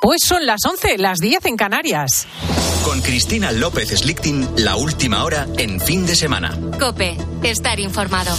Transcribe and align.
Pues 0.00 0.22
son 0.24 0.46
las 0.46 0.60
11, 0.64 0.98
las 0.98 1.18
10 1.18 1.46
en 1.46 1.56
Canarias. 1.56 2.28
Con 2.84 3.00
Cristina 3.00 3.50
López 3.50 3.88
Slichting, 3.88 4.48
la 4.58 4.76
última 4.76 5.24
hora 5.24 5.46
en 5.56 5.80
fin 5.80 6.06
de 6.06 6.14
semana. 6.14 6.56
Cope, 6.78 7.16
estar 7.42 7.80
informado. 7.80 8.32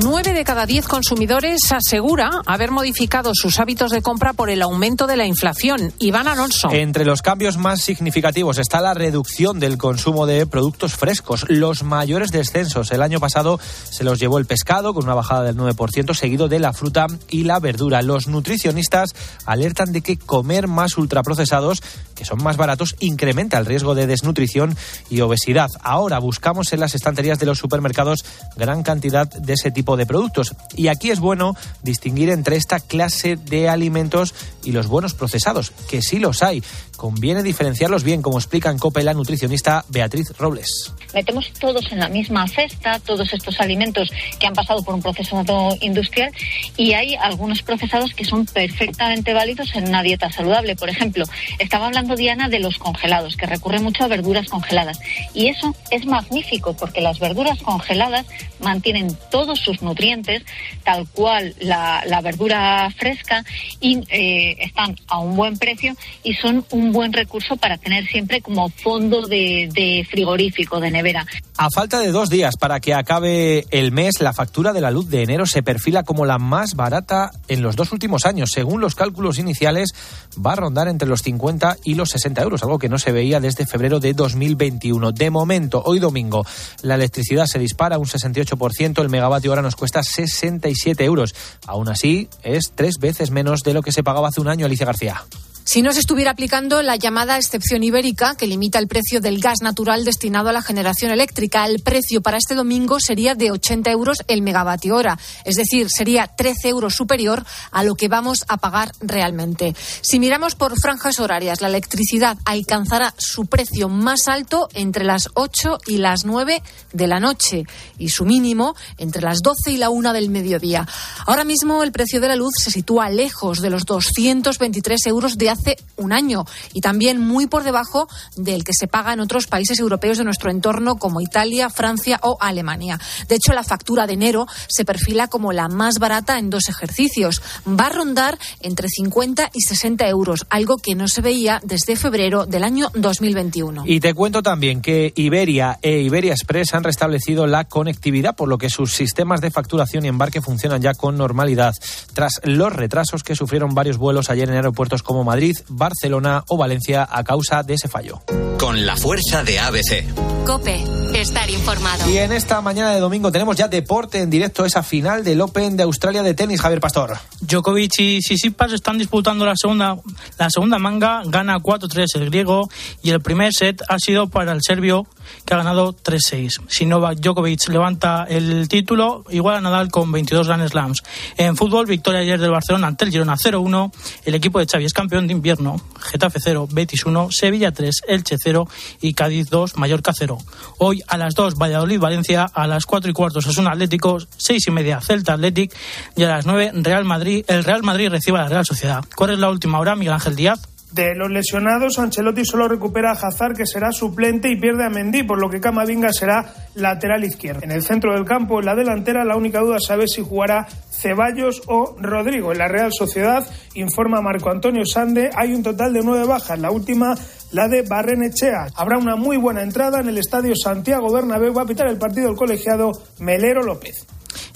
Nueve 0.00 0.32
de 0.32 0.44
cada 0.44 0.64
diez 0.64 0.86
consumidores 0.86 1.72
asegura 1.72 2.30
haber 2.46 2.70
modificado 2.70 3.32
sus 3.34 3.58
hábitos 3.58 3.90
de 3.90 4.00
compra 4.00 4.32
por 4.32 4.48
el 4.48 4.62
aumento 4.62 5.08
de 5.08 5.16
la 5.16 5.26
inflación. 5.26 5.92
Iván 5.98 6.28
Alonso. 6.28 6.68
Entre 6.70 7.04
los 7.04 7.20
cambios 7.20 7.56
más 7.56 7.80
significativos 7.80 8.58
está 8.58 8.80
la 8.80 8.94
reducción 8.94 9.58
del 9.58 9.76
consumo 9.76 10.26
de 10.26 10.46
productos 10.46 10.94
frescos. 10.94 11.46
Los 11.48 11.82
mayores 11.82 12.30
descensos 12.30 12.92
el 12.92 13.02
año 13.02 13.18
pasado 13.18 13.58
se 13.90 14.04
los 14.04 14.20
llevó 14.20 14.38
el 14.38 14.46
pescado 14.46 14.94
con 14.94 15.04
una 15.04 15.14
bajada 15.14 15.42
del 15.42 15.56
9%, 15.56 16.14
seguido 16.14 16.46
de 16.46 16.60
la 16.60 16.72
fruta 16.72 17.08
y 17.28 17.42
la 17.42 17.58
verdura. 17.58 18.00
Los 18.02 18.28
nutricionistas 18.28 19.10
alertan 19.46 19.90
de 19.90 20.02
que 20.02 20.16
comer 20.16 20.68
más 20.68 20.96
ultraprocesados, 20.96 21.82
que 22.14 22.24
son 22.24 22.42
más 22.42 22.56
baratos, 22.56 22.94
incrementa 23.00 23.58
el 23.58 23.66
riesgo 23.66 23.96
de 23.96 24.06
desnutrición 24.06 24.76
y 25.10 25.22
obesidad. 25.22 25.70
Ahora 25.82 26.20
buscamos 26.20 26.72
en 26.72 26.80
las 26.80 26.94
estanterías 26.94 27.40
de 27.40 27.46
los 27.46 27.58
supermercados 27.58 28.24
gran 28.56 28.84
cantidad 28.84 29.26
de 29.26 29.54
ese 29.54 29.72
tipo 29.72 29.87
de 29.96 30.06
productos. 30.06 30.54
Y 30.76 30.88
aquí 30.88 31.10
es 31.10 31.20
bueno 31.20 31.54
distinguir 31.82 32.30
entre 32.30 32.56
esta 32.56 32.80
clase 32.80 33.36
de 33.36 33.68
alimentos 33.68 34.34
y 34.64 34.72
los 34.72 34.86
buenos 34.86 35.14
procesados, 35.14 35.70
que 35.88 36.02
sí 36.02 36.18
los 36.18 36.42
hay. 36.42 36.62
Conviene 36.96 37.42
diferenciarlos 37.42 38.02
bien, 38.02 38.22
como 38.22 38.38
explica 38.38 38.70
en 38.70 38.78
COPE 38.78 39.04
la 39.04 39.14
nutricionista 39.14 39.84
Beatriz 39.88 40.36
Robles. 40.36 40.92
Metemos 41.14 41.52
todos 41.52 41.92
en 41.92 42.00
la 42.00 42.08
misma 42.08 42.46
cesta, 42.48 42.98
todos 42.98 43.32
estos 43.32 43.60
alimentos 43.60 44.10
que 44.38 44.46
han 44.46 44.54
pasado 44.54 44.82
por 44.82 44.94
un 44.94 45.02
procesado 45.02 45.76
industrial 45.80 46.32
y 46.76 46.92
hay 46.92 47.14
algunos 47.14 47.62
procesados 47.62 48.14
que 48.14 48.24
son 48.24 48.46
perfectamente 48.46 49.32
válidos 49.32 49.74
en 49.74 49.88
una 49.88 50.02
dieta 50.02 50.30
saludable. 50.32 50.76
Por 50.76 50.90
ejemplo, 50.90 51.24
estaba 51.58 51.86
hablando 51.86 52.16
Diana 52.16 52.48
de 52.48 52.58
los 52.58 52.78
congelados, 52.78 53.36
que 53.36 53.46
recurre 53.46 53.80
mucho 53.80 54.04
a 54.04 54.08
verduras 54.08 54.48
congeladas. 54.48 54.98
Y 55.34 55.48
eso 55.48 55.74
es 55.90 56.04
magnífico 56.06 56.74
porque 56.74 57.00
las 57.00 57.18
verduras 57.18 57.60
congeladas 57.62 58.26
mantienen 58.60 59.16
todos 59.30 59.60
sus 59.60 59.77
nutrientes, 59.82 60.42
tal 60.84 61.06
cual 61.08 61.54
la, 61.60 62.20
verdura 62.22 62.90
fresca, 62.96 63.44
y 63.80 64.00
eh, 64.10 64.56
están 64.60 64.96
a 65.06 65.18
un 65.18 65.36
buen 65.36 65.58
precio 65.58 65.94
y 66.22 66.34
son 66.34 66.64
un 66.70 66.92
buen 66.92 67.12
recurso 67.12 67.56
para 67.56 67.78
tener 67.78 68.06
siempre 68.06 68.40
como 68.40 68.68
fondo 68.68 69.26
de, 69.26 69.68
de 69.72 70.06
frigorífico, 70.08 70.80
de 70.80 70.90
nevera. 70.90 71.26
A 71.60 71.70
falta 71.70 71.98
de 71.98 72.12
dos 72.12 72.28
días 72.28 72.56
para 72.56 72.78
que 72.78 72.94
acabe 72.94 73.66
el 73.70 73.90
mes, 73.90 74.20
la 74.20 74.32
factura 74.32 74.72
de 74.72 74.80
la 74.80 74.92
luz 74.92 75.08
de 75.08 75.24
enero 75.24 75.44
se 75.44 75.64
perfila 75.64 76.04
como 76.04 76.24
la 76.24 76.38
más 76.38 76.76
barata 76.76 77.32
en 77.48 77.62
los 77.62 77.74
dos 77.74 77.90
últimos 77.90 78.26
años. 78.26 78.52
Según 78.54 78.80
los 78.80 78.94
cálculos 78.94 79.40
iniciales, 79.40 79.90
va 80.38 80.52
a 80.52 80.54
rondar 80.56 80.86
entre 80.86 81.08
los 81.08 81.22
50 81.22 81.78
y 81.82 81.94
los 81.94 82.10
60 82.10 82.42
euros, 82.42 82.62
algo 82.62 82.78
que 82.78 82.88
no 82.88 82.96
se 82.96 83.10
veía 83.10 83.40
desde 83.40 83.66
febrero 83.66 83.98
de 83.98 84.14
2021. 84.14 85.10
De 85.10 85.30
momento, 85.30 85.82
hoy 85.84 85.98
domingo, 85.98 86.46
la 86.82 86.94
electricidad 86.94 87.46
se 87.46 87.58
dispara 87.58 87.98
un 87.98 88.06
68%, 88.06 89.02
el 89.02 89.08
megavatio 89.08 89.50
hora 89.50 89.60
nos 89.60 89.74
cuesta 89.74 90.04
67 90.04 91.04
euros. 91.04 91.34
Aún 91.66 91.88
así, 91.88 92.28
es 92.44 92.70
tres 92.72 92.98
veces 93.00 93.32
menos 93.32 93.62
de 93.64 93.74
lo 93.74 93.82
que 93.82 93.90
se 93.90 94.04
pagaba 94.04 94.28
hace 94.28 94.40
un 94.40 94.46
año, 94.46 94.64
Alicia 94.64 94.86
García 94.86 95.24
si 95.68 95.82
no 95.82 95.92
se 95.92 96.00
estuviera 96.00 96.30
aplicando 96.30 96.80
la 96.80 96.96
llamada 96.96 97.36
excepción 97.36 97.82
ibérica, 97.82 98.34
que 98.36 98.46
limita 98.46 98.78
el 98.78 98.88
precio 98.88 99.20
del 99.20 99.38
gas 99.38 99.60
natural 99.60 100.02
destinado 100.02 100.48
a 100.48 100.52
la 100.54 100.62
generación 100.62 101.10
eléctrica. 101.10 101.66
El 101.66 101.80
precio 101.80 102.22
para 102.22 102.38
este 102.38 102.54
domingo 102.54 102.98
sería 103.00 103.34
de 103.34 103.50
80 103.50 103.90
euros 103.90 104.22
el 104.28 104.40
megavatio 104.40 104.96
hora, 104.96 105.18
es 105.44 105.56
decir, 105.56 105.88
sería 105.90 106.26
13 106.26 106.70
euros 106.70 106.94
superior 106.94 107.44
a 107.70 107.84
lo 107.84 107.96
que 107.96 108.08
vamos 108.08 108.46
a 108.48 108.56
pagar 108.56 108.92
realmente. 109.02 109.76
Si 110.00 110.18
miramos 110.18 110.54
por 110.54 110.80
franjas 110.80 111.20
horarias, 111.20 111.60
la 111.60 111.68
electricidad 111.68 112.38
alcanzará 112.46 113.12
su 113.18 113.44
precio 113.44 113.90
más 113.90 114.26
alto 114.26 114.70
entre 114.72 115.04
las 115.04 115.28
8 115.34 115.80
y 115.86 115.98
las 115.98 116.24
9 116.24 116.62
de 116.94 117.06
la 117.06 117.20
noche 117.20 117.64
y 117.98 118.08
su 118.08 118.24
mínimo 118.24 118.74
entre 118.96 119.20
las 119.20 119.42
12 119.42 119.72
y 119.72 119.76
la 119.76 119.90
1 119.90 120.14
del 120.14 120.30
mediodía. 120.30 120.88
Ahora 121.26 121.44
mismo 121.44 121.82
el 121.82 121.92
precio 121.92 122.22
de 122.22 122.28
la 122.28 122.36
luz 122.36 122.54
se 122.56 122.70
sitúa 122.70 123.10
lejos 123.10 123.60
de 123.60 123.68
los 123.68 123.84
223 123.84 125.06
euros 125.08 125.36
de 125.36 125.50
hace 125.50 125.57
un 125.96 126.12
año 126.12 126.44
y 126.72 126.80
también 126.80 127.20
muy 127.20 127.46
por 127.46 127.64
debajo 127.64 128.08
del 128.36 128.64
que 128.64 128.72
se 128.72 128.86
paga 128.86 129.12
en 129.12 129.20
otros 129.20 129.46
países 129.46 129.78
europeos 129.78 130.18
de 130.18 130.24
nuestro 130.24 130.50
entorno 130.50 130.96
como 130.96 131.20
Italia, 131.20 131.70
Francia 131.70 132.18
o 132.22 132.38
Alemania. 132.40 132.98
De 133.28 133.36
hecho, 133.36 133.52
la 133.52 133.64
factura 133.64 134.06
de 134.06 134.14
enero 134.14 134.46
se 134.68 134.84
perfila 134.84 135.28
como 135.28 135.52
la 135.52 135.68
más 135.68 135.98
barata 135.98 136.38
en 136.38 136.50
dos 136.50 136.68
ejercicios. 136.68 137.42
Va 137.66 137.86
a 137.86 137.90
rondar 137.90 138.38
entre 138.60 138.88
50 138.88 139.50
y 139.52 139.60
60 139.62 140.08
euros, 140.08 140.46
algo 140.50 140.76
que 140.76 140.94
no 140.94 141.08
se 141.08 141.20
veía 141.20 141.60
desde 141.64 141.96
febrero 141.96 142.46
del 142.46 142.64
año 142.64 142.90
2021. 142.94 143.84
Y 143.86 144.00
te 144.00 144.14
cuento 144.14 144.42
también 144.42 144.80
que 144.80 145.12
Iberia 145.16 145.78
e 145.82 146.00
Iberia 146.00 146.32
Express 146.32 146.74
han 146.74 146.84
restablecido 146.84 147.46
la 147.46 147.64
conectividad, 147.64 148.36
por 148.36 148.48
lo 148.48 148.58
que 148.58 148.70
sus 148.70 148.94
sistemas 148.94 149.40
de 149.40 149.50
facturación 149.50 150.04
y 150.04 150.08
embarque 150.08 150.40
funcionan 150.40 150.82
ya 150.82 150.94
con 150.94 151.16
normalidad, 151.16 151.74
tras 152.14 152.40
los 152.44 152.72
retrasos 152.72 153.22
que 153.22 153.34
sufrieron 153.34 153.74
varios 153.74 153.98
vuelos 153.98 154.30
ayer 154.30 154.48
en 154.48 154.56
aeropuertos 154.56 155.02
como 155.02 155.24
Madrid 155.24 155.47
Barcelona 155.68 156.44
o 156.48 156.56
Valencia 156.56 157.06
a 157.10 157.24
causa 157.24 157.62
de 157.62 157.74
ese 157.74 157.88
fallo. 157.88 158.22
Con 158.58 158.86
la 158.86 158.96
fuerza 158.96 159.44
de 159.44 159.58
ABC. 159.58 160.04
Cope, 160.44 160.82
estar 161.14 161.48
informado. 161.50 162.08
Y 162.10 162.18
en 162.18 162.32
esta 162.32 162.60
mañana 162.60 162.92
de 162.92 163.00
domingo 163.00 163.30
tenemos 163.30 163.56
ya 163.56 163.68
deporte 163.68 164.20
en 164.22 164.30
directo, 164.30 164.64
esa 164.64 164.82
final 164.82 165.22
del 165.22 165.40
Open 165.40 165.76
de 165.76 165.82
Australia 165.82 166.22
de 166.22 166.34
tenis, 166.34 166.60
Javier 166.60 166.80
Pastor. 166.80 167.18
Djokovic 167.40 168.00
y 168.00 168.22
Sisipas 168.22 168.72
están 168.72 168.98
disputando 168.98 169.44
la 169.44 169.54
segunda, 169.56 169.98
la 170.38 170.50
segunda 170.50 170.78
manga, 170.78 171.22
gana 171.26 171.58
4-3 171.58 172.06
el 172.14 172.30
griego 172.30 172.68
y 173.02 173.10
el 173.10 173.20
primer 173.20 173.52
set 173.52 173.82
ha 173.88 173.98
sido 173.98 174.28
para 174.28 174.52
el 174.52 174.62
serbio 174.62 175.06
que 175.44 175.54
ha 175.54 175.58
ganado 175.58 175.94
3-6. 175.94 176.62
Si 176.68 176.86
Novak 176.86 177.18
Djokovic 177.18 177.68
levanta 177.68 178.24
el 178.28 178.68
título, 178.68 179.24
igual 179.30 179.56
a 179.56 179.60
Nadal 179.60 179.90
con 179.90 180.10
22 180.10 180.46
Grand 180.46 180.68
Slams. 180.68 181.02
En 181.36 181.56
fútbol, 181.56 181.86
victoria 181.86 182.20
ayer 182.20 182.40
del 182.40 182.50
Barcelona 182.50 182.86
ante 182.86 183.04
el 183.04 183.10
Girona 183.10 183.36
0-1. 183.36 183.92
El 184.24 184.34
equipo 184.34 184.58
de 184.58 184.66
Xavi 184.66 184.84
es 184.84 184.92
campeón 184.92 185.26
de 185.26 185.32
invierno. 185.32 185.80
Getafe 186.00 186.40
0, 186.40 186.68
Betis 186.70 187.04
1, 187.04 187.28
Sevilla 187.30 187.72
3, 187.72 188.02
Elche 188.08 188.36
0 188.42 188.68
y 189.00 189.14
Cádiz 189.14 189.50
2, 189.50 189.76
Mallorca 189.76 190.12
0. 190.14 190.38
Hoy 190.78 191.02
a 191.06 191.16
las 191.18 191.34
2, 191.34 191.56
Valladolid-Valencia, 191.56 192.44
a 192.44 192.66
las 192.66 192.86
4 192.86 193.10
y 193.10 193.12
cuarto, 193.12 193.40
un 193.58 193.68
Atlético, 193.68 194.18
6 194.36 194.68
y 194.68 194.70
media, 194.70 195.00
Celta 195.00 195.34
Athletic 195.34 195.74
y 196.16 196.22
a 196.22 196.28
las 196.28 196.46
9, 196.46 196.72
Real 196.74 197.04
Madrid. 197.04 197.44
El 197.48 197.64
Real 197.64 197.82
Madrid 197.82 198.08
recibe 198.08 198.38
a 198.38 198.42
la 198.42 198.48
Real 198.48 198.66
Sociedad. 198.66 199.04
¿Cuál 199.16 199.30
es 199.30 199.38
la 199.38 199.50
última 199.50 199.78
hora, 199.80 199.96
Miguel 199.96 200.14
Ángel 200.14 200.36
Díaz? 200.36 200.77
De 200.92 201.14
los 201.14 201.30
lesionados, 201.30 201.98
Ancelotti 201.98 202.46
solo 202.46 202.66
recupera 202.66 203.10
a 203.10 203.12
Hazard, 203.12 203.54
que 203.54 203.66
será 203.66 203.92
suplente, 203.92 204.50
y 204.50 204.58
pierde 204.58 204.86
a 204.86 204.88
Mendy, 204.88 205.22
por 205.22 205.38
lo 205.38 205.50
que 205.50 205.60
Camavinga 205.60 206.12
será 206.12 206.54
lateral 206.74 207.24
izquierdo. 207.24 207.60
En 207.62 207.70
el 207.70 207.82
centro 207.82 208.14
del 208.14 208.24
campo, 208.24 208.58
en 208.58 208.66
la 208.66 208.74
delantera, 208.74 209.22
la 209.24 209.36
única 209.36 209.60
duda 209.60 209.76
es 209.76 209.84
saber 209.84 210.08
si 210.08 210.22
jugará 210.22 210.66
Ceballos 210.90 211.60
o 211.66 211.94
Rodrigo. 211.98 212.52
En 212.52 212.58
la 212.58 212.68
Real 212.68 212.90
Sociedad, 212.92 213.46
informa 213.74 214.22
Marco 214.22 214.50
Antonio 214.50 214.86
Sande, 214.86 215.30
hay 215.36 215.52
un 215.52 215.62
total 215.62 215.92
de 215.92 216.00
nueve 216.02 216.26
bajas. 216.26 216.58
La 216.58 216.70
última, 216.70 217.14
la 217.52 217.68
de 217.68 217.82
Barrenechea. 217.82 218.68
Habrá 218.74 218.96
una 218.96 219.14
muy 219.14 219.36
buena 219.36 219.62
entrada 219.62 220.00
en 220.00 220.08
el 220.08 220.16
estadio 220.16 220.54
Santiago 220.56 221.12
Bernabéu. 221.12 221.52
Va 221.52 221.62
a 221.62 221.66
pitar 221.66 221.88
el 221.88 221.98
partido 221.98 222.30
el 222.30 222.36
colegiado 222.36 222.92
Melero 223.18 223.62
López. 223.62 224.06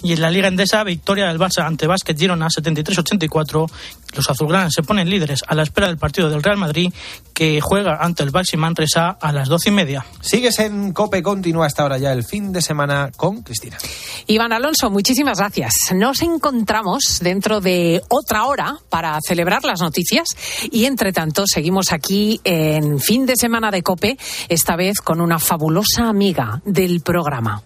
Y 0.03 0.13
en 0.13 0.21
la 0.21 0.31
Liga 0.31 0.49
Endesa, 0.49 0.83
victoria 0.85 1.29
del 1.29 1.39
Barça 1.39 1.65
ante 1.65 1.87
Básquet 1.87 2.19
Girona 2.19 2.49
73-84. 2.49 3.71
Los 4.15 4.29
azulgranas 4.29 4.73
se 4.75 4.83
ponen 4.83 5.09
líderes 5.09 5.43
a 5.47 5.55
la 5.55 5.63
espera 5.63 5.87
del 5.87 5.97
partido 5.97 6.29
del 6.29 6.43
Real 6.43 6.57
Madrid 6.57 6.93
que 7.33 7.61
juega 7.61 7.99
ante 8.01 8.23
el 8.23 8.31
Baxi 8.31 8.57
Manresa 8.57 9.17
a 9.21 9.33
las 9.33 9.49
doce 9.49 9.71
y 9.71 9.73
media. 9.73 10.05
Sigues 10.21 10.59
en 10.59 10.93
Cope, 10.93 11.23
continúa 11.23 11.67
hasta 11.67 11.83
ahora 11.83 11.99
ya 11.99 12.13
el 12.13 12.25
fin 12.25 12.53
de 12.53 12.61
semana 12.61 13.11
con 13.17 13.43
Cristina. 13.43 13.79
Iván 14.27 14.53
Alonso, 14.53 14.91
muchísimas 14.91 15.39
gracias. 15.39 15.75
Nos 15.95 16.21
encontramos 16.23 17.21
dentro 17.23 17.61
de 17.61 18.03
otra 18.09 18.45
hora 18.45 18.77
para 18.89 19.19
celebrar 19.27 19.65
las 19.65 19.81
noticias 19.81 20.29
y 20.71 20.85
entre 20.85 21.13
tanto 21.13 21.45
seguimos 21.47 21.93
aquí 21.93 22.41
en 22.45 23.01
fin 23.01 23.25
de 23.25 23.37
semana 23.37 23.71
de 23.71 23.83
Cope, 23.83 24.19
esta 24.49 24.77
vez 24.77 25.01
con 25.01 25.21
una 25.21 25.39
fabulosa 25.39 26.09
amiga 26.09 26.61
del 26.65 27.01
programa. 27.01 27.63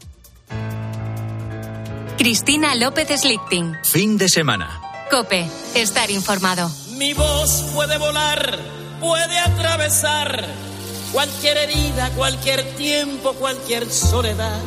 Cristina 2.16 2.74
López 2.74 3.08
Slichting. 3.20 3.76
Fin 3.84 4.16
de 4.16 4.30
semana. 4.30 4.80
Cope, 5.10 5.46
estar 5.74 6.10
informado. 6.10 6.70
Mi 6.92 7.12
voz 7.12 7.62
puede 7.74 7.98
volar, 7.98 8.58
puede 9.00 9.38
atravesar 9.38 10.46
cualquier 11.12 11.58
herida, 11.58 12.10
cualquier 12.16 12.74
tiempo, 12.76 13.34
cualquier 13.34 13.90
soledad, 13.90 14.60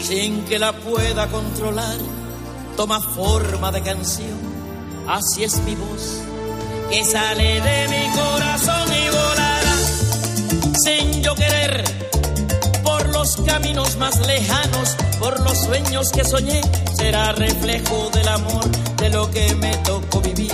sin 0.00 0.44
que 0.44 0.58
la 0.58 0.72
pueda 0.72 1.28
controlar. 1.28 1.96
Toma 2.76 3.00
forma 3.00 3.70
de 3.70 3.82
canción, 3.82 4.40
así 5.06 5.44
es 5.44 5.62
mi 5.62 5.76
voz, 5.76 6.20
que 6.90 7.04
sale 7.04 7.60
de 7.60 7.88
mi 7.88 8.16
corazón 8.16 8.88
y 8.92 9.08
volará, 9.08 9.76
sin 10.84 11.22
yo 11.22 11.34
querer, 11.36 11.84
los 13.22 13.36
caminos 13.46 13.96
más 13.98 14.18
lejanos, 14.26 14.96
por 15.20 15.38
los 15.38 15.56
sueños 15.56 16.10
que 16.10 16.24
soñé, 16.24 16.60
será 16.96 17.30
reflejo 17.30 18.10
del 18.12 18.26
amor, 18.26 18.68
de 18.96 19.10
lo 19.10 19.30
que 19.30 19.54
me 19.54 19.76
tocó 19.84 20.20
vivir. 20.20 20.50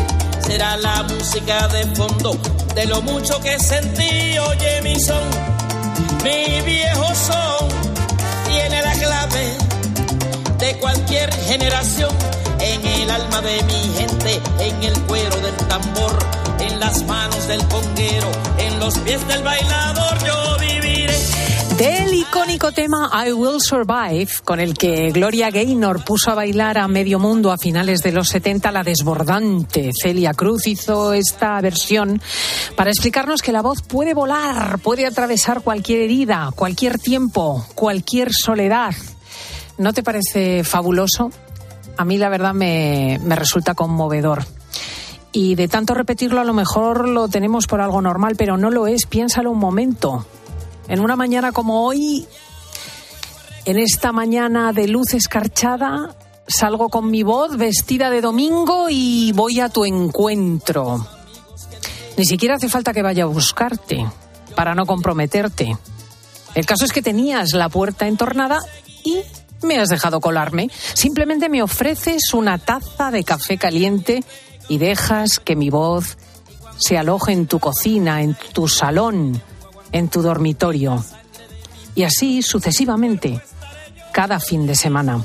Será 0.46 0.76
la 0.76 1.02
música 1.04 1.66
de 1.68 1.86
fondo, 1.96 2.36
de 2.74 2.84
lo 2.84 3.00
mucho 3.00 3.40
que 3.40 3.58
sentí, 3.58 4.38
oye 4.38 4.82
mi 4.82 5.00
son, 5.00 5.22
mi 6.22 6.60
viejo 6.60 7.06
son, 7.14 7.68
tiene 8.46 8.82
la 8.82 8.92
clave 8.92 9.56
de 10.58 10.78
cualquier 10.78 11.32
generación, 11.44 12.14
en 12.60 12.86
el 12.86 13.10
alma 13.10 13.40
de 13.40 13.62
mi 13.62 13.94
gente, 13.96 14.42
en 14.58 14.82
el 14.82 15.00
cuero 15.06 15.36
del 15.40 15.56
tambor, 15.68 16.18
en 16.60 16.78
las 16.78 17.02
manos 17.04 17.48
del 17.48 17.66
conguero, 17.68 18.30
en 18.58 18.78
los 18.78 18.98
pies 18.98 19.26
del 19.26 19.42
bailador, 19.42 20.18
yo 20.22 20.58
viviré. 20.60 21.37
Del 21.78 22.12
icónico 22.12 22.72
tema 22.72 23.08
I 23.24 23.30
Will 23.30 23.60
Survive, 23.60 24.28
con 24.42 24.58
el 24.58 24.74
que 24.74 25.12
Gloria 25.12 25.48
Gaynor 25.52 26.04
puso 26.04 26.32
a 26.32 26.34
bailar 26.34 26.76
a 26.76 26.88
medio 26.88 27.20
mundo 27.20 27.52
a 27.52 27.56
finales 27.56 28.02
de 28.02 28.10
los 28.10 28.30
70, 28.30 28.72
la 28.72 28.82
desbordante 28.82 29.92
Celia 30.02 30.34
Cruz 30.34 30.66
hizo 30.66 31.12
esta 31.12 31.60
versión 31.60 32.20
para 32.74 32.90
explicarnos 32.90 33.42
que 33.42 33.52
la 33.52 33.62
voz 33.62 33.82
puede 33.82 34.12
volar, 34.12 34.80
puede 34.80 35.06
atravesar 35.06 35.60
cualquier 35.60 36.00
herida, 36.00 36.50
cualquier 36.56 36.98
tiempo, 36.98 37.64
cualquier 37.76 38.32
soledad. 38.32 38.92
¿No 39.78 39.92
te 39.92 40.02
parece 40.02 40.64
fabuloso? 40.64 41.30
A 41.96 42.04
mí 42.04 42.18
la 42.18 42.28
verdad 42.28 42.54
me, 42.54 43.20
me 43.22 43.36
resulta 43.36 43.74
conmovedor. 43.74 44.44
Y 45.30 45.54
de 45.54 45.68
tanto 45.68 45.94
repetirlo 45.94 46.40
a 46.40 46.44
lo 46.44 46.54
mejor 46.54 47.08
lo 47.08 47.28
tenemos 47.28 47.68
por 47.68 47.80
algo 47.80 48.02
normal, 48.02 48.34
pero 48.36 48.56
no 48.56 48.68
lo 48.68 48.88
es. 48.88 49.06
Piénsalo 49.06 49.52
un 49.52 49.58
momento. 49.58 50.26
En 50.88 51.00
una 51.00 51.16
mañana 51.16 51.52
como 51.52 51.84
hoy, 51.86 52.26
en 53.66 53.78
esta 53.78 54.10
mañana 54.10 54.72
de 54.72 54.88
luz 54.88 55.12
escarchada, 55.12 56.16
salgo 56.46 56.88
con 56.88 57.10
mi 57.10 57.22
voz 57.22 57.58
vestida 57.58 58.08
de 58.08 58.22
domingo 58.22 58.86
y 58.88 59.32
voy 59.32 59.60
a 59.60 59.68
tu 59.68 59.84
encuentro. 59.84 61.06
Ni 62.16 62.24
siquiera 62.24 62.54
hace 62.54 62.70
falta 62.70 62.94
que 62.94 63.02
vaya 63.02 63.24
a 63.24 63.26
buscarte 63.26 64.06
para 64.56 64.74
no 64.74 64.86
comprometerte. 64.86 65.76
El 66.54 66.64
caso 66.64 66.86
es 66.86 66.92
que 66.92 67.02
tenías 67.02 67.52
la 67.52 67.68
puerta 67.68 68.08
entornada 68.08 68.58
y 69.04 69.18
me 69.62 69.78
has 69.78 69.90
dejado 69.90 70.20
colarme. 70.20 70.70
Simplemente 70.94 71.50
me 71.50 71.62
ofreces 71.62 72.32
una 72.32 72.56
taza 72.56 73.10
de 73.10 73.24
café 73.24 73.58
caliente 73.58 74.24
y 74.68 74.78
dejas 74.78 75.38
que 75.38 75.54
mi 75.54 75.68
voz 75.68 76.16
se 76.78 76.96
aloje 76.96 77.32
en 77.32 77.46
tu 77.46 77.58
cocina, 77.58 78.22
en 78.22 78.36
tu 78.54 78.68
salón, 78.68 79.42
en 79.92 80.08
tu 80.08 80.22
dormitorio. 80.22 81.04
Y 81.94 82.04
así 82.04 82.42
sucesivamente, 82.42 83.40
cada 84.12 84.40
fin 84.40 84.66
de 84.66 84.74
semana. 84.74 85.24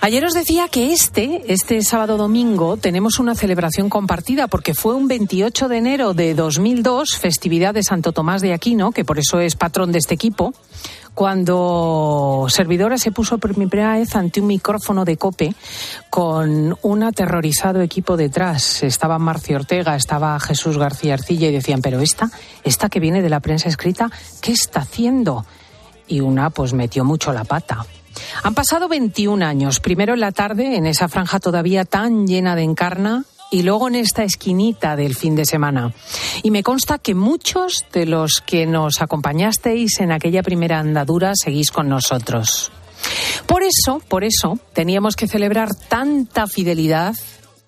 Ayer 0.00 0.24
os 0.24 0.32
decía 0.32 0.68
que 0.68 0.92
este, 0.92 1.52
este 1.52 1.82
sábado 1.82 2.16
domingo, 2.16 2.76
tenemos 2.76 3.18
una 3.18 3.34
celebración 3.34 3.88
compartida 3.90 4.46
porque 4.46 4.72
fue 4.72 4.94
un 4.94 5.08
28 5.08 5.66
de 5.66 5.76
enero 5.76 6.14
de 6.14 6.34
2002, 6.34 7.16
festividad 7.16 7.74
de 7.74 7.82
Santo 7.82 8.12
Tomás 8.12 8.40
de 8.40 8.52
Aquino, 8.52 8.92
que 8.92 9.04
por 9.04 9.18
eso 9.18 9.40
es 9.40 9.56
patrón 9.56 9.90
de 9.90 9.98
este 9.98 10.14
equipo, 10.14 10.54
cuando 11.14 12.46
Servidora 12.48 12.96
se 12.96 13.10
puso 13.10 13.38
por 13.38 13.56
primera 13.56 13.94
vez 13.94 14.14
ante 14.14 14.40
un 14.40 14.46
micrófono 14.46 15.04
de 15.04 15.16
cope 15.16 15.52
con 16.10 16.78
un 16.80 17.02
aterrorizado 17.02 17.80
equipo 17.80 18.16
detrás. 18.16 18.84
Estaba 18.84 19.18
Marcio 19.18 19.56
Ortega, 19.56 19.96
estaba 19.96 20.38
Jesús 20.38 20.78
García 20.78 21.14
Arcilla 21.14 21.48
y 21.48 21.52
decían, 21.52 21.82
pero 21.82 22.00
esta, 22.00 22.30
esta 22.62 22.88
que 22.88 23.00
viene 23.00 23.20
de 23.20 23.30
la 23.30 23.40
prensa 23.40 23.68
escrita, 23.68 24.12
¿qué 24.40 24.52
está 24.52 24.80
haciendo? 24.80 25.44
Y 26.06 26.20
una 26.20 26.50
pues 26.50 26.72
metió 26.72 27.04
mucho 27.04 27.32
la 27.32 27.42
pata. 27.42 27.84
Han 28.42 28.54
pasado 28.54 28.88
21 28.88 29.44
años, 29.44 29.80
primero 29.80 30.14
en 30.14 30.20
la 30.20 30.32
tarde, 30.32 30.76
en 30.76 30.86
esa 30.86 31.08
franja 31.08 31.40
todavía 31.40 31.84
tan 31.84 32.26
llena 32.26 32.56
de 32.56 32.62
encarna, 32.62 33.24
y 33.50 33.62
luego 33.62 33.88
en 33.88 33.94
esta 33.94 34.24
esquinita 34.24 34.96
del 34.96 35.14
fin 35.14 35.34
de 35.34 35.44
semana. 35.44 35.92
Y 36.42 36.50
me 36.50 36.62
consta 36.62 36.98
que 36.98 37.14
muchos 37.14 37.84
de 37.92 38.06
los 38.06 38.42
que 38.44 38.66
nos 38.66 39.00
acompañasteis 39.00 40.00
en 40.00 40.12
aquella 40.12 40.42
primera 40.42 40.78
andadura 40.78 41.32
seguís 41.34 41.70
con 41.70 41.88
nosotros. 41.88 42.70
Por 43.46 43.62
eso, 43.62 44.02
por 44.08 44.24
eso, 44.24 44.58
teníamos 44.72 45.16
que 45.16 45.28
celebrar 45.28 45.74
tanta 45.74 46.46
fidelidad, 46.46 47.14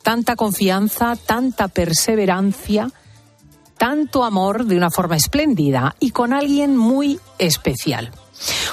tanta 0.02 0.37
confianza, 0.37 1.17
tanta 1.17 1.69
perseverancia, 1.69 2.91
tanto 3.79 4.25
amor 4.25 4.67
de 4.67 4.76
una 4.76 4.91
forma 4.91 5.17
espléndida 5.17 5.97
y 6.00 6.11
con 6.11 6.32
alguien 6.32 6.76
muy 6.76 7.19
especial. 7.38 8.11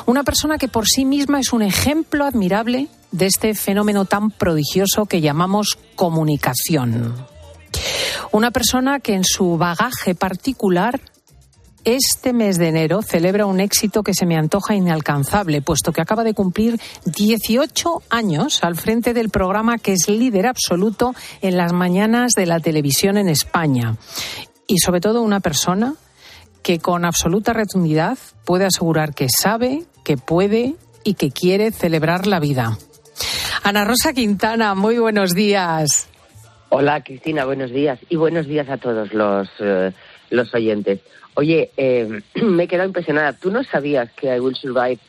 Una 0.05 0.23
persona 0.23 0.57
que 0.57 0.67
por 0.67 0.87
sí 0.87 1.05
misma 1.05 1.39
es 1.39 1.53
un 1.53 1.61
ejemplo 1.61 2.25
admirable 2.25 2.87
de 3.11 3.25
este 3.25 3.53
fenómeno 3.53 4.05
tan 4.05 4.31
prodigioso 4.31 5.05
que 5.05 5.21
llamamos 5.21 5.77
comunicación. 5.95 7.15
Una 8.31 8.51
persona 8.51 8.99
que 8.99 9.13
en 9.13 9.23
su 9.23 9.57
bagaje 9.57 10.15
particular 10.15 10.99
este 11.87 12.33
mes 12.33 12.57
de 12.57 12.67
enero 12.67 13.01
celebra 13.01 13.45
un 13.45 13.61
éxito 13.61 14.03
que 14.03 14.13
se 14.13 14.25
me 14.25 14.35
antoja 14.35 14.75
inalcanzable, 14.75 15.61
puesto 15.61 15.93
que 15.93 16.01
acaba 16.01 16.25
de 16.25 16.33
cumplir 16.33 16.81
18 17.05 18.03
años 18.09 18.61
al 18.63 18.75
frente 18.75 19.13
del 19.13 19.29
programa 19.29 19.77
que 19.77 19.93
es 19.93 20.09
líder 20.09 20.47
absoluto 20.47 21.15
en 21.41 21.55
las 21.55 21.71
mañanas 21.71 22.33
de 22.33 22.45
la 22.45 22.59
televisión 22.59 23.17
en 23.17 23.29
España. 23.29 23.95
Y 24.67 24.79
sobre 24.79 24.99
todo 24.99 25.21
una 25.21 25.39
persona 25.39 25.95
que 26.67 26.79
con 26.79 27.05
absoluta 27.05 27.53
rotundidad 27.53 28.17
puede 28.43 28.65
asegurar 28.65 29.15
que 29.15 29.27
sabe, 29.29 29.85
que 30.03 30.17
puede 30.17 30.75
y 31.05 31.13
que 31.13 31.31
quiere 31.31 31.71
celebrar 31.71 32.27
la 32.27 32.41
vida. 32.41 32.77
Ana 33.63 33.85
Rosa 33.85 34.11
Quintana, 34.11 34.75
muy 34.75 34.97
buenos 34.97 35.33
días. 35.33 36.09
Hola 36.67 37.05
Cristina, 37.05 37.45
buenos 37.45 37.71
días 37.71 37.99
y 38.09 38.17
buenos 38.17 38.47
días 38.47 38.67
a 38.67 38.75
todos 38.75 39.13
los, 39.13 39.47
eh, 39.61 39.93
los 40.29 40.53
oyentes. 40.53 40.99
Oye, 41.35 41.71
eh, 41.77 42.21
me 42.43 42.63
he 42.63 42.67
quedado 42.67 42.89
impresionada. 42.89 43.31
¿Tú 43.31 43.49
no 43.49 43.63
sabías 43.63 44.11
que 44.11 44.35
I 44.35 44.41
Will 44.41 44.57
Survive 44.57 44.99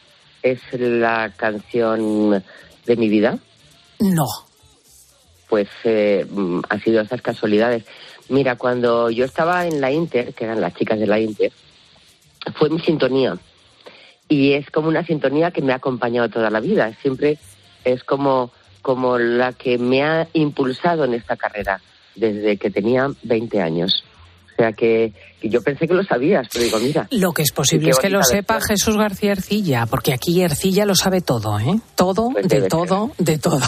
es 0.45 0.61
la 0.79 1.33
canción 1.37 2.41
de 2.87 2.97
mi 2.97 3.09
vida? 3.09 3.37
No. 3.99 4.27
Pues 5.49 5.67
eh, 5.83 6.25
han 6.69 6.81
sido 6.83 7.01
esas 7.01 7.21
casualidades. 7.21 7.83
Mira, 8.29 8.57
cuando 8.57 9.11
yo 9.11 9.25
estaba 9.25 9.67
en 9.67 9.81
la 9.81 9.91
Inter, 9.91 10.35
que 10.35 10.45
eran 10.45 10.61
las 10.61 10.75
chicas 10.75 10.99
de 10.99 11.07
la 11.07 11.19
Inter, 11.19 11.51
fue 12.55 12.69
mi 12.71 12.79
sintonía. 12.81 13.39
Y 14.29 14.53
es 14.53 14.71
como 14.71 14.89
una 14.89 15.05
sintonía 15.05 15.51
que 15.51 15.63
me 15.63 15.73
ha 15.73 15.77
acompañado 15.77 16.29
toda 16.29 16.51
la 16.51 16.61
vida. 16.61 16.93
Siempre 17.01 17.39
es 17.85 18.05
como, 18.05 18.51
como 18.83 19.19
la 19.19 19.55
que 19.55 19.79
me 19.79 20.03
ha 20.03 20.29
impulsado 20.35 21.05
en 21.05 21.15
esta 21.15 21.37
carrera 21.37 21.81
desde 22.15 22.59
que 22.59 22.71
tenía 22.71 23.11
20 23.23 23.63
años. 23.63 24.05
Sea 24.59 24.73
que, 24.73 25.13
yo 25.41 25.63
pensé 25.63 25.87
que 25.87 25.95
lo 25.95 26.03
sabías, 26.03 26.49
pero 26.53 26.65
digo, 26.65 26.79
mira. 26.81 27.07
Lo 27.13 27.31
que 27.31 27.43
es 27.43 27.53
posible 27.53 27.91
es 27.91 27.99
que 28.01 28.11
lo 28.11 28.25
sepa 28.25 28.61
Jesús 28.61 28.97
García 28.97 29.31
Ercilla, 29.31 29.87
porque 29.87 30.13
aquí 30.13 30.43
Ercilla 30.43 30.85
lo 30.85 30.97
sabe 30.97 31.21
todo, 31.21 31.61
¿eh? 31.61 31.79
Todo, 31.95 32.31
Pues 32.33 32.49
de 32.49 32.63
todo, 32.63 33.13
de 33.19 33.39
todo. 33.39 33.61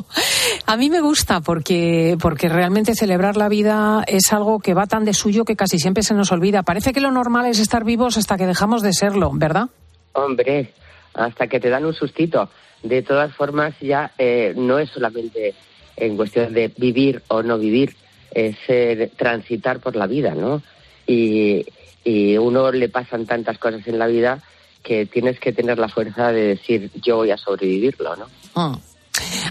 A 0.66 0.78
mí 0.78 0.88
me 0.88 1.02
gusta 1.02 1.42
porque, 1.42 2.16
porque 2.18 2.48
realmente 2.48 2.94
celebrar 2.94 3.36
la 3.36 3.50
vida 3.50 4.04
es 4.06 4.32
algo 4.32 4.58
que 4.60 4.72
va 4.72 4.86
tan 4.86 5.04
de 5.04 5.12
suyo 5.12 5.44
que 5.44 5.54
casi 5.54 5.78
siempre 5.78 6.02
se 6.02 6.14
nos 6.14 6.32
olvida. 6.32 6.62
Parece 6.62 6.94
que 6.94 7.02
lo 7.02 7.10
normal 7.10 7.44
es 7.44 7.58
estar 7.58 7.84
vivos 7.84 8.16
hasta 8.16 8.38
que 8.38 8.46
dejamos 8.46 8.80
de 8.80 8.94
serlo, 8.94 9.32
¿verdad? 9.34 9.66
Hombre, 10.14 10.72
hasta 11.12 11.46
que 11.46 11.60
te 11.60 11.68
dan 11.68 11.84
un 11.84 11.92
sustito. 11.92 12.48
De 12.82 13.02
todas 13.02 13.34
formas, 13.36 13.74
ya 13.82 14.12
eh, 14.16 14.54
no 14.56 14.78
es 14.78 14.88
solamente 14.88 15.54
en 15.94 16.16
cuestión 16.16 16.54
de 16.54 16.72
vivir 16.74 17.22
o 17.28 17.42
no 17.42 17.58
vivir, 17.58 17.94
es 18.34 18.56
eh, 18.68 19.10
transitar 19.16 19.80
por 19.80 19.96
la 19.96 20.06
vida, 20.06 20.34
¿no? 20.34 20.62
Y, 21.06 21.66
y 22.04 22.36
uno 22.38 22.72
le 22.72 22.88
pasan 22.88 23.26
tantas 23.26 23.58
cosas 23.58 23.86
en 23.86 23.98
la 23.98 24.06
vida 24.06 24.42
que 24.82 25.06
tienes 25.06 25.38
que 25.38 25.52
tener 25.52 25.78
la 25.78 25.88
fuerza 25.88 26.32
de 26.32 26.42
decir 26.42 26.90
yo 27.02 27.16
voy 27.16 27.30
a 27.30 27.36
sobrevivirlo, 27.36 28.16
¿no? 28.16 28.26
Mm. 28.54 28.91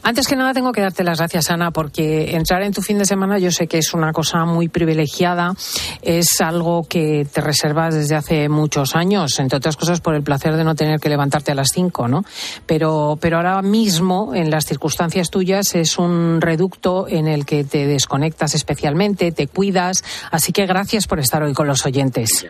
Antes 0.04 0.28
que 0.28 0.36
nada 0.36 0.54
tengo 0.54 0.72
que 0.72 0.82
darte 0.82 1.04
las 1.04 1.20
gracias, 1.20 1.52
Ana, 1.52 1.72
porque 1.72 2.36
entrar 2.36 2.64
en 2.64 2.74
tu 2.74 2.82
fin 2.82 2.98
de 2.98 3.06
semana 3.06 3.38
yo 3.38 3.52
sé 3.52 3.68
que 3.68 3.78
es 3.78 3.94
una 3.94 4.12
cosa 4.12 4.46
muy 4.46 4.68
privilegiada, 4.68 5.54
es 6.02 6.42
algo 6.42 6.84
que 6.88 7.28
te 7.32 7.42
reservas 7.42 7.94
desde 7.94 8.16
hace 8.16 8.50
muchos 8.50 8.96
años, 8.96 9.40
entre 9.40 9.58
otras 9.58 9.78
cosas 9.78 10.02
por 10.02 10.16
el 10.16 10.24
placer 10.24 10.56
de 10.56 10.64
no 10.64 10.74
tener 10.76 11.00
que 11.00 11.10
levantarte 11.10 11.52
a 11.52 11.56
las 11.56 11.70
cinco, 11.74 12.08
¿no? 12.08 12.24
Pero, 12.66 13.18
pero 13.22 13.38
ahora 13.38 13.62
mismo, 13.62 14.34
en 14.34 14.50
las 14.50 14.66
circunstancias 14.66 15.30
tuyas, 15.30 15.76
es 15.76 16.00
un 16.00 16.42
reducto 16.42 17.08
en 17.08 17.28
el 17.28 17.46
que 17.46 17.64
te 17.64 17.86
desconectas 17.86 18.56
especialmente, 18.56 19.32
te 19.32 19.48
cuidas, 19.48 20.04
así 20.32 20.52
que 20.52 20.66
gracias 20.66 21.06
por 21.06 21.20
estar 21.20 21.44
hoy 21.44 21.54
con 21.54 21.68
los 21.68 21.86
oyentes. 21.86 22.48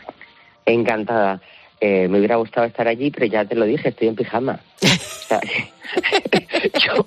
Encantada. 0.66 1.42
Eh, 1.84 2.08
me 2.08 2.20
hubiera 2.20 2.36
gustado 2.36 2.68
estar 2.68 2.88
allí, 2.88 3.10
pero 3.10 3.26
ya 3.26 3.44
te 3.44 3.56
lo 3.56 3.66
dije, 3.66 3.90
estoy 3.90 4.08
en 4.08 4.16
pijama. 4.16 4.60
O 5.22 5.34
sea, 5.34 5.40
yo, 6.84 7.06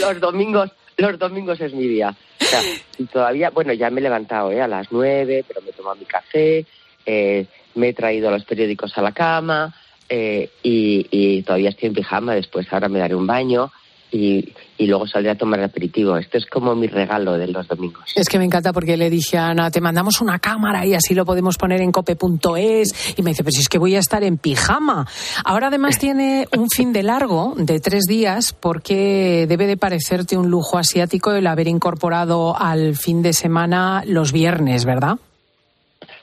los 0.00 0.20
domingos, 0.20 0.72
los 0.96 1.16
domingos 1.20 1.60
es 1.60 1.72
mi 1.72 1.86
día. 1.86 2.12
O 2.40 2.44
sea, 2.44 2.60
y 2.98 3.04
todavía, 3.04 3.50
bueno, 3.50 3.72
ya 3.72 3.90
me 3.90 4.00
he 4.00 4.02
levantado 4.02 4.50
¿eh? 4.50 4.60
a 4.60 4.66
las 4.66 4.88
nueve, 4.90 5.44
pero 5.46 5.62
me 5.62 5.70
he 5.70 5.72
tomado 5.72 5.94
mi 5.94 6.04
café, 6.04 6.66
eh, 7.06 7.46
me 7.76 7.90
he 7.90 7.94
traído 7.94 8.32
los 8.32 8.44
periódicos 8.44 8.98
a 8.98 9.02
la 9.02 9.12
cama, 9.12 9.72
eh, 10.08 10.50
y, 10.64 11.06
y 11.12 11.42
todavía 11.42 11.70
estoy 11.70 11.90
en 11.90 11.94
pijama, 11.94 12.34
después 12.34 12.66
ahora 12.72 12.88
me 12.88 12.98
daré 12.98 13.14
un 13.14 13.26
baño 13.26 13.70
y, 14.14 14.54
y 14.78 14.86
luego 14.86 15.08
saldré 15.08 15.32
a 15.32 15.34
tomar 15.34 15.58
el 15.58 15.64
aperitivo. 15.64 16.16
Esto 16.16 16.38
es 16.38 16.46
como 16.46 16.76
mi 16.76 16.86
regalo 16.86 17.36
de 17.36 17.48
los 17.48 17.66
domingos. 17.66 18.12
Es 18.14 18.28
que 18.28 18.38
me 18.38 18.44
encanta 18.44 18.72
porque 18.72 18.96
le 18.96 19.10
dije 19.10 19.36
a 19.36 19.48
Ana, 19.48 19.72
te 19.72 19.80
mandamos 19.80 20.20
una 20.20 20.38
cámara 20.38 20.86
y 20.86 20.94
así 20.94 21.14
lo 21.14 21.24
podemos 21.24 21.58
poner 21.58 21.80
en 21.80 21.90
cope.es. 21.90 23.18
Y 23.18 23.22
me 23.22 23.30
dice, 23.30 23.42
pues 23.42 23.58
es 23.58 23.68
que 23.68 23.78
voy 23.78 23.96
a 23.96 23.98
estar 23.98 24.22
en 24.22 24.38
pijama. 24.38 25.06
Ahora 25.44 25.66
además 25.66 25.98
tiene 25.98 26.46
un 26.56 26.70
fin 26.70 26.92
de 26.92 27.02
largo 27.02 27.54
de 27.56 27.80
tres 27.80 28.04
días 28.04 28.52
porque 28.52 29.46
debe 29.48 29.66
de 29.66 29.76
parecerte 29.76 30.36
un 30.36 30.48
lujo 30.48 30.78
asiático 30.78 31.32
el 31.32 31.48
haber 31.48 31.66
incorporado 31.66 32.56
al 32.56 32.94
fin 32.94 33.20
de 33.22 33.32
semana 33.32 34.04
los 34.06 34.32
viernes, 34.32 34.84
¿verdad? 34.84 35.18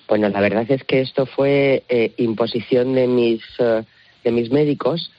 Bueno, 0.07 0.29
la 0.29 0.39
verdad 0.39 0.65
es 0.69 0.83
que 0.85 1.01
esto 1.01 1.25
fue 1.25 1.83
eh, 1.89 2.13
imposición 2.17 2.93
de 2.93 3.07
mis, 3.07 3.41
eh, 3.59 3.83
de 4.23 4.31
mis 4.31 4.49
médicos 4.49 5.11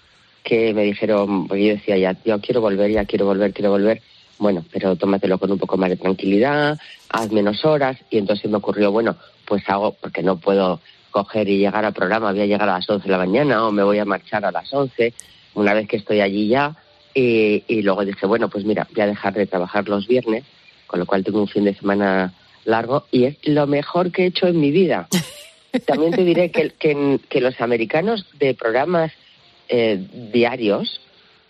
que 0.42 0.74
me 0.74 0.82
dijeron, 0.82 1.46
porque 1.46 1.66
yo 1.66 1.74
decía, 1.74 1.96
ya, 1.96 2.16
yo 2.24 2.40
quiero 2.40 2.60
volver, 2.60 2.90
ya 2.90 3.04
quiero 3.04 3.26
volver, 3.26 3.52
quiero 3.52 3.70
volver. 3.70 4.02
Bueno, 4.38 4.64
pero 4.72 4.96
tómatelo 4.96 5.38
con 5.38 5.52
un 5.52 5.58
poco 5.58 5.76
más 5.76 5.90
de 5.90 5.96
tranquilidad, 5.96 6.78
haz 7.08 7.30
menos 7.30 7.64
horas. 7.64 7.98
Y 8.10 8.18
entonces 8.18 8.50
me 8.50 8.56
ocurrió, 8.56 8.90
bueno, 8.90 9.16
pues 9.46 9.62
hago, 9.68 9.92
porque 9.92 10.22
no 10.22 10.38
puedo 10.38 10.80
coger 11.10 11.48
y 11.48 11.58
llegar 11.58 11.84
al 11.84 11.92
programa, 11.92 12.32
voy 12.32 12.40
a 12.40 12.46
llegar 12.46 12.68
a 12.68 12.78
las 12.78 12.88
11 12.88 13.04
de 13.04 13.12
la 13.12 13.18
mañana 13.18 13.66
o 13.66 13.70
me 13.70 13.82
voy 13.82 13.98
a 13.98 14.04
marchar 14.04 14.44
a 14.44 14.50
las 14.50 14.72
11, 14.72 15.12
una 15.54 15.74
vez 15.74 15.86
que 15.86 15.98
estoy 15.98 16.20
allí 16.20 16.48
ya. 16.48 16.74
Y, 17.14 17.62
y 17.68 17.82
luego 17.82 18.04
dije, 18.04 18.26
bueno, 18.26 18.48
pues 18.48 18.64
mira, 18.64 18.88
voy 18.90 19.02
a 19.02 19.06
dejar 19.06 19.34
de 19.34 19.46
trabajar 19.46 19.88
los 19.88 20.08
viernes, 20.08 20.44
con 20.86 20.98
lo 20.98 21.06
cual 21.06 21.22
tengo 21.22 21.40
un 21.40 21.48
fin 21.48 21.64
de 21.64 21.74
semana 21.74 22.32
largo 22.64 23.04
y 23.10 23.24
es 23.24 23.36
lo 23.44 23.66
mejor 23.66 24.10
que 24.10 24.22
he 24.24 24.26
hecho 24.26 24.46
en 24.46 24.60
mi 24.60 24.70
vida. 24.70 25.08
También 25.86 26.12
te 26.12 26.24
diré 26.24 26.50
que, 26.50 26.70
que, 26.70 27.18
que 27.28 27.40
los 27.40 27.60
americanos 27.60 28.26
de 28.38 28.54
programas 28.54 29.12
eh, 29.72 30.06
diarios 30.32 31.00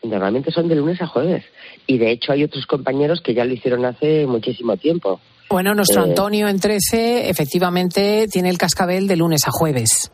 normalmente 0.05 0.51
son 0.51 0.69
de 0.69 0.77
lunes 0.77 1.03
a 1.03 1.07
jueves. 1.07 1.45
Y 1.87 1.99
de 1.99 2.13
hecho 2.13 2.33
hay 2.33 2.45
otros 2.45 2.67
compañeros 2.67 3.21
que 3.21 3.35
ya 3.35 3.45
lo 3.45 3.53
hicieron 3.53 3.85
hace 3.85 4.27
muchísimo 4.27 4.77
tiempo. 4.77 5.21
Bueno, 5.51 5.75
nuestro 5.75 6.03
Eh, 6.03 6.09
Antonio 6.09 6.49
en 6.49 6.59
13 6.59 7.29
efectivamente 7.29 8.27
tiene 8.31 8.49
el 8.49 8.59
cascabel 8.59 9.07
de 9.07 9.17
lunes 9.17 9.47
a 9.47 9.51
jueves. 9.51 10.13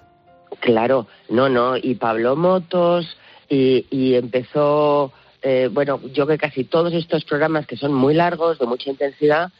Claro, 0.60 1.06
no, 1.28 1.48
no, 1.48 1.76
y 1.76 1.94
Pablo 1.94 2.34
Motos, 2.34 3.16
y, 3.48 3.86
y 3.90 4.14
empezó, 4.14 5.12
eh, 5.42 5.68
bueno, 5.70 6.00
yo 6.12 6.26
que 6.26 6.38
casi 6.38 6.64
todos 6.64 6.92
estos 6.94 7.24
programas 7.24 7.66
que 7.66 7.76
son 7.76 7.92
muy 7.94 8.14
largos, 8.14 8.58
de 8.58 8.66
mucha 8.66 8.90
intensidad, 8.90 9.50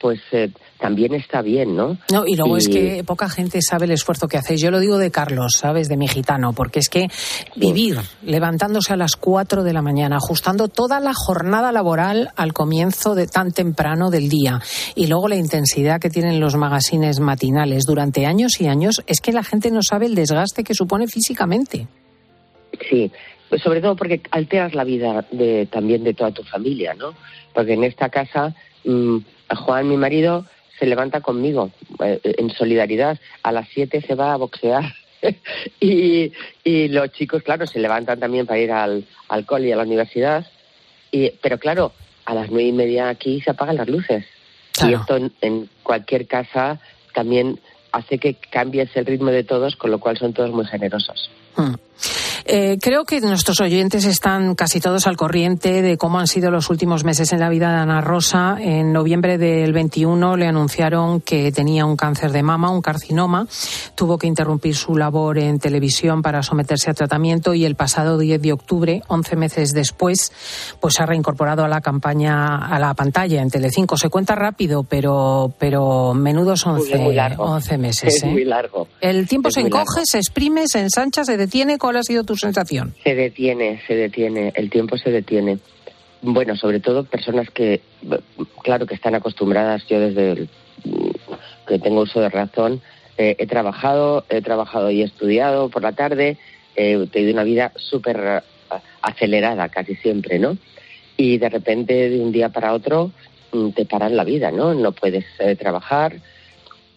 pues 0.00 0.18
eh, 0.32 0.50
también 0.78 1.14
está 1.14 1.42
bien, 1.42 1.76
¿no? 1.76 1.98
No, 2.10 2.24
y 2.26 2.34
luego 2.34 2.56
es 2.56 2.68
que 2.68 3.04
poca 3.04 3.28
gente 3.28 3.60
sabe 3.60 3.84
el 3.84 3.92
esfuerzo 3.92 4.28
que 4.28 4.38
hacéis. 4.38 4.60
Yo 4.60 4.70
lo 4.70 4.80
digo 4.80 4.96
de 4.96 5.10
Carlos, 5.10 5.52
¿sabes? 5.58 5.88
De 5.88 5.98
mi 5.98 6.08
gitano, 6.08 6.54
porque 6.54 6.78
es 6.78 6.88
que 6.88 7.08
vivir 7.54 7.98
levantándose 8.22 8.94
a 8.94 8.96
las 8.96 9.16
4 9.16 9.62
de 9.62 9.74
la 9.74 9.82
mañana, 9.82 10.16
ajustando 10.16 10.68
toda 10.68 11.00
la 11.00 11.12
jornada 11.14 11.70
laboral 11.70 12.30
al 12.34 12.54
comienzo 12.54 13.14
de 13.14 13.26
tan 13.26 13.52
temprano 13.52 14.10
del 14.10 14.30
día, 14.30 14.60
y 14.94 15.06
luego 15.06 15.28
la 15.28 15.36
intensidad 15.36 16.00
que 16.00 16.08
tienen 16.08 16.40
los 16.40 16.56
magazines 16.56 17.20
matinales 17.20 17.84
durante 17.84 18.24
años 18.24 18.58
y 18.60 18.68
años, 18.68 19.02
es 19.06 19.20
que 19.20 19.32
la 19.32 19.44
gente 19.44 19.70
no 19.70 19.82
sabe 19.82 20.06
el 20.06 20.14
desgaste 20.14 20.64
que 20.64 20.74
supone 20.74 21.08
físicamente. 21.08 21.86
Sí, 22.88 23.12
pues 23.50 23.60
sobre 23.60 23.82
todo 23.82 23.96
porque 23.96 24.22
alteras 24.30 24.74
la 24.74 24.84
vida 24.84 25.26
de, 25.30 25.66
también 25.66 26.04
de 26.04 26.14
toda 26.14 26.30
tu 26.30 26.42
familia, 26.44 26.94
¿no? 26.94 27.14
Porque 27.52 27.74
en 27.74 27.84
esta 27.84 28.08
casa, 28.08 28.54
mm, 28.84 29.18
Juan, 29.56 29.88
mi 29.88 29.96
marido, 29.96 30.46
se 30.78 30.86
levanta 30.86 31.20
conmigo 31.20 31.70
eh, 32.04 32.20
en 32.22 32.50
solidaridad. 32.50 33.18
A 33.42 33.52
las 33.52 33.68
7 33.68 34.02
se 34.06 34.14
va 34.14 34.32
a 34.32 34.36
boxear. 34.36 34.94
y, 35.80 36.32
y 36.64 36.88
los 36.88 37.12
chicos, 37.12 37.42
claro, 37.42 37.66
se 37.66 37.78
levantan 37.78 38.18
también 38.18 38.46
para 38.46 38.60
ir 38.60 38.72
al, 38.72 39.04
al 39.28 39.46
cole 39.46 39.68
y 39.68 39.72
a 39.72 39.76
la 39.76 39.82
universidad. 39.82 40.46
Y, 41.12 41.30
pero 41.42 41.58
claro, 41.58 41.92
a 42.24 42.34
las 42.34 42.50
nueve 42.50 42.68
y 42.68 42.72
media 42.72 43.08
aquí 43.08 43.40
se 43.40 43.50
apagan 43.50 43.76
las 43.76 43.88
luces. 43.88 44.24
Y 44.86 44.94
esto 44.94 45.16
en, 45.16 45.32
en 45.42 45.68
cualquier 45.82 46.26
casa 46.26 46.80
también 47.12 47.60
hace 47.92 48.18
que 48.18 48.34
cambies 48.34 48.96
el 48.96 49.04
ritmo 49.04 49.30
de 49.30 49.44
todos, 49.44 49.76
con 49.76 49.90
lo 49.90 49.98
cual 49.98 50.16
son 50.16 50.32
todos 50.32 50.50
muy 50.50 50.64
generosos. 50.64 51.30
Mm. 51.56 51.74
Eh, 52.52 52.78
creo 52.80 53.04
que 53.04 53.20
nuestros 53.20 53.60
oyentes 53.60 54.04
están 54.06 54.56
casi 54.56 54.80
todos 54.80 55.06
al 55.06 55.16
corriente 55.16 55.82
de 55.82 55.96
cómo 55.96 56.18
han 56.18 56.26
sido 56.26 56.50
los 56.50 56.68
últimos 56.68 57.04
meses 57.04 57.32
en 57.32 57.38
la 57.38 57.48
vida 57.48 57.68
de 57.70 57.76
Ana 57.76 58.00
Rosa. 58.00 58.56
En 58.58 58.92
noviembre 58.92 59.38
del 59.38 59.72
21 59.72 60.36
le 60.36 60.48
anunciaron 60.48 61.20
que 61.20 61.52
tenía 61.52 61.86
un 61.86 61.94
cáncer 61.94 62.32
de 62.32 62.42
mama, 62.42 62.70
un 62.70 62.82
carcinoma. 62.82 63.46
Tuvo 63.94 64.18
que 64.18 64.26
interrumpir 64.26 64.74
su 64.74 64.96
labor 64.96 65.38
en 65.38 65.60
televisión 65.60 66.22
para 66.22 66.42
someterse 66.42 66.90
a 66.90 66.94
tratamiento 66.94 67.54
y 67.54 67.64
el 67.64 67.76
pasado 67.76 68.18
10 68.18 68.42
de 68.42 68.52
octubre, 68.52 69.02
11 69.06 69.36
meses 69.36 69.70
después, 69.70 70.32
pues 70.80 70.94
se 70.94 71.04
ha 71.04 71.06
reincorporado 71.06 71.62
a 71.62 71.68
la 71.68 71.80
campaña, 71.80 72.56
a 72.56 72.80
la 72.80 72.94
pantalla 72.94 73.42
en 73.42 73.50
Telecinco. 73.50 73.96
Se 73.96 74.08
cuenta 74.08 74.34
rápido, 74.34 74.82
pero, 74.82 75.54
pero 75.56 76.14
menudos 76.14 76.66
11, 76.66 76.98
muy 76.98 77.14
largo. 77.14 77.44
11 77.44 77.78
meses. 77.78 78.16
Es 78.16 78.22
¿eh? 78.24 78.26
muy 78.26 78.44
largo. 78.44 78.88
El 79.00 79.28
tiempo 79.28 79.50
Es 79.50 79.54
se 79.54 79.60
encoge, 79.60 79.84
largo. 79.84 80.02
se 80.04 80.18
exprime, 80.18 80.66
se 80.66 80.80
ensancha, 80.80 81.24
se 81.24 81.36
detiene. 81.36 81.78
¿Cuál 81.78 81.98
ha 81.98 82.02
sido 82.02 82.24
tu 82.24 82.39
sensación? 82.40 82.94
Se 83.04 83.14
detiene, 83.14 83.80
se 83.86 83.94
detiene, 83.94 84.52
el 84.56 84.70
tiempo 84.70 84.96
se 84.98 85.10
detiene. 85.10 85.58
Bueno, 86.22 86.56
sobre 86.56 86.80
todo 86.80 87.04
personas 87.04 87.48
que, 87.50 87.80
claro, 88.62 88.86
que 88.86 88.94
están 88.94 89.14
acostumbradas, 89.14 89.86
yo 89.88 90.00
desde 90.00 90.32
el- 90.32 90.48
que 91.66 91.78
tengo 91.78 92.02
uso 92.02 92.20
de 92.20 92.28
razón, 92.28 92.80
eh, 93.16 93.36
he 93.38 93.46
trabajado, 93.46 94.24
he 94.28 94.42
trabajado 94.42 94.90
y 94.90 95.02
he 95.02 95.04
estudiado 95.04 95.68
por 95.68 95.82
la 95.82 95.92
tarde, 95.92 96.36
eh, 96.76 96.98
he 97.02 97.06
tenido 97.06 97.32
una 97.34 97.44
vida 97.44 97.72
súper 97.76 98.16
eh, 98.18 98.74
acelerada 99.02 99.68
casi 99.68 99.94
siempre, 99.96 100.38
¿no? 100.38 100.56
Y 101.16 101.38
de 101.38 101.48
repente, 101.48 102.08
de 102.10 102.20
un 102.20 102.32
día 102.32 102.48
para 102.48 102.72
otro, 102.72 103.12
mm, 103.52 103.70
te 103.70 103.84
paran 103.84 104.16
la 104.16 104.24
vida, 104.24 104.50
¿no? 104.50 104.74
No 104.74 104.92
puedes 104.92 105.24
eh, 105.38 105.54
trabajar, 105.56 106.16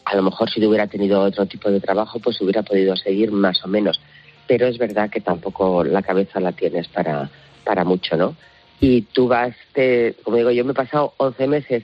a 0.05 0.15
lo 0.15 0.23
mejor 0.23 0.49
si 0.49 0.65
hubiera 0.65 0.87
tenido 0.87 1.21
otro 1.21 1.45
tipo 1.45 1.69
de 1.71 1.79
trabajo, 1.79 2.19
pues 2.19 2.39
hubiera 2.41 2.61
podido 2.63 2.95
seguir 2.95 3.31
más 3.31 3.63
o 3.63 3.67
menos. 3.67 3.99
Pero 4.47 4.67
es 4.67 4.77
verdad 4.77 5.09
que 5.09 5.21
tampoco 5.21 5.83
la 5.83 6.01
cabeza 6.01 6.39
la 6.39 6.51
tienes 6.51 6.87
para, 6.89 7.29
para 7.63 7.83
mucho, 7.83 8.17
¿no? 8.17 8.35
Y 8.79 9.03
tú 9.03 9.27
vas, 9.27 9.55
te- 9.73 10.15
como 10.23 10.37
digo, 10.37 10.51
yo 10.51 10.65
me 10.65 10.71
he 10.71 10.75
pasado 10.75 11.13
11 11.17 11.47
meses 11.47 11.83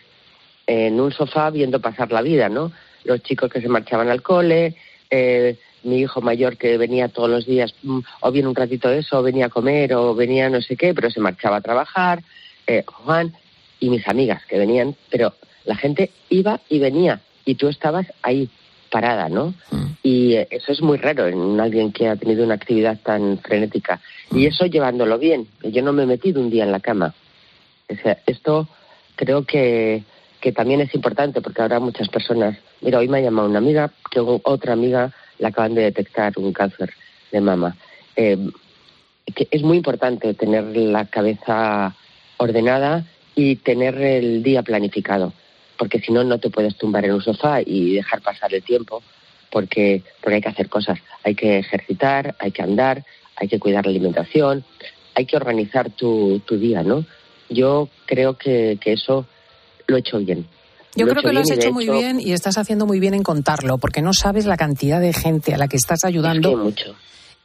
en 0.68 1.00
un 1.00 1.12
sofá 1.12 1.50
viendo 1.50 1.80
pasar 1.80 2.12
la 2.12 2.22
vida, 2.22 2.50
¿no? 2.50 2.72
Los 3.06 3.24
chicos 3.24 3.50
que 3.52 3.62
se 3.62 3.70
marchaban 3.70 4.10
al 4.10 4.22
cole, 4.22 4.76
eh, 5.10 5.58
mi 5.84 6.00
hijo 6.02 6.22
mayor 6.22 6.58
que 6.58 6.78
venía 6.78 7.08
todos 7.08 7.30
los 7.30 7.46
días, 7.46 7.74
mm, 7.84 8.00
o 8.22 8.32
bien 8.32 8.46
un 8.48 8.56
ratito 8.56 8.90
eso, 8.92 9.20
o 9.20 9.24
venía 9.24 9.46
a 9.46 9.50
comer, 9.50 9.94
o 9.94 10.14
venía 10.14 10.50
no 10.50 10.62
sé 10.62 10.76
qué, 10.76 10.94
pero 10.94 11.10
se 11.10 11.22
marchaba 11.22 11.58
a 11.58 11.62
trabajar, 11.62 12.22
eh, 12.68 12.84
Juan 12.86 13.34
y 13.80 13.90
mis 13.90 14.06
amigas 14.08 14.46
que 14.46 14.58
venían, 14.58 14.96
pero 15.10 15.34
la 15.64 15.76
gente 15.76 16.12
iba 16.30 16.60
y 16.68 16.80
venía 16.80 17.22
y 17.46 17.56
tú 17.56 17.70
estabas 17.70 18.08
ahí 18.22 18.50
parada, 18.90 19.30
¿no? 19.30 19.54
Y 20.04 20.34
eh, 20.36 20.48
eso 20.52 20.72
es 20.72 20.82
muy 20.82 20.98
raro 20.98 21.28
en 21.28 21.60
alguien 21.60 21.92
que 21.92 22.08
ha 22.08 22.16
tenido 22.16 22.44
una 22.44 22.56
actividad 22.56 23.00
tan 23.02 23.38
frenética. 23.40 24.02
Y 24.32 24.46
eso 24.46 24.66
llevándolo 24.66 25.18
bien, 25.18 25.48
que 25.62 25.72
yo 25.72 25.82
no 25.82 25.94
me 25.94 26.04
he 26.04 26.08
metido 26.08 26.42
un 26.42 26.50
día 26.50 26.64
en 26.64 26.72
la 26.72 26.80
cama. 26.80 27.14
O 27.90 27.96
sea, 27.96 28.18
esto 28.26 28.68
creo 29.16 29.46
que, 29.46 30.04
que 30.40 30.52
también 30.52 30.82
es 30.82 30.94
importante 30.94 31.42
porque 31.42 31.62
ahora 31.62 31.80
muchas 31.80 32.10
personas, 32.10 32.58
mira, 32.82 33.00
hoy 33.00 33.08
me 33.08 33.20
ha 33.20 33.22
llamado 33.22 33.50
una 33.50 33.60
amiga, 33.60 33.92
que 34.10 34.20
otra 34.20 34.74
amiga 34.74 35.14
le 35.38 35.48
acaban 35.48 35.76
de 35.76 35.84
detectar 35.84 36.34
un 36.38 36.54
cáncer 36.54 36.92
de 37.32 37.42
mama. 37.42 37.76
Eh, 38.16 38.38
que 39.36 39.48
es 39.52 39.62
muy 39.64 39.78
importante 39.78 40.34
tener 40.34 40.76
la 40.76 41.06
cabeza 41.06 41.96
ordenada 42.38 43.06
y 43.36 43.58
tener 43.58 43.96
el 44.02 44.44
día 44.44 44.64
planificado, 44.64 45.34
porque 45.80 46.00
si 46.02 46.12
no, 46.12 46.24
no 46.26 46.38
te 46.38 46.50
puedes 46.50 46.78
tumbar 46.78 47.06
en 47.06 47.14
un 47.14 47.22
sofá 47.22 47.62
y 47.66 47.96
dejar 47.96 48.22
pasar 48.22 48.54
el 48.54 48.62
tiempo, 48.62 49.02
porque, 49.50 50.04
porque 50.22 50.36
hay 50.36 50.42
que 50.42 50.50
hacer 50.50 50.70
cosas. 50.70 51.00
Hay 51.24 51.34
que 51.34 51.58
ejercitar, 51.58 52.36
hay 52.38 52.52
que 52.52 52.62
andar, 52.62 53.06
hay 53.38 53.48
que 53.48 53.58
cuidar 53.60 53.86
la 53.86 53.92
alimentación, 53.92 54.66
hay 55.16 55.26
que 55.26 55.38
organizar 55.38 55.90
tu, 55.90 56.42
tu 56.46 56.58
día, 56.58 56.84
¿no? 56.84 57.06
Yo 57.50 57.88
creo 58.06 58.38
que, 58.38 58.78
que 58.80 58.94
eso 58.94 59.26
lo 59.88 59.96
he 59.96 60.02
hecho 60.02 60.20
bien. 60.20 60.46
Yo 60.96 61.06
Lo 61.06 61.14
creo 61.14 61.24
que 61.24 61.34
lo 61.34 61.40
has 61.40 61.52
hecho 61.52 61.72
muy 61.72 61.88
bien 61.88 62.20
y 62.20 62.34
estás 62.34 62.58
haciendo 62.58 62.86
muy 62.86 63.00
bien 63.00 63.14
en 63.14 63.24
contarlo, 63.24 63.78
porque 63.78 64.02
no 64.02 64.14
sabes 64.14 64.46
la 64.46 64.58
cantidad 64.58 65.00
de 65.00 65.14
gente 65.14 65.54
a 65.54 65.58
la 65.58 65.70
que 65.70 65.78
estás 65.78 66.04
ayudando. 66.04 66.50
Es 66.50 66.56
que 66.56 66.62
mucho. 66.62 66.96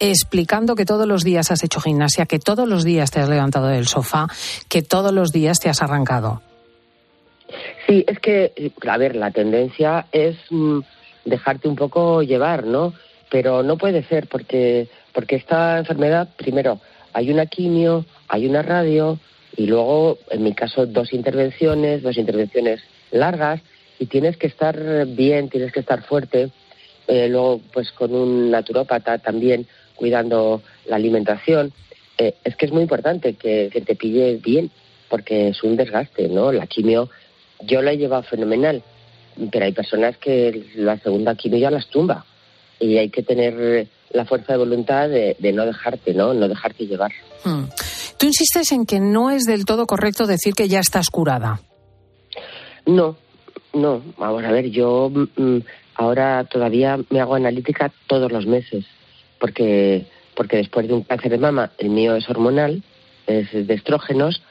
Explicando 0.01 0.75
que 0.75 0.85
todos 0.85 1.07
los 1.07 1.23
días 1.23 1.53
has 1.53 1.63
hecho 1.63 1.81
gimnasia, 1.81 2.27
que 2.27 2.41
todos 2.41 2.69
los 2.69 2.83
días 2.83 3.13
te 3.13 3.21
has 3.21 3.29
levantado 3.29 3.69
del 3.69 3.87
sofá, 3.87 4.27
que 4.69 4.83
todos 4.83 5.13
los 5.13 5.31
días 5.31 5.61
te 5.61 5.69
has 5.69 5.83
arrancado. 5.83 6.43
Sí, 7.87 8.05
es 8.07 8.19
que, 8.21 8.73
a 8.87 8.99
ver, 8.99 9.17
la 9.17 9.31
tendencia 9.31 10.07
es 10.13 10.37
mm, 10.51 10.81
dejarte 11.25 11.69
un 11.69 11.77
poco 11.77 12.23
llevar, 12.23 12.65
¿no? 12.65 12.95
Pero 13.31 13.63
no 13.63 13.77
puede 13.77 14.03
ser 14.05 14.29
porque, 14.29 14.89
porque 15.13 15.37
esta 15.37 15.79
enfermedad, 15.79 16.29
primero, 16.37 16.81
hay 17.13 17.31
una 17.31 17.47
quimio, 17.47 18.05
hay 18.29 18.47
una 18.47 18.63
radio 18.63 19.19
y 19.57 19.67
luego, 19.67 20.19
en 20.31 20.43
mi 20.43 20.55
caso, 20.55 20.87
dos 20.87 21.13
intervenciones, 21.13 22.03
dos 22.03 22.17
intervenciones 22.17 22.81
largas 23.11 23.61
y 23.99 24.07
tienes 24.07 24.37
que 24.37 24.47
estar 24.47 25.07
bien, 25.07 25.49
tienes 25.49 25.73
que 25.73 25.81
estar 25.81 26.03
fuerte. 26.03 26.51
Eh, 27.07 27.29
luego, 27.29 27.61
pues 27.73 27.93
con 27.93 28.15
un 28.15 28.51
naturópata 28.51 29.19
también, 29.19 29.67
cuidando 29.95 30.63
la 30.87 30.97
alimentación. 30.97 31.73
Eh, 32.19 32.35
es 32.45 32.57
que 32.57 32.67
es 32.67 32.73
muy 32.73 32.83
importante 32.83 33.35
que, 33.35 33.69
que 33.73 33.81
te 33.81 33.95
pille 33.95 34.37
bien, 34.37 34.71
porque 35.09 35.49
es 35.49 35.63
un 35.63 35.77
desgaste, 35.77 36.29
¿no? 36.29 36.51
La 36.51 36.67
quimio, 36.67 37.11
yo 37.67 37.83
la 37.83 37.93
he 37.93 37.99
llevado 37.99 38.23
fenomenal, 38.23 38.83
pero 39.51 39.65
hay 39.65 39.73
personas 39.73 40.17
que 40.19 40.65
la 40.77 40.99
segunda 40.99 41.35
quimio 41.35 41.59
ya 41.59 41.71
las 41.71 41.89
tumba 41.89 42.25
y 42.79 42.99
hay 42.99 43.11
que 43.11 43.23
tener 43.23 43.89
la 44.11 44.25
fuerza 44.25 44.53
de 44.53 44.59
voluntad 44.59 45.09
de, 45.09 45.37
de 45.39 45.53
no 45.53 45.67
dejarte, 45.67 46.15
¿no? 46.15 46.35
No 46.35 46.49
dejarte 46.49 46.87
llevar. 46.87 47.13
Hmm. 47.45 47.65
Tú 48.19 48.27
insistes 48.27 48.73
en 48.73 48.87
que 48.87 49.01
no 49.01 49.31
es 49.31 49.45
del 49.45 49.65
todo 49.65 49.87
correcto 49.87 50.27
decir 50.27 50.55
que 50.55 50.69
ya 50.69 50.81
estás 50.81 51.11
curada. 51.11 51.61
No, 52.87 53.17
no. 53.73 54.03
Vamos 54.19 54.45
a 54.45 54.53
ver, 54.53 54.71
yo 54.71 55.11
mm, 55.11 55.59
ahora 55.95 56.45
todavía 56.45 56.99
me 57.11 57.21
hago 57.21 57.35
analítica 57.35 57.93
todos 58.07 58.31
los 58.31 58.47
meses, 58.47 58.85
porque, 59.39 60.07
porque 60.35 60.59
después 60.59 60.87
de 60.87 60.95
un 60.95 61.03
cáncer 61.03 61.33
de 61.33 61.39
mama, 61.39 61.73
el 61.79 61.91
mío 61.91 62.15
es 62.15 62.29
hormonal, 62.29 62.83
es 63.27 63.51
de 63.53 63.75
estrógenos, 63.75 64.43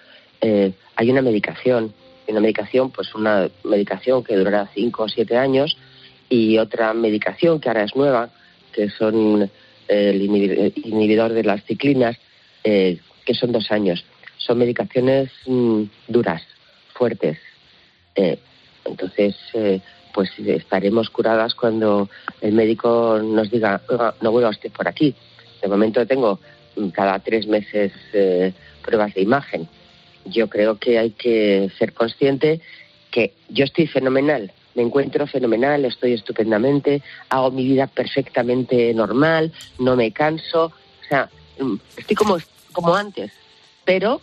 eh, 0.42 0.74
hay 0.96 1.10
una 1.10 1.22
medicación. 1.22 1.94
Una 2.28 2.40
medicación, 2.40 2.92
pues 2.92 3.14
una 3.16 3.50
medicación 3.64 4.24
que 4.24 4.36
durará 4.36 4.70
cinco 4.74 5.04
o 5.04 5.10
siete 5.10 5.38
años 5.38 5.78
y 6.30 6.58
otra 6.58 6.94
medicación 6.94 7.60
que 7.60 7.70
ahora 7.70 7.84
es 7.84 7.96
nueva, 7.96 8.30
que 8.72 8.90
son 8.90 9.50
el 9.88 10.22
inhibidor 10.22 11.34
de 11.34 11.44
las 11.44 11.64
ciclinas, 11.66 12.18
eh, 12.64 13.00
que 13.26 13.34
son 13.34 13.52
dos 13.52 13.72
años. 13.72 14.04
Son 14.38 14.58
medicaciones 14.58 15.32
mm, 15.46 15.84
duras, 16.08 16.42
fuertes. 16.94 17.38
Eh, 18.16 18.40
entonces, 18.86 19.36
eh, 19.54 19.82
pues 20.14 20.30
estaremos 20.40 21.10
curadas 21.10 21.56
cuando 21.56 22.10
el 22.42 22.54
médico 22.54 23.20
nos 23.24 23.50
diga, 23.50 23.82
no 24.22 24.32
vuelva 24.32 24.50
usted 24.50 24.72
por 24.72 24.88
aquí. 24.88 25.16
De 25.62 25.68
momento 25.68 26.06
tengo 26.06 26.40
mm, 26.76 26.90
cada 26.90 27.20
tres 27.20 27.48
meses 27.48 27.92
eh, 28.14 28.54
pruebas 28.84 29.14
de 29.14 29.22
imagen. 29.22 29.68
Yo 30.26 30.50
creo 30.50 30.78
que 30.78 31.00
hay 31.00 31.12
que 31.12 31.70
ser 31.78 31.94
consciente 31.94 32.62
que 33.12 33.34
yo 33.50 33.66
estoy 33.66 33.88
fenomenal, 33.88 34.52
me 34.76 34.82
encuentro 34.82 35.28
fenomenal, 35.28 35.86
estoy 35.86 36.14
estupendamente, 36.14 37.02
hago 37.30 37.52
mi 37.52 37.66
vida 37.66 37.88
perfectamente 37.88 38.94
normal, 38.94 39.52
no 39.78 39.96
me 39.96 40.12
canso, 40.12 40.66
o 40.66 41.08
sea, 41.08 41.30
mm, 41.60 41.76
estoy 41.98 42.16
como, 42.16 42.38
como 42.72 42.96
antes, 42.96 43.32
pero 43.86 44.22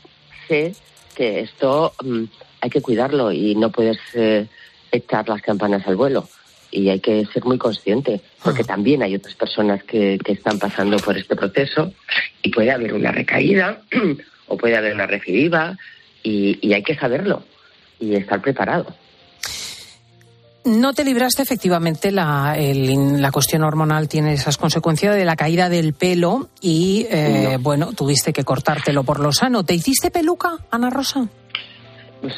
sé 0.49 0.75
que 1.15 1.41
esto 1.41 1.93
mm, 2.03 2.25
hay 2.61 2.71
que 2.71 2.83
cuidarlo 2.83 3.31
y 3.33 3.55
no 3.55 3.71
puedes 3.71 3.99
eh, 4.15 4.47
echar 4.91 5.29
las 5.29 5.43
campanas 5.43 5.87
al 5.87 5.97
vuelo. 5.97 6.29
Y 6.73 6.89
hay 6.89 7.01
que 7.01 7.27
ser 7.27 7.45
muy 7.45 7.59
consciente, 7.59 8.21
porque 8.45 8.63
también 8.63 9.03
hay 9.03 9.17
otras 9.17 9.35
personas 9.35 9.83
que, 9.83 10.19
que 10.25 10.33
están 10.33 10.59
pasando 10.61 10.99
por 10.99 11.19
este 11.19 11.35
proceso 11.35 11.93
y 12.43 12.51
puede 12.51 12.71
haber 12.71 12.95
una 12.95 13.11
recaída 13.11 13.83
o 14.51 14.57
puede 14.57 14.77
haber 14.77 14.93
una 14.93 15.07
recidiva 15.07 15.79
y, 16.23 16.59
y 16.61 16.75
hay 16.75 16.83
que 16.83 16.97
saberlo 16.97 17.45
y 17.99 18.15
estar 18.17 18.43
preparado. 18.43 18.95
No 20.65 20.93
te 20.93 21.05
libraste, 21.05 21.43
efectivamente, 21.43 22.11
la, 22.13 22.55
el, 22.59 23.23
la 23.23 23.31
cuestión 23.31 23.63
hormonal 23.63 24.09
tiene 24.09 24.35
esas 24.35 24.59
consecuencias 24.59 25.15
de 25.15 25.25
la 25.25 25.35
caída 25.35 25.71
del 25.71 25.95
pelo 25.95 26.51
y, 26.61 27.07
eh, 27.11 27.57
bueno, 27.59 27.93
tuviste 27.93 28.35
que 28.35 28.45
cortártelo 28.45 29.03
por 29.03 29.21
lo 29.21 29.33
sano. 29.33 29.65
¿Te 29.65 29.73
hiciste 29.73 30.11
peluca, 30.11 30.59
Ana 30.71 30.91
Rosa? 30.91 31.27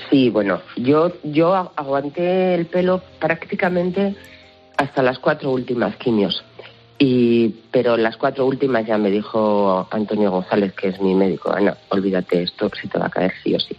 Sí, 0.09 0.31
bueno, 0.31 0.61
yo, 0.76 1.12
yo 1.25 1.73
aguanté 1.75 2.54
el 2.54 2.66
pelo 2.66 3.02
prácticamente 3.19 4.14
hasta 4.76 5.02
las 5.02 5.19
cuatro 5.19 5.50
últimas 5.50 5.97
quimios. 5.97 6.45
Y, 7.04 7.49
pero 7.73 7.97
las 7.97 8.16
cuatro 8.16 8.47
últimas 8.47 8.87
ya 8.87 8.97
me 8.97 9.11
dijo 9.11 9.88
Antonio 9.90 10.30
González, 10.30 10.73
que 10.73 10.87
es 10.87 11.00
mi 11.00 11.16
médico, 11.16 11.50
Ana, 11.50 11.76
olvídate 11.88 12.44
esto, 12.44 12.71
si 12.80 12.87
te 12.87 12.97
va 12.97 13.06
a 13.06 13.11
caer 13.11 13.32
sí 13.42 13.52
o 13.56 13.59
sí. 13.59 13.75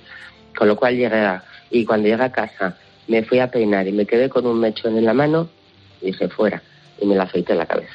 Con 0.54 0.68
lo 0.68 0.76
cual 0.76 0.98
llegué 0.98 1.22
a, 1.22 1.42
y 1.72 1.86
cuando 1.86 2.10
llegué 2.10 2.22
a 2.22 2.34
casa 2.34 2.76
me 3.08 3.24
fui 3.24 3.40
a 3.40 3.50
peinar 3.50 3.88
y 3.88 3.94
me 3.94 4.06
quedé 4.06 4.28
con 4.28 4.46
un 4.46 4.60
mechón 4.60 4.98
en 4.98 5.06
la 5.06 5.14
mano 5.14 5.48
y 6.02 6.08
dije 6.08 6.28
fuera 6.28 6.62
y 7.00 7.06
me 7.06 7.16
la 7.16 7.24
afeité 7.24 7.56
la 7.56 7.66
cabeza. 7.66 7.94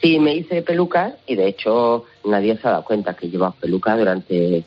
Sí, 0.00 0.20
me 0.20 0.36
hice 0.36 0.62
peluca 0.62 1.16
y 1.26 1.34
de 1.34 1.48
hecho 1.48 2.04
nadie 2.24 2.56
se 2.56 2.68
ha 2.68 2.70
dado 2.70 2.84
cuenta 2.84 3.14
que 3.14 3.28
llevaba 3.28 3.56
peluca 3.60 3.96
durante 3.96 4.62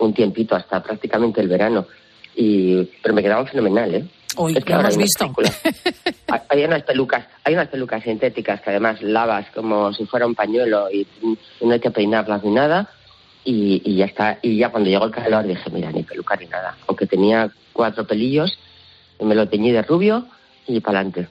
un 0.00 0.14
tiempito, 0.14 0.56
hasta 0.56 0.82
prácticamente 0.82 1.40
el 1.40 1.46
verano. 1.46 1.86
Y, 2.34 2.88
pero 3.00 3.14
me 3.14 3.22
quedaban 3.22 3.46
fenomenal, 3.46 3.94
¿eh? 3.94 4.04
Hoy 4.36 4.54
es 4.56 4.64
que 4.64 4.72
hemos 4.72 4.96
visto. 4.96 5.32
hay 6.48 6.64
unas 6.64 6.82
pelucas, 6.82 7.26
hay 7.44 7.54
unas 7.54 7.68
pelucas 7.68 8.02
sintéticas 8.02 8.60
que 8.60 8.70
además 8.70 9.02
lavas 9.02 9.46
como 9.54 9.92
si 9.92 10.06
fuera 10.06 10.26
un 10.26 10.34
pañuelo 10.34 10.90
y 10.90 11.06
no 11.60 11.72
hay 11.72 11.80
que 11.80 11.90
peinarlas 11.90 12.44
ni 12.44 12.50
nada. 12.50 12.90
Y, 13.44 13.80
y 13.84 13.96
ya 13.96 14.04
está. 14.04 14.38
Y 14.42 14.58
ya 14.58 14.70
cuando 14.70 14.90
llegó 14.90 15.06
el 15.06 15.10
calor 15.10 15.46
dije, 15.46 15.70
mira, 15.70 15.90
ni 15.90 16.02
peluca 16.02 16.36
ni 16.36 16.46
nada. 16.46 16.76
Aunque 16.86 17.06
tenía 17.06 17.50
cuatro 17.72 18.06
pelillos, 18.06 18.58
me 19.20 19.34
lo 19.34 19.48
teñí 19.48 19.72
de 19.72 19.82
rubio 19.82 20.26
y 20.66 20.80
para 20.80 21.00
adelante. 21.00 21.28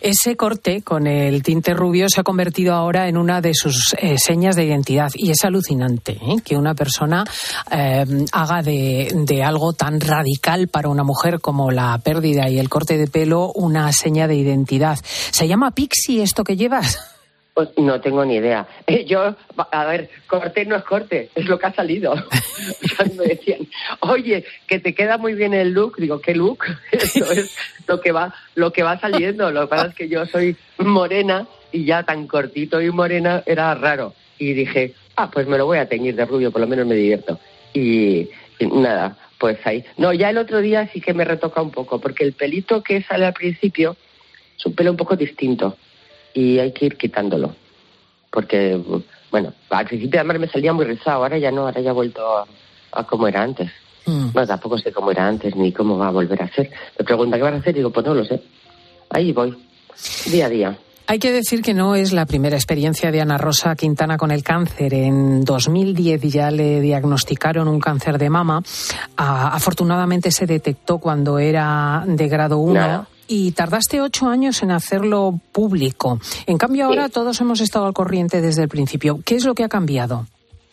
Ese 0.00 0.36
corte 0.36 0.82
con 0.82 1.06
el 1.06 1.44
tinte 1.44 1.74
rubio 1.74 2.06
se 2.08 2.20
ha 2.20 2.24
convertido 2.24 2.74
ahora 2.74 3.08
en 3.08 3.16
una 3.16 3.40
de 3.40 3.54
sus 3.54 3.94
eh, 3.98 4.16
señas 4.18 4.56
de 4.56 4.64
identidad 4.64 5.12
y 5.14 5.30
es 5.30 5.44
alucinante 5.44 6.18
¿eh? 6.20 6.36
que 6.44 6.56
una 6.56 6.74
persona 6.74 7.24
eh, 7.70 8.04
haga 8.32 8.62
de, 8.62 9.12
de, 9.14 9.42
algo 9.44 9.74
tan 9.74 10.00
radical 10.00 10.66
para 10.66 10.88
una 10.88 11.04
mujer 11.04 11.40
como 11.40 11.70
la 11.70 11.96
pérdida 11.98 12.48
y 12.48 12.58
el 12.58 12.68
corte 12.68 12.98
de 12.98 13.06
pelo 13.06 13.52
una 13.54 13.92
seña 13.92 14.26
de 14.26 14.34
identidad. 14.34 14.98
¿Se 15.04 15.46
llama 15.46 15.70
pixie 15.70 16.22
esto 16.22 16.42
que 16.42 16.56
llevas? 16.56 17.11
Pues 17.54 17.68
no 17.76 18.00
tengo 18.00 18.24
ni 18.24 18.36
idea. 18.36 18.66
Yo, 19.06 19.36
a 19.56 19.84
ver, 19.84 20.08
corte 20.26 20.64
no 20.64 20.76
es 20.76 20.84
corte, 20.84 21.30
es 21.34 21.46
lo 21.46 21.58
que 21.58 21.66
ha 21.66 21.74
salido. 21.74 22.14
me 23.16 23.24
decían, 23.24 23.68
oye, 24.00 24.44
que 24.66 24.78
te 24.78 24.94
queda 24.94 25.18
muy 25.18 25.34
bien 25.34 25.52
el 25.52 25.72
look. 25.72 25.96
Digo, 25.98 26.20
¿qué 26.20 26.34
look? 26.34 26.64
Eso 26.92 27.30
es 27.30 27.56
lo 27.86 28.00
que 28.00 28.12
va, 28.12 28.34
lo 28.54 28.72
que 28.72 28.82
va 28.82 28.98
saliendo. 28.98 29.50
Lo 29.50 29.62
que 29.62 29.66
pasa 29.66 29.86
es 29.88 29.94
que 29.94 30.08
yo 30.08 30.24
soy 30.26 30.56
morena 30.78 31.46
y 31.72 31.84
ya 31.84 32.04
tan 32.04 32.26
cortito 32.26 32.80
y 32.80 32.90
morena 32.90 33.42
era 33.44 33.74
raro. 33.74 34.14
Y 34.38 34.54
dije, 34.54 34.94
ah, 35.16 35.30
pues 35.30 35.46
me 35.46 35.58
lo 35.58 35.66
voy 35.66 35.78
a 35.78 35.88
teñir 35.88 36.16
de 36.16 36.24
rubio, 36.24 36.50
por 36.50 36.62
lo 36.62 36.66
menos 36.66 36.86
me 36.86 36.94
divierto. 36.94 37.38
Y, 37.74 38.30
y 38.58 38.66
nada, 38.66 39.18
pues 39.38 39.58
ahí. 39.64 39.84
No, 39.98 40.14
ya 40.14 40.30
el 40.30 40.38
otro 40.38 40.60
día 40.60 40.88
sí 40.90 41.02
que 41.02 41.12
me 41.12 41.24
retoca 41.24 41.60
un 41.60 41.70
poco, 41.70 42.00
porque 42.00 42.24
el 42.24 42.32
pelito 42.32 42.82
que 42.82 43.02
sale 43.02 43.26
al 43.26 43.34
principio 43.34 43.96
es 44.56 44.64
un 44.64 44.74
pelo 44.74 44.90
un 44.90 44.96
poco 44.96 45.16
distinto 45.16 45.76
y 46.34 46.58
hay 46.58 46.72
que 46.72 46.86
ir 46.86 46.96
quitándolo. 46.96 47.54
Porque, 48.30 48.80
bueno, 49.30 49.52
al 49.70 49.86
principio 49.86 50.20
además 50.20 50.40
me 50.40 50.48
salía 50.48 50.72
muy 50.72 50.84
rizado, 50.84 51.22
ahora 51.22 51.38
ya 51.38 51.50
no, 51.50 51.62
ahora 51.62 51.80
ya 51.80 51.90
ha 51.90 51.94
vuelto 51.94 52.22
a, 52.92 53.04
como 53.04 53.28
era 53.28 53.42
antes. 53.42 53.70
Mm. 54.06 54.32
Bueno, 54.32 54.48
tampoco 54.48 54.78
sé 54.78 54.92
cómo 54.92 55.10
era 55.10 55.28
antes 55.28 55.54
ni 55.54 55.72
cómo 55.72 55.98
va 55.98 56.08
a 56.08 56.12
volver 56.12 56.42
a 56.42 56.48
ser. 56.48 56.70
Me 56.98 57.04
pregunta 57.04 57.36
qué 57.36 57.42
vas 57.42 57.54
a 57.54 57.56
hacer 57.56 57.74
y 57.74 57.78
digo, 57.78 57.90
pues 57.90 58.06
no 58.06 58.14
lo 58.14 58.24
sé. 58.24 58.42
Ahí 59.10 59.32
voy, 59.32 59.56
día 60.30 60.46
a 60.46 60.48
día. 60.48 60.78
Hay 61.06 61.18
que 61.18 61.32
decir 61.32 61.60
que 61.60 61.74
no 61.74 61.94
es 61.94 62.12
la 62.12 62.24
primera 62.24 62.56
experiencia 62.56 63.10
de 63.10 63.20
Ana 63.20 63.36
Rosa 63.36 63.74
Quintana 63.74 64.16
con 64.16 64.30
el 64.30 64.42
cáncer. 64.42 64.94
En 64.94 65.44
2010 65.44 66.22
ya 66.22 66.50
le 66.50 66.80
diagnosticaron 66.80 67.68
un 67.68 67.80
cáncer 67.80 68.16
de 68.16 68.30
mama. 68.30 68.62
Ah, 69.16 69.50
afortunadamente 69.52 70.30
se 70.30 70.46
detectó 70.46 70.98
cuando 70.98 71.38
era 71.38 72.04
de 72.06 72.28
grado 72.28 72.58
1 72.58 73.06
y 73.32 73.52
tardaste 73.52 74.02
ocho 74.02 74.28
años 74.28 74.62
en 74.62 74.70
hacerlo 74.70 75.40
público. 75.52 76.20
En 76.46 76.58
cambio, 76.58 76.84
ahora 76.84 77.08
todos 77.08 77.40
hemos 77.40 77.62
estado 77.62 77.86
al 77.86 77.94
corriente 77.94 78.42
desde 78.42 78.64
el 78.64 78.68
principio. 78.68 79.20
¿Qué 79.24 79.36
es 79.36 79.46
lo 79.46 79.54
que 79.54 79.64
ha 79.64 79.70
cambiado? 79.70 80.26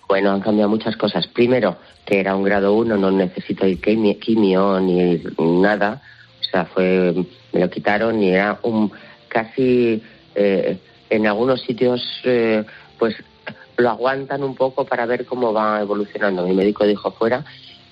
Bueno, 0.09 0.31
han 0.31 0.41
cambiado 0.41 0.69
muchas 0.69 0.97
cosas. 0.97 1.25
Primero, 1.27 1.77
que 2.05 2.19
era 2.19 2.35
un 2.35 2.43
grado 2.43 2.73
uno, 2.73 2.97
no 2.97 3.11
necesito 3.11 3.65
ir 3.65 3.79
quimio 3.79 4.77
ni 4.81 5.21
nada. 5.39 6.01
O 6.41 6.43
sea, 6.43 6.65
fue, 6.65 7.15
me 7.53 7.61
lo 7.61 7.69
quitaron 7.69 8.21
y 8.21 8.31
era 8.31 8.59
un 8.63 8.91
casi 9.29 10.03
eh, 10.35 10.79
en 11.09 11.27
algunos 11.27 11.61
sitios, 11.61 12.01
eh, 12.25 12.65
pues 12.97 13.15
lo 13.77 13.89
aguantan 13.89 14.43
un 14.43 14.55
poco 14.55 14.83
para 14.83 15.05
ver 15.05 15.25
cómo 15.25 15.53
va 15.53 15.79
evolucionando. 15.79 16.45
Mi 16.45 16.53
médico 16.53 16.85
dijo 16.85 17.11
fuera 17.11 17.45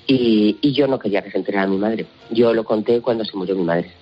y, 0.05 0.57
y 0.61 0.73
yo 0.73 0.87
no 0.87 0.99
quería 0.99 1.21
que 1.21 1.31
se 1.31 1.37
enterara 1.37 1.63
a 1.63 1.69
mi 1.69 1.77
madre. 1.77 2.05
Yo 2.31 2.53
lo 2.53 2.65
conté 2.65 2.99
cuando 2.99 3.23
se 3.23 3.37
murió 3.37 3.55
mi 3.55 3.63
madre 3.63 3.93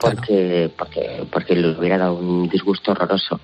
porque, 0.00 0.70
porque, 0.76 1.24
porque 1.30 1.54
le 1.54 1.78
hubiera 1.78 1.98
dado 1.98 2.14
un 2.14 2.48
disgusto 2.48 2.92
horroroso. 2.92 3.40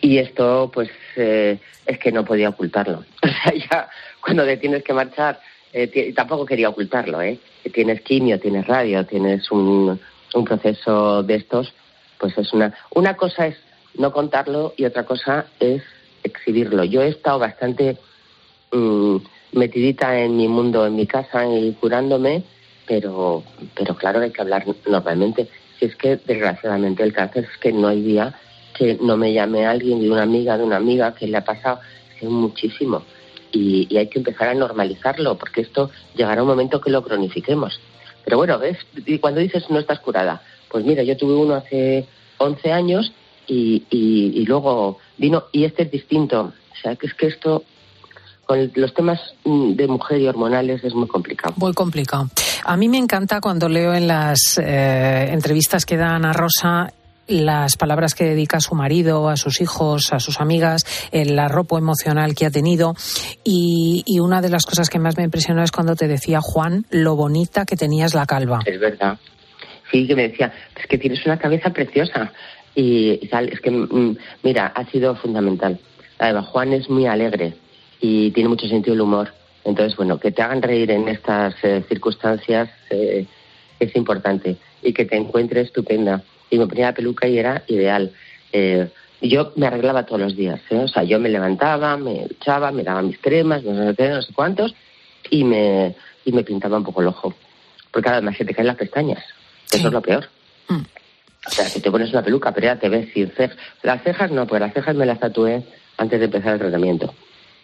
Y 0.00 0.18
esto, 0.18 0.70
pues, 0.72 0.90
eh, 1.16 1.58
es 1.86 1.98
que 1.98 2.12
no 2.12 2.24
podía 2.24 2.48
ocultarlo. 2.48 3.04
O 3.22 3.28
sea, 3.28 3.54
ya 3.54 3.88
cuando 4.20 4.44
te 4.44 4.56
tienes 4.56 4.82
que 4.82 4.92
marchar, 4.92 5.40
eh, 5.72 6.12
tampoco 6.14 6.44
quería 6.44 6.68
ocultarlo, 6.68 7.20
¿eh? 7.22 7.38
Tienes 7.72 8.02
quimio, 8.02 8.38
tienes 8.38 8.66
radio, 8.66 9.06
tienes 9.06 9.50
un, 9.50 9.98
un 10.34 10.44
proceso 10.44 11.22
de 11.22 11.36
estos, 11.36 11.72
pues 12.18 12.36
es 12.36 12.52
una... 12.52 12.74
Una 12.94 13.14
cosa 13.14 13.46
es 13.46 13.56
no 13.94 14.12
contarlo 14.12 14.74
y 14.76 14.84
otra 14.84 15.04
cosa 15.04 15.46
es 15.60 15.82
exhibirlo. 16.22 16.84
Yo 16.84 17.02
he 17.02 17.08
estado 17.08 17.38
bastante 17.38 17.98
mm, 18.72 19.16
metidita 19.52 20.18
en 20.18 20.36
mi 20.36 20.48
mundo, 20.48 20.86
en 20.86 20.96
mi 20.96 21.06
casa 21.06 21.46
y 21.46 21.72
curándome, 21.74 22.42
pero, 22.86 23.42
pero 23.74 23.96
claro, 23.96 24.20
hay 24.20 24.30
que 24.30 24.40
hablar 24.40 24.64
normalmente 24.86 25.48
es 25.86 25.96
que 25.96 26.16
desgraciadamente 26.16 27.02
el 27.02 27.12
cáncer 27.12 27.48
es 27.50 27.58
que 27.58 27.72
no 27.72 27.88
hay 27.88 28.02
día 28.02 28.34
que 28.74 28.98
no 29.00 29.16
me 29.16 29.32
llame 29.32 29.66
alguien 29.66 30.00
de 30.00 30.10
una 30.10 30.22
amiga, 30.22 30.56
de 30.56 30.64
una 30.64 30.76
amiga 30.76 31.14
que 31.14 31.26
le 31.26 31.36
ha 31.36 31.44
pasado, 31.44 31.80
muchísimo. 32.22 33.02
Y, 33.52 33.94
hay 33.96 34.08
que 34.08 34.18
empezar 34.18 34.48
a 34.48 34.54
normalizarlo, 34.54 35.36
porque 35.36 35.60
esto 35.60 35.90
llegará 36.14 36.42
un 36.42 36.48
momento 36.48 36.80
que 36.80 36.90
lo 36.90 37.02
cronifiquemos. 37.02 37.80
Pero 38.24 38.38
bueno, 38.38 38.58
¿ves? 38.58 38.78
Y 39.04 39.18
cuando 39.18 39.40
dices 39.40 39.68
no 39.68 39.78
estás 39.78 40.00
curada, 40.00 40.42
pues 40.68 40.84
mira, 40.84 41.02
yo 41.02 41.16
tuve 41.16 41.34
uno 41.34 41.54
hace 41.54 42.06
11 42.38 42.72
años 42.72 43.12
y, 43.46 43.84
y 43.90 44.44
luego 44.46 44.98
vino, 45.18 45.44
y 45.52 45.64
este 45.64 45.82
es 45.82 45.90
distinto. 45.90 46.52
O 46.72 46.76
sea, 46.80 46.96
que 46.96 47.06
es 47.06 47.14
que 47.14 47.26
esto 47.26 47.64
con 48.52 48.70
los 48.74 48.92
temas 48.92 49.18
mm, 49.44 49.72
de 49.72 49.86
mujer 49.86 50.20
y 50.20 50.28
hormonales 50.28 50.84
es 50.84 50.94
muy 50.94 51.08
complicado. 51.08 51.54
Muy 51.56 51.72
complicado. 51.72 52.28
A 52.64 52.76
mí 52.76 52.86
me 52.86 52.98
encanta 52.98 53.40
cuando 53.40 53.66
leo 53.66 53.94
en 53.94 54.06
las 54.06 54.60
eh, 54.62 55.30
entrevistas 55.30 55.86
que 55.86 55.96
da 55.96 56.14
Ana 56.14 56.34
Rosa 56.34 56.92
las 57.28 57.78
palabras 57.78 58.14
que 58.14 58.24
dedica 58.24 58.58
a 58.58 58.60
su 58.60 58.74
marido, 58.74 59.30
a 59.30 59.36
sus 59.36 59.62
hijos, 59.62 60.12
a 60.12 60.20
sus 60.20 60.38
amigas, 60.38 60.84
el 61.12 61.38
arropo 61.38 61.78
emocional 61.78 62.34
que 62.34 62.44
ha 62.44 62.50
tenido. 62.50 62.94
Y, 63.42 64.02
y, 64.04 64.20
una 64.20 64.42
de 64.42 64.50
las 64.50 64.66
cosas 64.66 64.90
que 64.90 64.98
más 64.98 65.16
me 65.16 65.24
impresionó 65.24 65.62
es 65.62 65.70
cuando 65.70 65.94
te 65.94 66.08
decía, 66.08 66.40
Juan, 66.42 66.84
lo 66.90 67.16
bonita 67.16 67.64
que 67.64 67.76
tenías 67.76 68.12
la 68.12 68.26
calva. 68.26 68.58
Es 68.66 68.78
verdad. 68.78 69.18
Sí, 69.90 70.06
que 70.06 70.14
me 70.14 70.28
decía, 70.28 70.52
es 70.78 70.86
que 70.86 70.98
tienes 70.98 71.24
una 71.24 71.38
cabeza 71.38 71.70
preciosa. 71.70 72.32
Y, 72.74 73.18
y 73.22 73.28
tal, 73.28 73.48
es 73.48 73.60
que, 73.60 73.70
mm, 73.70 74.16
mira, 74.42 74.66
ha 74.66 74.84
sido 74.90 75.14
fundamental. 75.16 75.78
Además, 76.18 76.48
Juan 76.48 76.74
es 76.74 76.90
muy 76.90 77.06
alegre 77.06 77.54
y 78.02 78.32
tiene 78.32 78.48
mucho 78.50 78.66
sentido 78.66 78.94
del 78.94 79.02
humor. 79.02 79.32
Entonces, 79.64 79.96
bueno, 79.96 80.18
que 80.18 80.32
te 80.32 80.42
hagan 80.42 80.60
reír 80.60 80.90
en 80.90 81.08
estas 81.08 81.54
eh, 81.62 81.84
circunstancias 81.88 82.68
eh, 82.90 83.26
es 83.78 83.96
importante 83.96 84.56
y 84.82 84.92
que 84.92 85.04
te 85.06 85.16
encuentre 85.16 85.60
estupenda. 85.60 86.22
Y 86.50 86.58
me 86.58 86.66
ponía 86.66 86.86
la 86.86 86.94
peluca 86.94 87.28
y 87.28 87.38
era 87.38 87.62
ideal. 87.68 88.12
Eh, 88.52 88.88
yo 89.22 89.52
me 89.54 89.68
arreglaba 89.68 90.04
todos 90.04 90.20
los 90.20 90.36
días, 90.36 90.60
¿eh? 90.70 90.78
o 90.78 90.88
sea, 90.88 91.04
yo 91.04 91.20
me 91.20 91.28
levantaba, 91.28 91.96
me 91.96 92.24
echaba, 92.24 92.72
me 92.72 92.82
daba 92.82 93.02
mis 93.02 93.18
cremas, 93.18 93.62
no 93.62 93.90
sé 93.90 93.94
qué, 93.96 94.08
no 94.08 94.20
sé 94.20 94.32
cuántos, 94.34 94.74
y 95.30 95.44
me, 95.44 95.94
y 96.24 96.32
me 96.32 96.42
pintaba 96.42 96.76
un 96.76 96.84
poco 96.84 97.02
el 97.02 97.06
ojo. 97.06 97.32
Porque 97.92 98.08
además 98.08 98.36
se 98.36 98.44
te 98.44 98.52
caen 98.52 98.66
las 98.66 98.76
pestañas, 98.76 99.22
sí. 99.66 99.78
eso 99.78 99.86
es 99.86 99.94
lo 99.94 100.02
peor. 100.02 100.28
Mm. 100.68 100.80
O 101.46 101.50
sea, 101.50 101.66
si 101.66 101.80
te 101.80 101.90
pones 101.92 102.10
una 102.10 102.24
peluca, 102.24 102.50
pero 102.52 102.66
ya 102.66 102.80
te 102.80 102.88
ves 102.88 103.12
sin 103.14 103.30
cejas. 103.30 103.56
Las 103.84 104.02
cejas 104.02 104.32
no, 104.32 104.44
pues 104.48 104.60
las 104.60 104.74
cejas 104.74 104.96
me 104.96 105.06
las 105.06 105.20
tatué 105.20 105.62
antes 105.96 106.18
de 106.18 106.24
empezar 106.24 106.54
el 106.54 106.58
tratamiento 106.58 107.14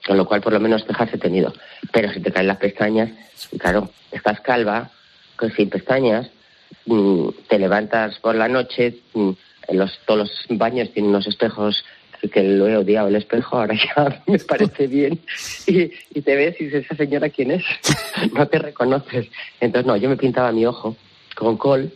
con 0.09 0.16
lo 0.16 0.25
cual 0.25 0.40
por 0.40 0.55
lo 0.55 0.59
menos 0.59 0.87
cejas 0.87 1.12
he 1.12 1.18
tenido. 1.18 1.53
Pero 1.92 2.11
si 2.11 2.21
te 2.21 2.33
caen 2.33 2.47
las 2.47 2.57
pestañas, 2.57 3.11
claro, 3.59 3.90
estás 4.11 4.40
calva, 4.40 4.90
con 5.37 5.53
sin 5.53 5.68
pestañas, 5.68 6.31
mmm, 6.87 7.29
te 7.47 7.59
levantas 7.59 8.18
por 8.21 8.35
la 8.35 8.49
noche, 8.49 9.01
mmm, 9.12 9.33
en 9.68 9.79
los, 9.79 9.99
todos 10.07 10.21
los 10.49 10.59
baños 10.59 10.90
tienen 10.94 11.11
unos 11.11 11.27
espejos 11.27 11.85
que 12.33 12.42
lo 12.42 12.66
he 12.66 12.77
odiado 12.79 13.09
el 13.09 13.16
espejo, 13.16 13.59
ahora 13.59 13.75
ya 13.97 14.23
me 14.27 14.38
parece 14.38 14.87
bien, 14.87 15.21
y, 15.66 15.92
y 16.14 16.23
te 16.23 16.37
ves 16.37 16.59
y 16.59 16.64
dices, 16.64 16.87
¿esa 16.87 16.97
señora 16.97 17.29
quién 17.29 17.51
es? 17.51 17.64
no 18.33 18.49
te 18.49 18.59
reconoces. 18.59 19.29
Entonces, 19.61 19.87
no, 19.87 19.94
yo 19.99 20.09
me 20.09 20.16
pintaba 20.16 20.51
mi 20.53 20.64
ojo 20.64 20.97
con 21.37 21.59
col, 21.59 21.92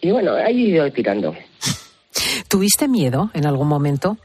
y 0.00 0.10
bueno, 0.10 0.32
ahí 0.32 0.64
he 0.64 0.68
ido 0.70 0.90
tirando. 0.92 1.36
¿Tuviste 2.48 2.88
miedo 2.88 3.30
en 3.34 3.44
algún 3.44 3.68
momento? 3.68 4.16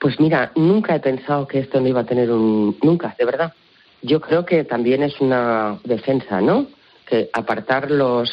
Pues 0.00 0.18
mira, 0.18 0.50
nunca 0.56 0.96
he 0.96 1.00
pensado 1.00 1.46
que 1.46 1.58
esto 1.58 1.78
no 1.78 1.86
iba 1.86 2.00
a 2.00 2.06
tener 2.06 2.30
un... 2.30 2.74
Nunca, 2.82 3.14
de 3.18 3.24
verdad. 3.26 3.52
Yo 4.00 4.18
creo 4.22 4.46
que 4.46 4.64
también 4.64 5.02
es 5.02 5.20
una 5.20 5.78
defensa, 5.84 6.40
¿no? 6.40 6.68
Que 7.04 7.28
apartar 7.34 7.90
los, 7.90 8.30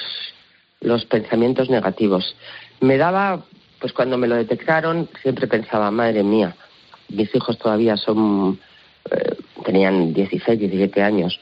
los 0.80 1.04
pensamientos 1.06 1.70
negativos. 1.70 2.38
Me 2.80 2.98
daba, 2.98 3.44
pues 3.82 3.92
cuando 3.92 4.18
me 4.18 4.30
lo 4.30 4.36
detectaron, 4.36 5.10
siempre 5.22 5.46
pensaba, 5.48 5.92
madre 5.92 6.24
mía, 6.24 6.56
mis 7.10 7.36
hijos 7.36 7.58
todavía 7.58 7.98
son... 7.98 8.58
Eh, 9.12 9.36
tenían 9.66 10.14
16, 10.14 10.58
17 10.58 11.04
años. 11.04 11.38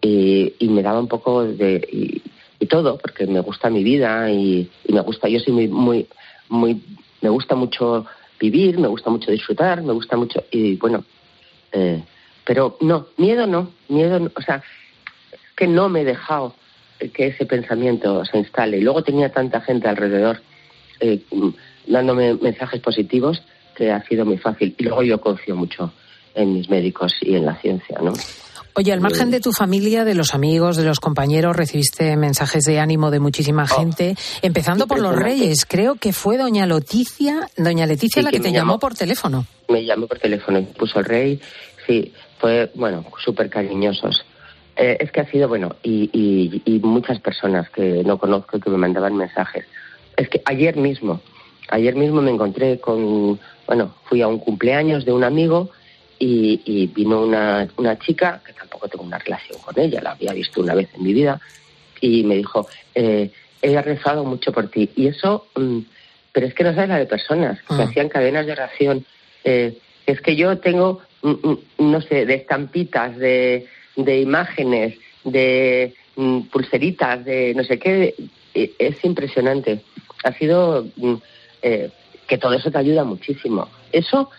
Y, 0.00 0.54
y, 0.58 0.68
me 0.68 0.82
daba 0.82 1.00
un 1.00 1.08
poco 1.08 1.44
de... 1.44 1.86
Y, 1.92 2.22
y 2.60 2.66
todo, 2.66 2.96
porque 2.96 3.26
me 3.26 3.40
gusta 3.40 3.68
mi 3.68 3.84
vida 3.84 4.30
y, 4.30 4.70
y, 4.86 4.92
me 4.94 5.00
gusta, 5.02 5.28
yo 5.28 5.38
soy 5.38 5.52
muy, 5.52 5.68
muy, 5.68 6.08
muy, 6.48 6.82
me 7.20 7.28
gusta 7.28 7.54
mucho 7.54 8.06
vivir, 8.40 8.78
me 8.78 8.88
gusta 8.88 9.10
mucho 9.10 9.30
disfrutar, 9.30 9.82
me 9.82 9.92
gusta 9.92 10.16
mucho 10.16 10.44
y 10.50 10.76
bueno, 10.76 11.04
eh, 11.72 12.02
pero 12.44 12.76
no, 12.80 13.06
miedo 13.18 13.46
no, 13.46 13.70
miedo, 13.88 14.30
o 14.34 14.42
sea, 14.42 14.62
que 15.56 15.68
no 15.68 15.88
me 15.88 16.00
he 16.00 16.04
dejado 16.04 16.54
que 17.08 17.28
ese 17.28 17.46
pensamiento 17.46 18.24
se 18.24 18.38
instale. 18.38 18.78
Y 18.78 18.82
luego 18.82 19.02
tenía 19.02 19.30
tanta 19.30 19.60
gente 19.60 19.88
alrededor 19.88 20.42
eh, 21.00 21.22
dándome 21.86 22.34
mensajes 22.34 22.80
positivos 22.80 23.42
que 23.76 23.90
ha 23.90 24.02
sido 24.04 24.24
muy 24.24 24.38
fácil. 24.38 24.74
Y 24.76 24.84
luego 24.84 25.02
yo 25.02 25.20
confío 25.20 25.56
mucho 25.56 25.92
en 26.34 26.54
mis 26.54 26.68
médicos 26.68 27.14
y 27.20 27.36
en 27.36 27.46
la 27.46 27.56
ciencia, 27.56 27.98
¿no? 28.02 28.12
Oye, 28.74 28.92
al 28.92 29.00
margen 29.00 29.30
de 29.30 29.40
tu 29.40 29.52
familia, 29.52 30.04
de 30.04 30.14
los 30.14 30.34
amigos, 30.34 30.76
de 30.76 30.84
los 30.84 31.00
compañeros, 31.00 31.56
recibiste 31.56 32.16
mensajes 32.16 32.64
de 32.64 32.78
ánimo 32.78 33.10
de 33.10 33.18
muchísima 33.18 33.66
gente, 33.66 34.14
oh, 34.16 34.38
empezando 34.42 34.86
por 34.86 35.00
los 35.00 35.16
Reyes. 35.16 35.66
Creo 35.66 35.96
que 35.96 36.12
fue 36.12 36.38
doña 36.38 36.66
Leticia, 36.66 37.48
doña 37.56 37.86
Leticia 37.86 38.20
sí, 38.20 38.24
la 38.24 38.30
que, 38.30 38.36
que 38.36 38.44
te 38.44 38.52
llamó, 38.52 38.72
llamó 38.72 38.78
por 38.78 38.94
teléfono. 38.94 39.44
Me 39.68 39.84
llamó 39.84 40.06
por 40.06 40.18
teléfono, 40.18 40.62
puso 40.78 41.00
el 41.00 41.04
rey, 41.04 41.40
sí, 41.86 42.12
fue, 42.38 42.70
bueno, 42.74 43.04
súper 43.24 43.50
cariñosos. 43.50 44.24
Eh, 44.76 44.96
es 45.00 45.10
que 45.10 45.20
ha 45.20 45.30
sido, 45.30 45.48
bueno, 45.48 45.76
y, 45.82 46.08
y, 46.12 46.62
y 46.64 46.78
muchas 46.78 47.20
personas 47.20 47.68
que 47.70 48.02
no 48.04 48.18
conozco 48.18 48.60
que 48.60 48.70
me 48.70 48.78
mandaban 48.78 49.16
mensajes. 49.16 49.64
Es 50.16 50.28
que 50.28 50.42
ayer 50.44 50.76
mismo, 50.76 51.20
ayer 51.70 51.94
mismo 51.96 52.22
me 52.22 52.30
encontré 52.30 52.78
con, 52.78 53.38
bueno, 53.66 53.94
fui 54.04 54.22
a 54.22 54.28
un 54.28 54.38
cumpleaños 54.38 55.04
de 55.04 55.12
un 55.12 55.24
amigo 55.24 55.70
y, 56.20 56.60
y, 56.66 56.86
vino 56.86 57.22
una, 57.22 57.66
una 57.78 57.98
chica, 57.98 58.42
que 58.46 58.52
tampoco 58.52 58.86
tengo 58.88 59.04
una 59.04 59.18
relación 59.18 59.58
con 59.60 59.78
ella, 59.80 60.02
la 60.02 60.12
había 60.12 60.34
visto 60.34 60.60
una 60.60 60.74
vez 60.74 60.88
en 60.94 61.02
mi 61.02 61.14
vida, 61.14 61.40
y 62.00 62.22
me 62.24 62.36
dijo, 62.36 62.68
eh, 62.94 63.30
he 63.62 63.82
rezado 63.82 64.22
mucho 64.24 64.52
por 64.52 64.68
ti. 64.68 64.90
Y 64.96 65.06
eso, 65.06 65.46
mm, 65.56 65.78
pero 66.32 66.46
es 66.46 66.54
que 66.54 66.62
no 66.62 66.74
sabes 66.74 66.90
la 66.90 66.98
de 66.98 67.06
personas 67.06 67.60
que 67.62 67.74
mm. 67.74 67.80
hacían 67.80 68.08
cadenas 68.10 68.44
de 68.44 68.52
oración. 68.52 69.06
Eh, 69.44 69.78
es 70.04 70.20
que 70.20 70.36
yo 70.36 70.58
tengo, 70.58 71.00
mm, 71.22 71.54
no 71.78 72.00
sé, 72.02 72.26
de 72.26 72.34
estampitas, 72.34 73.16
de, 73.16 73.66
de 73.96 74.20
imágenes, 74.20 74.98
de 75.24 75.94
pulseritas, 76.50 77.24
de 77.24 77.54
no 77.54 77.64
sé 77.64 77.78
qué, 77.78 78.14
es 78.52 79.04
impresionante. 79.04 79.80
Ha 80.22 80.32
sido 80.34 80.86
eh, 81.62 81.88
que 82.26 82.36
todo 82.36 82.52
eso 82.52 82.70
te 82.70 82.76
ayuda 82.76 83.04
muchísimo. 83.04 83.68
Eso 83.90 84.30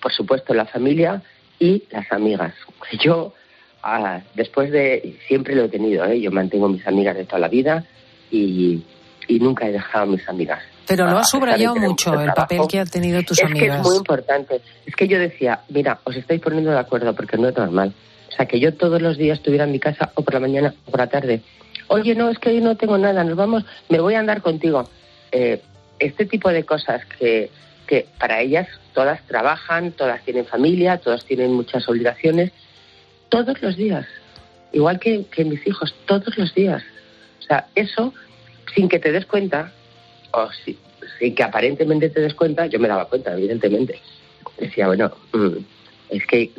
por 0.00 0.12
supuesto, 0.12 0.54
la 0.54 0.66
familia 0.66 1.22
y 1.58 1.84
las 1.90 2.10
amigas. 2.12 2.54
Yo, 3.02 3.34
ah, 3.82 4.20
después 4.34 4.70
de, 4.70 5.18
siempre 5.28 5.54
lo 5.54 5.64
he 5.64 5.68
tenido, 5.68 6.04
¿eh? 6.04 6.20
yo 6.20 6.30
mantengo 6.30 6.68
mis 6.68 6.86
amigas 6.86 7.16
de 7.16 7.24
toda 7.24 7.38
la 7.38 7.48
vida 7.48 7.84
y, 8.30 8.82
y 9.28 9.38
nunca 9.38 9.66
he 9.68 9.72
dejado 9.72 10.04
a 10.04 10.06
mis 10.06 10.28
amigas. 10.28 10.60
Pero 10.86 11.06
lo 11.06 11.18
has 11.18 11.30
subrayado 11.30 11.76
mucho, 11.76 12.20
el 12.20 12.32
papel 12.32 12.62
que 12.68 12.80
han 12.80 12.88
tenido 12.88 13.22
tus 13.22 13.38
es 13.38 13.44
amigas. 13.44 13.62
Es 13.62 13.70
que 13.70 13.76
es 13.76 13.86
muy 13.86 13.96
importante. 13.96 14.60
Es 14.84 14.96
que 14.96 15.06
yo 15.06 15.20
decía, 15.20 15.60
mira, 15.68 16.00
os 16.02 16.16
estáis 16.16 16.40
poniendo 16.40 16.72
de 16.72 16.80
acuerdo 16.80 17.14
porque 17.14 17.36
no 17.36 17.48
es 17.48 17.56
normal. 17.56 17.94
O 18.28 18.32
sea, 18.32 18.46
que 18.46 18.58
yo 18.58 18.74
todos 18.74 19.00
los 19.00 19.16
días 19.16 19.38
estuviera 19.38 19.64
en 19.64 19.72
mi 19.72 19.78
casa 19.78 20.10
o 20.14 20.22
por 20.22 20.34
la 20.34 20.40
mañana 20.40 20.74
o 20.86 20.90
por 20.90 20.98
la 20.98 21.06
tarde. 21.06 21.42
Oye, 21.86 22.16
no, 22.16 22.28
es 22.28 22.38
que 22.38 22.50
hoy 22.50 22.60
no 22.60 22.76
tengo 22.76 22.98
nada, 22.98 23.22
nos 23.22 23.36
vamos, 23.36 23.64
me 23.88 24.00
voy 24.00 24.14
a 24.14 24.18
andar 24.18 24.42
contigo. 24.42 24.88
Eh, 25.30 25.62
este 26.00 26.26
tipo 26.26 26.48
de 26.50 26.64
cosas 26.64 27.04
que, 27.06 27.50
que 27.90 28.06
para 28.20 28.40
ellas 28.40 28.68
todas 28.94 29.20
trabajan, 29.26 29.90
todas 29.90 30.22
tienen 30.24 30.46
familia, 30.46 30.98
todas 30.98 31.24
tienen 31.24 31.52
muchas 31.52 31.88
obligaciones, 31.88 32.52
todos 33.28 33.60
los 33.60 33.76
días, 33.76 34.06
igual 34.70 35.00
que, 35.00 35.24
que 35.24 35.44
mis 35.44 35.66
hijos, 35.66 35.92
todos 36.06 36.38
los 36.38 36.54
días. 36.54 36.84
O 37.40 37.42
sea, 37.42 37.66
eso, 37.74 38.14
sin 38.76 38.88
que 38.88 39.00
te 39.00 39.10
des 39.10 39.26
cuenta, 39.26 39.72
o 40.32 40.48
si, 40.52 40.78
sin 41.18 41.34
que 41.34 41.42
aparentemente 41.42 42.10
te 42.10 42.20
des 42.20 42.34
cuenta, 42.34 42.66
yo 42.66 42.78
me 42.78 42.86
daba 42.86 43.06
cuenta, 43.06 43.32
evidentemente. 43.32 44.00
Decía, 44.56 44.86
bueno, 44.86 45.10
mm, 45.32 45.56
es 46.10 46.24
que, 46.26 46.52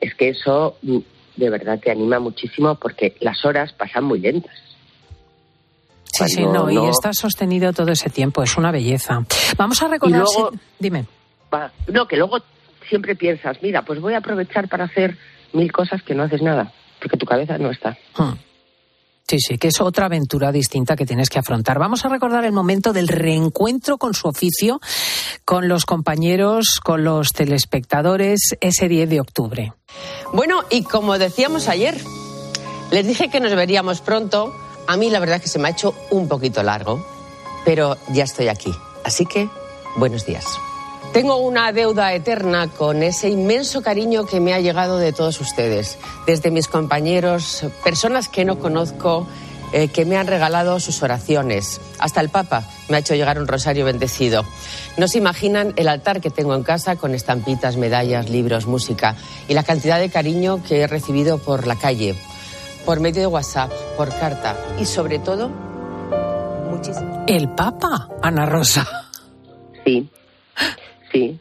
es 0.00 0.14
que 0.14 0.28
eso 0.28 0.78
mm, 0.82 0.98
de 1.38 1.50
verdad 1.50 1.80
te 1.80 1.90
anima 1.90 2.20
muchísimo 2.20 2.76
porque 2.76 3.16
las 3.18 3.44
horas 3.44 3.72
pasan 3.72 4.04
muy 4.04 4.20
lentas. 4.20 4.69
Sí, 6.12 6.24
sí, 6.28 6.42
no, 6.42 6.66
no, 6.66 6.70
y 6.70 6.88
está 6.88 7.12
sostenido 7.12 7.72
todo 7.72 7.92
ese 7.92 8.10
tiempo, 8.10 8.42
es 8.42 8.56
una 8.56 8.70
belleza. 8.70 9.24
Vamos 9.56 9.82
a 9.82 9.88
recordar. 9.88 10.22
Luego, 10.22 10.50
si... 10.52 10.58
Dime. 10.78 11.06
Va, 11.52 11.72
no, 11.88 12.06
que 12.06 12.16
luego 12.16 12.38
siempre 12.88 13.14
piensas, 13.16 13.58
mira, 13.62 13.82
pues 13.82 14.00
voy 14.00 14.14
a 14.14 14.18
aprovechar 14.18 14.68
para 14.68 14.84
hacer 14.84 15.16
mil 15.52 15.70
cosas 15.72 16.02
que 16.02 16.14
no 16.14 16.24
haces 16.24 16.42
nada, 16.42 16.72
porque 17.00 17.16
tu 17.16 17.26
cabeza 17.26 17.56
no 17.58 17.70
está. 17.70 17.96
Hmm. 18.16 18.34
Sí, 19.30 19.38
sí, 19.38 19.58
que 19.58 19.68
es 19.68 19.80
otra 19.80 20.06
aventura 20.06 20.50
distinta 20.50 20.96
que 20.96 21.06
tienes 21.06 21.28
que 21.28 21.38
afrontar. 21.38 21.78
Vamos 21.78 22.04
a 22.04 22.08
recordar 22.08 22.44
el 22.44 22.50
momento 22.50 22.92
del 22.92 23.06
reencuentro 23.06 23.96
con 23.96 24.12
su 24.12 24.26
oficio, 24.26 24.80
con 25.44 25.68
los 25.68 25.86
compañeros, 25.86 26.80
con 26.82 27.04
los 27.04 27.28
telespectadores, 27.28 28.56
ese 28.60 28.88
10 28.88 29.08
de 29.08 29.20
octubre. 29.20 29.72
Bueno, 30.32 30.64
y 30.68 30.82
como 30.82 31.16
decíamos 31.16 31.68
ayer, 31.68 31.96
les 32.90 33.06
dije 33.06 33.30
que 33.30 33.38
nos 33.38 33.54
veríamos 33.54 34.00
pronto 34.00 34.52
a 34.90 34.96
mí 34.96 35.08
la 35.08 35.20
verdad 35.20 35.36
es 35.36 35.42
que 35.42 35.48
se 35.48 35.60
me 35.60 35.68
ha 35.68 35.70
hecho 35.70 35.94
un 36.10 36.26
poquito 36.26 36.64
largo, 36.64 37.06
pero 37.64 37.96
ya 38.08 38.24
estoy 38.24 38.48
aquí. 38.48 38.74
Así 39.04 39.24
que 39.24 39.48
buenos 39.94 40.26
días. 40.26 40.44
Tengo 41.12 41.36
una 41.36 41.70
deuda 41.70 42.12
eterna 42.12 42.66
con 42.66 43.04
ese 43.04 43.28
inmenso 43.28 43.82
cariño 43.82 44.26
que 44.26 44.40
me 44.40 44.52
ha 44.52 44.58
llegado 44.58 44.98
de 44.98 45.12
todos 45.12 45.40
ustedes, 45.40 45.96
desde 46.26 46.50
mis 46.50 46.66
compañeros, 46.66 47.64
personas 47.84 48.28
que 48.28 48.44
no 48.44 48.58
conozco, 48.58 49.28
eh, 49.72 49.86
que 49.86 50.04
me 50.04 50.16
han 50.16 50.26
regalado 50.26 50.80
sus 50.80 51.04
oraciones. 51.04 51.80
Hasta 52.00 52.20
el 52.20 52.28
Papa 52.28 52.64
me 52.88 52.96
ha 52.96 53.00
hecho 53.00 53.14
llegar 53.14 53.38
un 53.38 53.46
rosario 53.46 53.84
bendecido. 53.84 54.44
No 54.96 55.06
se 55.06 55.18
imaginan 55.18 55.72
el 55.76 55.86
altar 55.86 56.20
que 56.20 56.30
tengo 56.30 56.56
en 56.56 56.64
casa 56.64 56.96
con 56.96 57.14
estampitas, 57.14 57.76
medallas, 57.76 58.28
libros, 58.28 58.66
música 58.66 59.14
y 59.46 59.54
la 59.54 59.62
cantidad 59.62 60.00
de 60.00 60.10
cariño 60.10 60.60
que 60.64 60.80
he 60.80 60.86
recibido 60.88 61.38
por 61.38 61.68
la 61.68 61.76
calle, 61.76 62.16
por 62.84 63.00
medio 63.00 63.20
de 63.20 63.26
WhatsApp, 63.26 63.70
por 63.96 64.08
carta 64.08 64.56
y 64.78 64.84
sobre 64.84 65.18
todo 65.18 65.50
muchísimo. 66.70 67.24
El 67.26 67.48
Papa, 67.50 68.08
Ana 68.22 68.46
Rosa. 68.46 68.86
Sí, 69.84 70.08
sí. 71.12 71.38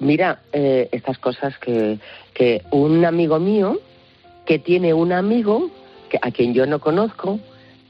Mira, 0.00 0.42
eh, 0.52 0.88
estas 0.92 1.18
cosas 1.18 1.58
que, 1.58 1.98
que 2.32 2.62
un 2.70 3.04
amigo 3.04 3.38
mío 3.38 3.80
que 4.48 4.58
tiene 4.58 4.94
un 4.94 5.12
amigo 5.12 5.70
que, 6.08 6.18
a 6.22 6.30
quien 6.30 6.54
yo 6.54 6.64
no 6.66 6.78
conozco, 6.78 7.38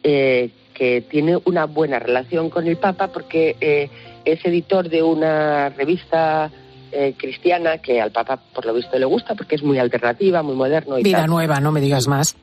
eh, 0.03 0.51
que 0.75 1.03
tiene 1.03 1.39
una 1.45 1.67
buena 1.67 2.01
relación 2.01 2.51
con 2.51 2.67
el 2.67 2.77
Papa 2.77 3.09
porque 3.09 3.57
eh, 3.61 3.91
es 4.25 4.45
editor 4.45 4.89
de 4.89 5.03
una 5.03 5.69
revista 5.71 6.51
eh, 6.93 7.15
cristiana 7.17 7.79
que 7.79 8.01
al 8.01 8.11
Papa 8.11 8.39
por 8.55 8.65
lo 8.65 8.75
visto 8.75 8.99
le 8.99 9.05
gusta 9.05 9.35
porque 9.35 9.57
es 9.57 9.63
muy 9.63 9.79
alternativa, 9.79 10.43
muy 10.43 10.55
moderno. 10.55 10.99
Y 10.99 11.03
Vida 11.03 11.19
tal. 11.19 11.31
nueva, 11.31 11.61
no 11.61 11.73
me 11.73 11.81
digas 11.81 12.09
más. 12.09 12.37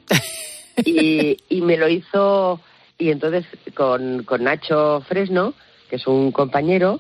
y, 0.86 1.38
y 1.50 1.62
me 1.62 1.78
lo 1.78 1.88
hizo, 1.88 2.60
y 2.98 3.10
entonces 3.12 3.46
con, 3.74 4.24
con 4.24 4.44
Nacho 4.44 5.02
Fresno, 5.08 5.54
que 5.90 5.96
es 5.98 6.08
un 6.08 6.32
compañero, 6.32 7.00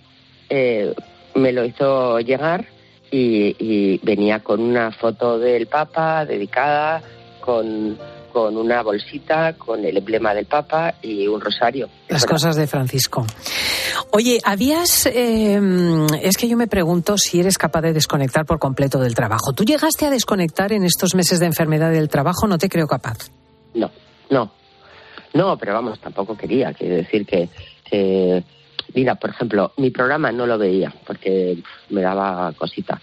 eh, 0.49 0.93
me 1.33 1.51
lo 1.51 1.65
hizo 1.65 2.19
llegar 2.19 2.65
y, 3.11 3.55
y 3.59 3.99
venía 4.03 4.39
con 4.39 4.61
una 4.61 4.91
foto 4.91 5.39
del 5.39 5.67
Papa 5.67 6.25
dedicada, 6.25 7.01
con, 7.41 7.97
con 8.35 8.57
una 8.57 8.83
bolsita, 8.83 9.53
con 9.53 9.85
el 9.85 9.95
emblema 9.95 10.33
del 10.33 10.45
Papa 10.45 10.95
y 11.01 11.25
un 11.25 11.39
rosario. 11.39 11.87
Las 12.09 12.25
cosas 12.25 12.57
de 12.57 12.67
Francisco. 12.67 13.25
Oye, 14.11 14.41
habías. 14.43 15.05
eh, 15.05 15.57
es 16.21 16.35
que 16.35 16.49
yo 16.49 16.57
me 16.57 16.67
pregunto 16.67 17.17
si 17.17 17.39
eres 17.39 17.57
capaz 17.57 17.79
de 17.79 17.93
desconectar 17.93 18.45
por 18.45 18.59
completo 18.59 18.99
del 18.99 19.15
trabajo. 19.15 19.53
¿Tú 19.53 19.63
llegaste 19.63 20.05
a 20.05 20.09
desconectar 20.09 20.73
en 20.73 20.83
estos 20.83 21.15
meses 21.15 21.39
de 21.39 21.45
enfermedad 21.45 21.91
del 21.93 22.09
trabajo? 22.09 22.45
No 22.45 22.57
te 22.57 22.67
creo 22.67 22.87
capaz. 22.87 23.29
No, 23.73 23.89
no. 24.29 24.51
No, 25.33 25.57
pero 25.57 25.71
vamos, 25.73 26.01
tampoco 26.01 26.35
quería. 26.35 26.73
Quiero 26.73 26.97
decir 26.97 27.25
que, 27.25 27.47
que, 27.89 28.43
mira, 28.93 29.15
por 29.15 29.29
ejemplo, 29.29 29.71
mi 29.77 29.91
programa 29.91 30.33
no 30.33 30.45
lo 30.45 30.57
veía 30.57 30.93
porque 31.07 31.57
me 31.89 32.01
daba 32.01 32.51
cosita. 32.51 32.99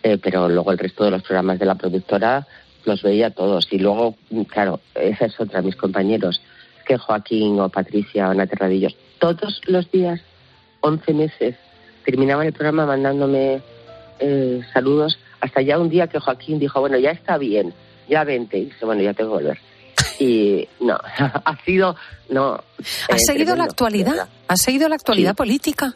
Eh, 0.00 0.16
pero 0.22 0.48
luego 0.48 0.70
el 0.70 0.78
resto 0.78 1.02
de 1.02 1.10
los 1.10 1.22
programas 1.24 1.58
de 1.58 1.66
la 1.66 1.74
productora 1.74 2.46
los 2.86 3.02
veía 3.02 3.30
todos. 3.30 3.68
Y 3.70 3.78
luego, 3.78 4.14
claro, 4.48 4.80
esa 4.94 5.26
es 5.26 5.38
otra, 5.38 5.60
mis 5.60 5.76
compañeros, 5.76 6.40
que 6.86 6.96
Joaquín 6.96 7.60
o 7.60 7.68
Patricia 7.68 8.28
o 8.28 8.30
Ana 8.30 8.46
Terradillos, 8.46 8.96
todos 9.18 9.60
los 9.66 9.90
días, 9.90 10.20
11 10.80 11.12
meses, 11.12 11.56
terminaban 12.04 12.46
el 12.46 12.52
programa 12.52 12.86
mandándome 12.86 13.60
eh, 14.18 14.62
saludos, 14.72 15.18
hasta 15.40 15.60
ya 15.60 15.78
un 15.78 15.90
día 15.90 16.06
que 16.06 16.18
Joaquín 16.18 16.58
dijo, 16.58 16.80
bueno, 16.80 16.96
ya 16.98 17.10
está 17.10 17.36
bien, 17.36 17.74
ya 18.08 18.24
vente. 18.24 18.58
Y 18.58 18.64
dice, 18.66 18.84
bueno, 18.84 19.02
ya 19.02 19.12
tengo 19.12 19.36
que 19.36 19.44
volver. 19.44 19.58
Y 20.18 20.68
no, 20.80 20.98
ha 21.18 21.64
sido, 21.64 21.96
no. 22.30 22.54
¿Has 22.78 23.22
eh, 23.22 23.26
seguido 23.26 23.56
la 23.56 23.64
tremendo, 23.66 23.70
actualidad? 23.70 24.28
¿Has 24.48 24.62
seguido 24.62 24.88
la 24.88 24.94
actualidad 24.94 25.34
política? 25.34 25.94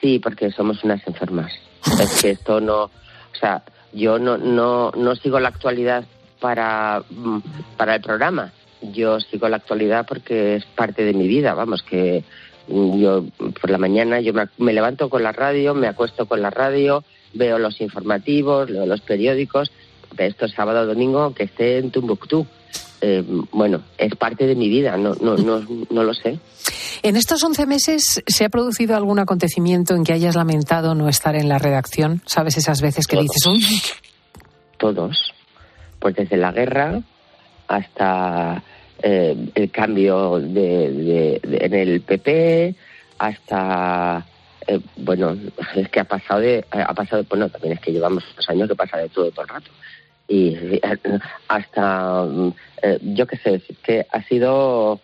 Sí, 0.00 0.18
porque 0.18 0.50
somos 0.50 0.82
unas 0.84 1.06
enfermas. 1.06 1.52
Es 2.00 2.22
que 2.22 2.30
esto 2.30 2.60
no, 2.60 2.84
o 2.84 2.90
sea, 3.38 3.62
yo 3.92 4.18
no 4.18 4.38
no 4.38 4.92
no 4.96 5.16
sigo 5.16 5.40
la 5.40 5.48
actualidad 5.48 6.04
para 6.40 7.02
mm, 7.10 7.38
para 7.76 7.96
el 7.96 8.00
programa. 8.00 8.52
Yo 8.82 9.20
sigo 9.20 9.48
la 9.48 9.56
actualidad 9.56 10.06
porque 10.08 10.56
es 10.56 10.64
parte 10.64 11.04
de 11.04 11.12
mi 11.12 11.28
vida, 11.28 11.54
vamos, 11.54 11.82
que 11.82 12.24
mm, 12.68 13.00
yo 13.00 13.24
por 13.60 13.70
la 13.70 13.78
mañana 13.78 14.20
yo 14.20 14.32
me, 14.32 14.72
levanto 14.72 15.10
con 15.10 15.22
la 15.22 15.32
radio, 15.32 15.74
me 15.74 15.88
acuesto 15.88 16.26
con 16.26 16.40
la 16.40 16.50
radio, 16.50 17.04
veo 17.34 17.58
los 17.58 17.80
informativos, 17.80 18.70
leo 18.70 18.86
los 18.86 19.00
periódicos, 19.02 19.70
esto 20.16 20.46
es 20.46 20.52
sábado 20.52 20.86
domingo 20.86 21.34
que 21.34 21.44
esté 21.44 21.78
en 21.78 21.90
Tumbuctú. 21.90 22.46
Eh, 23.02 23.24
bueno, 23.52 23.82
es 23.96 24.14
parte 24.16 24.46
de 24.46 24.54
mi 24.54 24.68
vida, 24.68 24.96
no 24.96 25.14
no 25.14 25.36
no 25.36 25.62
no 25.90 26.02
lo 26.04 26.12
sé. 26.14 26.38
¿En 27.02 27.16
estos 27.16 27.42
11 27.42 27.64
meses 27.66 28.22
se 28.26 28.44
ha 28.44 28.50
producido 28.50 28.94
algún 28.96 29.18
acontecimiento 29.18 29.94
en 29.94 30.04
que 30.04 30.12
hayas 30.12 30.34
lamentado 30.36 30.94
no 30.94 31.08
estar 31.08 31.34
en 31.34 31.48
la 31.48 31.58
redacción? 31.58 32.20
¿Sabes 32.26 32.58
esas 32.58 32.82
veces 32.82 33.06
que 33.06 33.16
dices, 33.20 33.46
uy, 33.46 33.64
todos, 34.78 35.32
pues 35.98 36.14
desde 36.16 36.36
la 36.36 36.52
guerra 36.52 37.00
hasta 37.68 38.62
eh, 39.02 39.36
el 39.54 39.70
cambio 39.70 40.38
de, 40.38 40.90
de- 40.92 41.40
de- 41.42 41.64
en 41.64 41.74
el 41.74 42.00
PP, 42.02 42.74
hasta 43.18 44.26
eh, 44.66 44.80
bueno, 44.96 45.36
es 45.76 45.88
que 45.88 46.00
ha 46.00 46.04
pasado 46.04 46.40
de, 46.40 46.64
ha 46.70 46.92
pasado, 46.94 47.24
bueno, 47.28 47.48
también 47.48 47.74
es 47.74 47.80
que 47.80 47.92
llevamos 47.92 48.24
dos 48.36 48.48
años 48.50 48.68
que 48.68 48.74
pasa 48.74 48.98
de 48.98 49.08
todo 49.08 49.30
todo 49.30 49.42
el 49.42 49.48
rato 49.48 49.70
y 50.30 50.54
eh, 50.54 50.80
hasta 51.48 52.22
mm, 52.22 52.54
eh, 52.82 52.98
yo 53.02 53.26
qué 53.26 53.36
sé, 53.36 53.60
que 53.82 54.06
ha 54.10 54.22
sido 54.22 55.00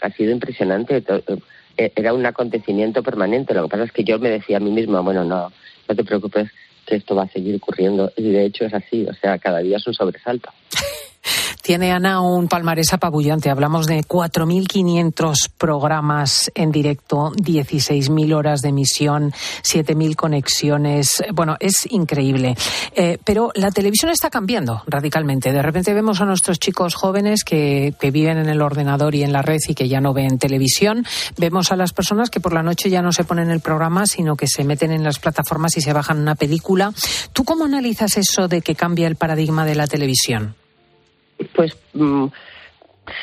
ha 0.00 0.10
sido 0.10 0.32
impresionante. 0.32 1.04
eh, 1.76 1.92
Era 1.94 2.14
un 2.14 2.24
acontecimiento 2.24 3.02
permanente. 3.02 3.54
Lo 3.54 3.64
que 3.64 3.68
pasa 3.68 3.84
es 3.84 3.92
que 3.92 4.04
yo 4.04 4.18
me 4.18 4.30
decía 4.30 4.56
a 4.56 4.60
mí 4.60 4.70
misma, 4.70 5.00
bueno, 5.00 5.24
no, 5.24 5.52
no 5.88 5.94
te 5.94 6.04
preocupes, 6.04 6.50
que 6.86 6.96
esto 6.96 7.14
va 7.14 7.24
a 7.24 7.28
seguir 7.28 7.56
ocurriendo. 7.56 8.10
Y 8.16 8.30
de 8.30 8.46
hecho 8.46 8.64
es 8.64 8.74
así. 8.74 9.06
O 9.06 9.14
sea, 9.14 9.38
cada 9.38 9.58
día 9.58 9.76
es 9.76 9.86
un 9.86 9.94
sobresalto. 9.94 10.50
Tiene 11.66 11.90
Ana 11.90 12.20
un 12.20 12.46
palmarés 12.46 12.92
apabullante. 12.92 13.50
Hablamos 13.50 13.88
de 13.88 14.04
4.500 14.04 15.50
programas 15.58 16.48
en 16.54 16.70
directo, 16.70 17.32
16.000 17.32 18.36
horas 18.36 18.62
de 18.62 18.68
emisión, 18.68 19.32
7.000 19.64 20.14
conexiones. 20.14 21.24
Bueno, 21.34 21.56
es 21.58 21.90
increíble. 21.90 22.54
Eh, 22.94 23.18
pero 23.24 23.50
la 23.56 23.72
televisión 23.72 24.12
está 24.12 24.30
cambiando 24.30 24.84
radicalmente. 24.86 25.52
De 25.52 25.60
repente 25.60 25.92
vemos 25.92 26.20
a 26.20 26.24
nuestros 26.24 26.60
chicos 26.60 26.94
jóvenes 26.94 27.42
que, 27.42 27.94
que 27.98 28.12
viven 28.12 28.38
en 28.38 28.48
el 28.48 28.62
ordenador 28.62 29.16
y 29.16 29.24
en 29.24 29.32
la 29.32 29.42
red 29.42 29.58
y 29.66 29.74
que 29.74 29.88
ya 29.88 30.00
no 30.00 30.14
ven 30.14 30.38
televisión. 30.38 31.04
Vemos 31.36 31.72
a 31.72 31.76
las 31.76 31.92
personas 31.92 32.30
que 32.30 32.38
por 32.38 32.52
la 32.52 32.62
noche 32.62 32.90
ya 32.90 33.02
no 33.02 33.10
se 33.10 33.24
ponen 33.24 33.50
el 33.50 33.58
programa, 33.58 34.06
sino 34.06 34.36
que 34.36 34.46
se 34.46 34.62
meten 34.62 34.92
en 34.92 35.02
las 35.02 35.18
plataformas 35.18 35.76
y 35.76 35.80
se 35.80 35.92
bajan 35.92 36.20
una 36.20 36.36
película. 36.36 36.92
¿Tú 37.32 37.42
cómo 37.42 37.64
analizas 37.64 38.18
eso 38.18 38.46
de 38.46 38.62
que 38.62 38.76
cambia 38.76 39.08
el 39.08 39.16
paradigma 39.16 39.64
de 39.64 39.74
la 39.74 39.88
televisión? 39.88 40.54
Pues 41.54 41.76
mm, 41.94 42.26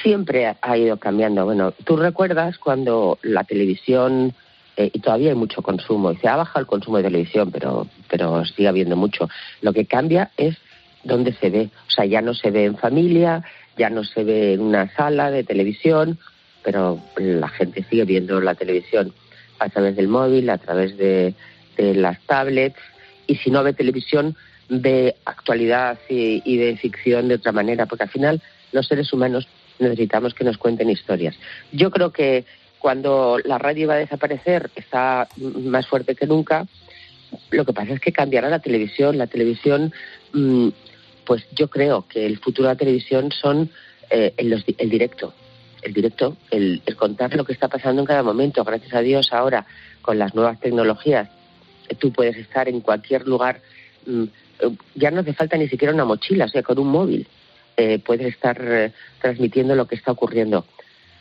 siempre 0.02 0.56
ha- 0.62 0.78
ido 0.78 0.98
cambiando. 0.98 1.46
Bueno, 1.46 1.72
tú 1.84 1.98
recuerdas 1.98 2.58
cuando 2.58 3.18
la 3.22 3.44
televisión, 3.44 4.34
eh, 4.78 4.90
y 4.94 5.00
todavía 5.00 5.30
hay 5.30 5.36
mucho 5.36 5.62
consumo, 5.62 6.12
y 6.12 6.18
se 6.18 6.28
ha 6.28 6.36
bajado 6.36 6.62
el 6.62 6.68
consumo 6.68 6.98
de 6.98 7.04
televisión, 7.04 7.52
pero, 7.52 7.88
pero 8.10 8.46
sigue 8.46 8.68
habiendo 8.68 8.96
mucho. 8.96 9.30
Lo 9.62 9.74
que 9.74 9.86
cambia 9.86 10.32
es 10.38 10.58
dónde 11.04 11.34
se 11.34 11.50
ve. 11.50 11.70
O 11.88 11.92
sea, 11.92 12.06
ya 12.06 12.22
no 12.22 12.34
se 12.34 12.52
ve 12.52 12.66
en 12.66 12.78
familia, 12.78 13.44
ya 13.78 13.90
no 13.90 14.04
se 14.04 14.24
ve 14.24 14.54
en 14.54 14.62
una 14.62 14.94
sala 14.96 15.32
de 15.32 15.44
televisión, 15.44 16.18
pero 16.64 17.00
la 17.18 17.50
gente 17.50 17.84
sigue 17.90 18.06
viendo 18.06 18.40
la 18.40 18.56
televisión 18.56 19.14
a 19.60 19.70
través 19.70 19.96
del 19.96 20.08
móvil, 20.08 20.50
a 20.50 20.58
través 20.58 20.98
de, 20.98 21.34
de 21.78 21.94
las 21.96 22.20
tablets, 22.22 22.80
y 23.28 23.36
si 23.36 23.52
no 23.52 23.64
ve 23.64 23.74
televisión, 23.74 24.36
ve 24.70 25.16
actualidad 25.26 26.00
y, 26.10 26.42
y 26.46 26.58
de 26.58 26.78
ficción 26.78 27.28
de 27.28 27.36
otra 27.36 27.52
manera, 27.52 27.86
porque 27.86 28.04
al 28.04 28.10
final 28.10 28.42
los 28.72 28.88
seres 28.88 29.12
humanos 29.14 29.48
necesitamos 29.80 30.34
que 30.34 30.44
nos 30.44 30.58
cuenten 30.58 30.90
historias. 30.90 31.36
Yo 31.72 31.92
creo 31.92 32.12
que 32.12 32.46
cuando 32.84 33.38
la 33.46 33.58
radio 33.58 33.84
iba 33.84 33.94
a 33.94 33.98
desaparecer 33.98 34.70
está 34.76 35.30
mm, 35.38 35.68
más 35.68 35.88
fuerte 35.88 36.16
que 36.16 36.28
nunca. 36.28 36.68
Lo 37.50 37.64
que 37.64 37.72
pasa 37.72 37.94
es 37.94 38.02
que 38.02 38.12
cambiará 38.12 38.50
la 38.50 38.60
televisión. 38.60 39.18
La 39.18 39.28
televisión, 39.28 39.94
mm, 40.34 40.68
pues 41.26 41.46
yo 41.54 41.70
creo 41.70 42.06
que 42.10 42.26
el 42.26 42.40
futuro 42.40 42.68
de 42.68 42.74
la 42.74 42.78
televisión 42.78 43.32
son 43.32 43.70
eh, 44.10 44.34
el, 44.36 44.50
los 44.50 44.66
directo. 44.66 45.34
El 45.82 45.94
directo, 45.94 46.36
el, 46.52 46.82
el 46.86 46.96
contar 46.98 47.34
lo 47.36 47.46
que 47.46 47.54
está 47.54 47.70
pasando 47.70 48.02
en 48.02 48.06
cada 48.06 48.22
momento. 48.22 48.66
Gracias 48.66 48.94
a 48.94 49.00
Dios 49.00 49.32
ahora, 49.32 49.66
con 50.02 50.20
las 50.20 50.36
nuevas 50.36 50.60
tecnologías, 50.60 51.30
tú 52.00 52.12
puedes 52.12 52.36
estar 52.36 52.68
en 52.68 52.82
cualquier 52.82 53.28
lugar. 53.28 53.62
Ya 54.96 55.12
no 55.12 55.22
hace 55.22 55.34
falta 55.34 55.58
ni 55.58 55.68
siquiera 55.68 55.94
una 55.94 56.06
mochila, 56.06 56.46
o 56.46 56.50
sea, 56.50 56.64
con 56.64 56.80
un 56.80 56.88
móvil 56.88 57.28
eh, 57.78 58.00
puedes 58.00 58.28
estar 58.28 58.58
eh, 58.62 58.92
transmitiendo 59.22 59.76
lo 59.76 59.88
que 59.88 59.96
está 59.96 60.12
ocurriendo. 60.12 60.66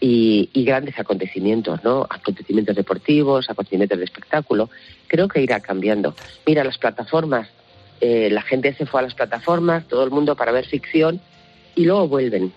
Y, 0.00 0.50
y 0.52 0.64
grandes 0.64 0.98
acontecimientos, 0.98 1.84
¿no? 1.84 2.04
Acontecimientos 2.10 2.74
deportivos, 2.74 3.48
acontecimientos 3.48 3.98
de 3.98 4.04
espectáculo. 4.04 4.68
Creo 5.06 5.28
que 5.28 5.40
irá 5.40 5.60
cambiando. 5.60 6.16
Mira, 6.44 6.64
las 6.64 6.76
plataformas, 6.76 7.48
eh, 8.00 8.28
la 8.28 8.42
gente 8.42 8.74
se 8.74 8.84
fue 8.84 8.98
a 8.98 9.04
las 9.04 9.14
plataformas, 9.14 9.86
todo 9.86 10.02
el 10.02 10.10
mundo 10.10 10.34
para 10.34 10.50
ver 10.50 10.66
ficción, 10.66 11.20
y 11.76 11.84
luego 11.84 12.08
vuelven. 12.08 12.52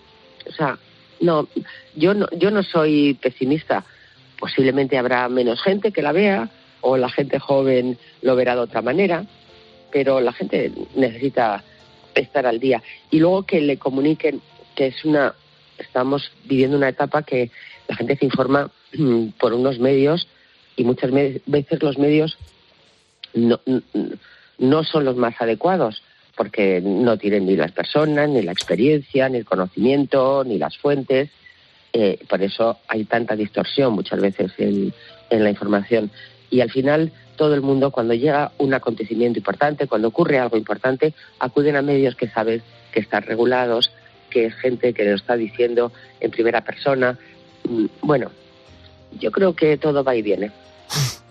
O 0.48 0.52
sea, 0.52 0.76
no, 1.20 1.46
yo 1.94 2.14
no, 2.14 2.26
yo 2.32 2.50
no 2.50 2.64
soy 2.64 3.14
pesimista. 3.14 3.84
Posiblemente 4.40 4.98
habrá 4.98 5.28
menos 5.28 5.62
gente 5.62 5.92
que 5.92 6.02
la 6.02 6.10
vea, 6.10 6.50
o 6.80 6.96
la 6.96 7.08
gente 7.08 7.38
joven 7.38 7.96
lo 8.22 8.36
verá 8.36 8.54
de 8.54 8.62
otra 8.62 8.82
manera, 8.82 9.24
pero 9.96 10.20
la 10.20 10.34
gente 10.34 10.70
necesita 10.94 11.64
estar 12.14 12.44
al 12.44 12.60
día. 12.60 12.82
Y 13.10 13.18
luego 13.18 13.44
que 13.44 13.62
le 13.62 13.78
comuniquen 13.78 14.42
que 14.74 14.88
es 14.88 15.04
una, 15.06 15.34
estamos 15.78 16.30
viviendo 16.44 16.76
una 16.76 16.90
etapa 16.90 17.22
que 17.22 17.50
la 17.88 17.96
gente 17.96 18.14
se 18.14 18.26
informa 18.26 18.70
mm, 18.92 19.28
por 19.40 19.54
unos 19.54 19.78
medios 19.78 20.28
y 20.76 20.84
muchas 20.84 21.10
veces 21.46 21.82
los 21.82 21.96
medios 21.96 22.36
no, 23.32 23.58
no 24.58 24.84
son 24.84 25.06
los 25.06 25.16
más 25.16 25.34
adecuados 25.40 26.02
porque 26.36 26.82
no 26.82 27.16
tienen 27.16 27.46
ni 27.46 27.56
las 27.56 27.72
personas, 27.72 28.28
ni 28.28 28.42
la 28.42 28.52
experiencia, 28.52 29.30
ni 29.30 29.38
el 29.38 29.46
conocimiento, 29.46 30.44
ni 30.44 30.58
las 30.58 30.76
fuentes. 30.76 31.30
Eh, 31.94 32.18
por 32.28 32.42
eso 32.42 32.80
hay 32.86 33.06
tanta 33.06 33.34
distorsión 33.34 33.94
muchas 33.94 34.20
veces 34.20 34.52
en 34.58 34.92
la 35.30 35.48
información. 35.48 36.10
Y 36.50 36.60
al 36.60 36.70
final 36.70 37.12
todo 37.36 37.54
el 37.54 37.60
mundo, 37.60 37.90
cuando 37.90 38.14
llega 38.14 38.52
un 38.58 38.74
acontecimiento 38.74 39.38
importante, 39.38 39.86
cuando 39.86 40.08
ocurre 40.08 40.38
algo 40.38 40.56
importante, 40.56 41.14
acuden 41.38 41.76
a 41.76 41.82
medios 41.82 42.16
que 42.16 42.28
saben 42.28 42.62
que 42.92 43.00
están 43.00 43.22
regulados, 43.22 43.92
que 44.30 44.46
es 44.46 44.54
gente 44.54 44.92
que 44.92 45.04
lo 45.04 45.14
está 45.14 45.36
diciendo 45.36 45.92
en 46.20 46.30
primera 46.30 46.62
persona. 46.62 47.18
Mm, 47.68 47.86
bueno, 48.00 48.30
yo 49.18 49.30
creo 49.30 49.54
que 49.54 49.76
todo 49.76 50.02
va 50.02 50.16
y 50.16 50.22
viene. 50.22 50.50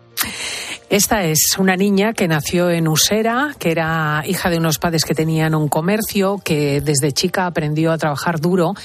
Esta 0.95 1.25
es 1.25 1.57
una 1.59 1.75
niña 1.75 2.13
que 2.13 2.25
nació 2.25 2.69
en 2.69 2.87
Usera, 2.87 3.53
que 3.59 3.69
era 3.69 4.23
hija 4.25 4.49
de 4.49 4.59
unos 4.59 4.79
padres 4.79 5.03
que 5.03 5.13
tenían 5.13 5.53
un 5.53 5.67
comercio, 5.67 6.39
que 6.41 6.79
desde 6.79 7.11
chica 7.11 7.47
aprendió 7.47 7.91
a 7.91 7.97
trabajar 7.97 8.39
duro, 8.39 8.75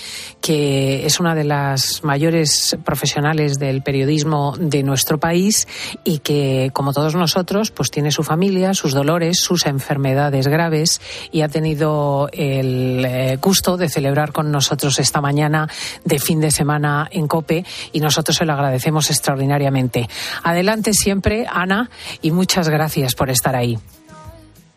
que 0.41 1.07
es 1.07 1.21
una 1.21 1.37
de 1.37 1.45
las 1.45 2.03
mayores 2.03 2.77
profesionales 2.85 3.61
del 3.61 3.83
periodismo 3.83 4.57
de 4.59 4.83
nuestro 4.83 5.21
país 5.21 5.69
y 6.03 6.19
que, 6.19 6.73
como 6.73 6.93
todos 6.93 7.15
nosotros, 7.15 7.71
pues 7.71 7.93
tiene 7.93 8.11
su 8.11 8.25
familia, 8.25 8.75
sus 8.75 8.93
dolores, 8.93 9.39
sus 9.39 9.67
enfermedades 9.67 10.49
graves 10.49 11.01
y 11.31 11.43
ha 11.43 11.49
tenido 11.49 12.29
el 12.33 13.05
eh, 13.05 13.39
gusto 13.41 13.77
de 13.77 13.89
celebrar 13.89 14.33
con 14.33 14.51
nosotros 14.51 14.99
esta 14.99 15.21
mañana 15.21 15.69
de 16.05 16.19
fin 16.19 16.41
de 16.41 16.51
semana 16.51 17.07
en 17.13 17.29
COPE 17.29 17.65
y 17.93 18.01
nosotros 18.01 18.37
se 18.37 18.47
lo 18.47 18.55
agradecemos 18.55 19.11
extraordinariamente. 19.11 20.09
Adelante 20.43 20.93
siempre, 20.93 21.47
Ana 21.49 21.89
y 22.23 22.31
muchas 22.31 22.69
gracias 22.69 23.15
por 23.15 23.31
estar 23.31 23.57
ahí. 23.57 23.79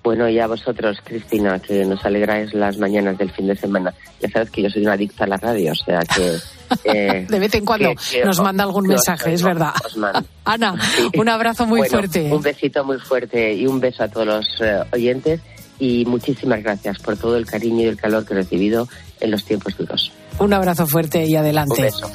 Bueno, 0.04 0.28
y 0.28 0.38
a 0.38 0.48
vosotros, 0.48 0.98
Cristina, 1.02 1.60
que 1.60 1.86
nos 1.86 2.04
alegráis 2.04 2.54
las 2.54 2.78
mañanas 2.78 3.18
del 3.18 3.32
fin 3.32 3.48
de 3.48 3.56
semana. 3.56 3.94
Ya 4.20 4.30
sabes 4.30 4.50
que 4.50 4.62
yo 4.62 4.70
soy 4.70 4.82
una 4.82 4.94
adicta 4.94 5.24
a 5.24 5.28
la 5.28 5.38
radio, 5.38 5.72
o 5.72 5.76
sea 5.76 6.00
que... 6.00 6.38
Eh, 6.86 7.28
de 7.30 7.40
vez 7.40 7.54
en 7.54 7.66
cuando 7.66 7.94
nos 8.26 8.40
manda 8.40 8.64
algún 8.64 8.88
mensaje, 8.88 9.32
es 9.32 9.44
verdad. 9.44 9.74
Ana, 10.44 10.74
un 11.16 11.30
abrazo 11.30 11.68
muy 11.68 11.88
fuerte. 11.88 12.34
Un 12.34 12.42
besito 12.42 12.84
muy 12.84 12.98
fuerte 12.98 13.54
y 13.54 13.68
un 13.68 13.80
beso 13.80 14.04
a 14.04 14.08
todos 14.08 14.26
los 14.26 14.46
eh, 14.60 14.82
oyentes 14.92 15.40
y 15.78 16.04
muchísimas 16.06 16.64
gracias 16.64 16.98
por 16.98 17.16
todo 17.16 17.38
el 17.38 17.46
cariño 17.46 17.82
y 17.82 17.86
el 17.90 17.98
calor 17.98 18.26
que 18.26 18.34
he 18.34 18.38
recibido 18.38 18.88
en 19.20 19.30
los 19.30 19.46
tiempos 19.46 19.78
duros. 19.78 20.12
Un 20.40 20.52
abrazo 20.54 20.88
fuerte 20.88 21.26
y 21.26 21.36
adelante. 21.36 21.76
Un 21.78 21.84
beso. 21.84 22.12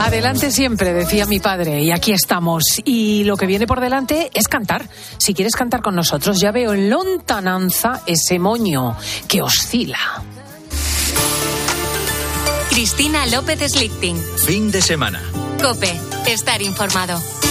Adelante 0.00 0.50
siempre, 0.50 0.92
decía 0.92 1.26
mi 1.26 1.40
padre, 1.40 1.82
y 1.82 1.90
aquí 1.90 2.12
estamos. 2.12 2.62
Y 2.84 3.24
lo 3.24 3.36
que 3.36 3.46
viene 3.46 3.66
por 3.66 3.80
delante 3.80 4.30
es 4.34 4.48
cantar. 4.48 4.88
Si 5.18 5.34
quieres 5.34 5.54
cantar 5.54 5.82
con 5.82 5.94
nosotros, 5.94 6.40
ya 6.40 6.52
veo 6.52 6.74
en 6.74 6.90
lontananza 6.90 8.02
ese 8.06 8.38
moño 8.38 8.96
que 9.28 9.42
oscila. 9.42 9.98
Cristina 12.70 13.26
López 13.26 13.72
Slichting. 13.72 14.20
Fin 14.46 14.70
de 14.70 14.82
semana. 14.82 15.22
Cope, 15.62 15.92
estar 16.26 16.60
informado. 16.60 17.43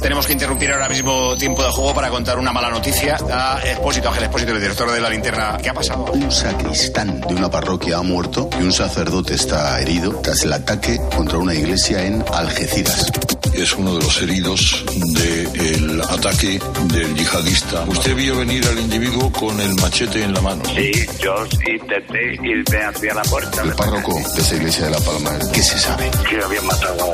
Tenemos 0.00 0.26
que 0.26 0.32
interrumpir 0.34 0.70
ahora 0.72 0.88
mismo 0.88 1.36
tiempo 1.36 1.62
de 1.64 1.70
juego 1.70 1.94
para 1.94 2.10
contar 2.10 2.38
una 2.38 2.52
mala 2.52 2.70
noticia 2.70 3.16
a 3.30 3.60
Expósito, 3.64 4.08
Ángel 4.08 4.24
Expósito, 4.24 4.52
el 4.52 4.60
director 4.60 4.90
de 4.90 5.00
la 5.00 5.10
linterna. 5.10 5.56
¿Qué 5.62 5.70
ha 5.70 5.74
pasado? 5.74 6.04
Un 6.12 6.30
sacristán 6.30 7.20
de 7.20 7.34
una 7.34 7.50
parroquia 7.50 7.98
ha 7.98 8.02
muerto 8.02 8.48
y 8.58 8.62
un 8.62 8.72
sacerdote 8.72 9.34
está 9.34 9.80
herido 9.80 10.20
tras 10.22 10.42
el 10.44 10.52
ataque 10.52 11.00
contra 11.14 11.38
una 11.38 11.54
iglesia 11.54 12.04
en 12.04 12.24
Algeciras. 12.32 13.10
Es 13.54 13.74
uno 13.74 13.94
de 13.96 14.04
los 14.04 14.20
heridos 14.20 14.84
del 15.14 16.02
ataque 16.02 16.60
del 16.92 17.14
yihadista. 17.14 17.84
Usted 17.88 18.14
vio 18.14 18.36
venir 18.36 18.66
al 18.66 18.78
individuo 18.78 19.32
con 19.32 19.58
el 19.58 19.74
machete 19.76 20.22
en 20.22 20.34
la 20.34 20.42
mano. 20.42 20.62
Sí, 20.74 20.92
yo 21.18 21.34
intenté 21.66 22.34
irme 22.42 22.84
hacia 22.84 23.14
la 23.14 23.22
puerta. 23.22 23.62
El 23.62 23.72
párroco 23.72 24.14
de 24.34 24.42
esa 24.42 24.56
iglesia 24.56 24.84
de 24.84 24.90
La 24.90 24.98
Palma, 24.98 25.30
¿qué 25.54 25.62
se 25.62 25.78
sabe? 25.78 26.10
Que 26.28 26.44
habían 26.44 26.66
matado 26.66 27.12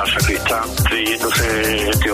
al 0.00 0.12
sacristán. 0.12 0.62
Sí, 0.90 1.16
no 1.20 1.30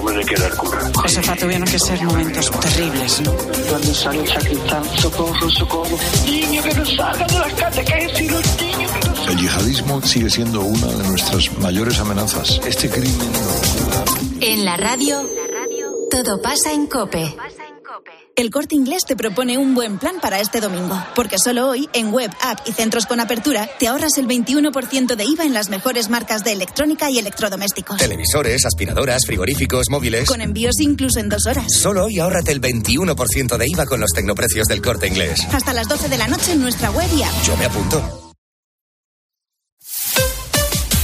hombre 0.07 0.25
le 0.25 0.25
queda 0.25 0.47
el 0.47 0.57
cura. 0.57 0.91
Josefa, 0.95 1.37
tuvieron 1.37 1.69
que 1.69 1.79
ser 1.79 2.03
momentos 2.03 2.51
terribles, 2.51 3.21
¿no? 3.23 3.33
Cuando 3.69 3.95
sale 3.95 4.21
el 4.21 4.29
sacristán, 4.29 4.85
socorro, 4.99 5.51
socorro. 5.51 5.99
Niño 6.25 6.63
que 6.63 6.75
no 6.75 6.85
salga 6.85 7.27
de 7.27 7.39
las 7.39 7.55
catequesis, 7.55 8.31
los 8.31 8.61
niños 8.61 8.93
que 8.93 9.09
no 9.09 9.31
El 9.31 9.39
yihadismo 9.39 10.03
sigue 10.03 10.31
siendo 10.31 10.61
una 10.61 10.87
de 10.87 11.09
nuestras 11.09 11.59
mayores 11.59 11.99
amenazas. 11.99 12.61
Este 12.67 12.89
crimen... 12.89 13.33
En 14.41 14.65
la 14.65 14.77
radio, 14.77 15.29
todo 16.11 16.41
pasa 16.41 16.73
en 16.73 16.87
Cope. 16.87 17.35
El 18.35 18.51
Corte 18.51 18.75
Inglés 18.75 19.05
te 19.07 19.17
propone 19.17 19.59
un 19.59 19.75
buen 19.75 19.99
plan 19.99 20.17
para 20.21 20.41
este 20.41 20.61
domingo, 20.61 21.03
porque 21.15 21.39
solo 21.39 21.69
hoy, 21.69 21.89
en 21.93 22.13
web, 22.13 22.31
app 22.43 22.61
y 22.67 22.73
centros 22.73 23.07
con 23.07 23.21
apertura, 23.21 23.69
te 23.79 23.89
ahorras 23.89 24.19
el 24.19 24.27
21% 24.27 25.17
de 25.17 25.25
IVA 25.25 25.45
en 25.45 25.55
las 25.55 25.71
mejores 25.71 26.11
marcas 26.11 26.45
de 26.45 26.53
electrónica 26.53 27.11
y 27.11 27.19
electrodomésticos. 27.19 27.97
Televisores, 27.97 28.67
aspiradoras, 28.67 29.25
frigoríficos, 29.27 29.89
móviles. 29.91 30.29
Con 30.29 30.41
envíos 30.41 30.81
incluso 30.81 31.19
en 31.19 31.29
dos 31.29 31.47
horas. 31.47 31.67
Solo 31.69 32.05
hoy 32.05 32.19
ahórrate 32.19 32.53
el 32.53 32.61
21% 32.61 33.57
de 33.57 33.69
IVA 33.69 33.87
con 33.87 34.01
los 34.01 34.11
tecnoprecios 34.11 34.67
del 34.67 34.83
Corte 34.83 35.07
Inglés. 35.07 35.47
Hasta 35.53 35.73
las 35.73 35.89
12 35.89 36.09
de 36.09 36.19
la 36.19 36.29
noche 36.29 36.53
en 36.53 36.61
nuestra 36.61 36.91
web 36.91 37.09
y 37.17 37.23
app. 37.23 37.43
Yo 37.45 37.57
me 37.57 37.65
apunto. 37.65 38.26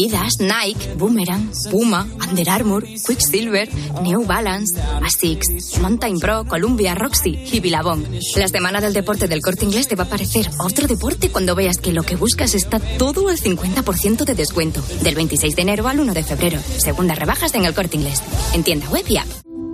Adidas, 0.00 0.40
Nike, 0.40 0.94
Boomerang, 0.96 1.50
Puma, 1.70 2.06
Under 2.26 2.48
Armour, 2.48 2.84
Quicksilver, 2.84 3.68
New 4.02 4.24
Balance, 4.24 4.80
Asics, 5.02 5.78
Mountain 5.78 6.18
Pro, 6.18 6.46
Columbia, 6.46 6.94
Roxy 6.94 7.38
y 7.52 7.60
Billabong. 7.60 8.06
La 8.36 8.48
semana 8.48 8.80
del 8.80 8.94
deporte 8.94 9.28
del 9.28 9.42
corte 9.42 9.66
inglés 9.66 9.88
te 9.88 9.96
va 9.96 10.04
a 10.04 10.08
parecer 10.08 10.48
otro 10.58 10.86
deporte 10.86 11.28
cuando 11.28 11.54
veas 11.54 11.76
que 11.76 11.92
lo 11.92 12.02
que 12.02 12.16
buscas 12.16 12.54
está 12.54 12.80
todo 12.96 13.28
al 13.28 13.36
50% 13.36 14.24
de 14.24 14.34
descuento. 14.34 14.82
Del 15.02 15.16
26 15.16 15.54
de 15.54 15.62
enero 15.62 15.86
al 15.86 16.00
1 16.00 16.14
de 16.14 16.24
febrero. 16.24 16.58
Segundas 16.78 17.18
rebajas 17.18 17.54
en 17.54 17.66
el 17.66 17.74
corte 17.74 17.96
inglés. 17.98 18.22
En 18.54 18.64
tienda 18.64 18.88
web 18.88 19.04
y 19.06 19.18
app. 19.18 19.39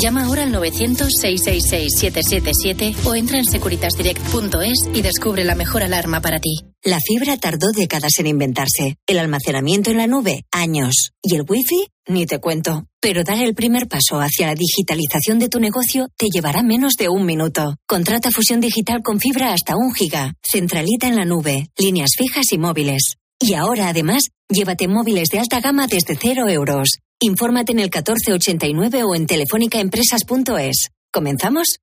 Llama 0.00 0.26
ahora 0.26 0.44
al 0.44 0.52
900-666-777 0.52 3.04
o 3.04 3.16
entra 3.16 3.38
en 3.38 3.44
securitasdirect.es 3.44 4.78
y 4.94 5.02
descubre 5.02 5.42
la 5.42 5.56
mejor 5.56 5.82
alarma 5.82 6.20
para 6.20 6.38
ti. 6.38 6.54
La 6.84 7.00
fibra 7.00 7.36
tardó 7.36 7.72
décadas 7.74 8.12
en 8.20 8.28
inventarse, 8.28 8.94
el 9.08 9.18
almacenamiento 9.18 9.90
en 9.90 9.96
la 9.96 10.06
nube 10.06 10.44
años 10.52 11.10
y 11.20 11.34
el 11.34 11.42
wifi 11.48 11.88
ni 12.06 12.26
te 12.26 12.38
cuento. 12.38 12.84
Pero 13.00 13.24
dar 13.24 13.42
el 13.42 13.56
primer 13.56 13.88
paso 13.88 14.20
hacia 14.20 14.46
la 14.46 14.54
digitalización 14.54 15.40
de 15.40 15.48
tu 15.48 15.58
negocio 15.58 16.06
te 16.16 16.28
llevará 16.32 16.62
menos 16.62 16.92
de 16.94 17.08
un 17.08 17.26
minuto. 17.26 17.74
Contrata 17.88 18.30
fusión 18.30 18.60
digital 18.60 19.02
con 19.02 19.18
fibra 19.18 19.52
hasta 19.52 19.74
un 19.76 19.92
giga, 19.92 20.34
centralita 20.48 21.08
en 21.08 21.16
la 21.16 21.24
nube, 21.24 21.70
líneas 21.76 22.10
fijas 22.16 22.52
y 22.52 22.58
móviles. 22.58 23.16
Y 23.40 23.54
ahora 23.54 23.88
además, 23.88 24.28
llévate 24.48 24.86
móviles 24.86 25.30
de 25.30 25.40
alta 25.40 25.58
gama 25.60 25.88
desde 25.88 26.16
cero 26.20 26.48
euros. 26.48 27.00
Infórmate 27.20 27.72
en 27.72 27.80
el 27.80 27.86
1489 27.86 29.02
o 29.02 29.14
en 29.16 29.26
telefónicaempresas.es. 29.26 30.90
¿Comenzamos? 31.12 31.80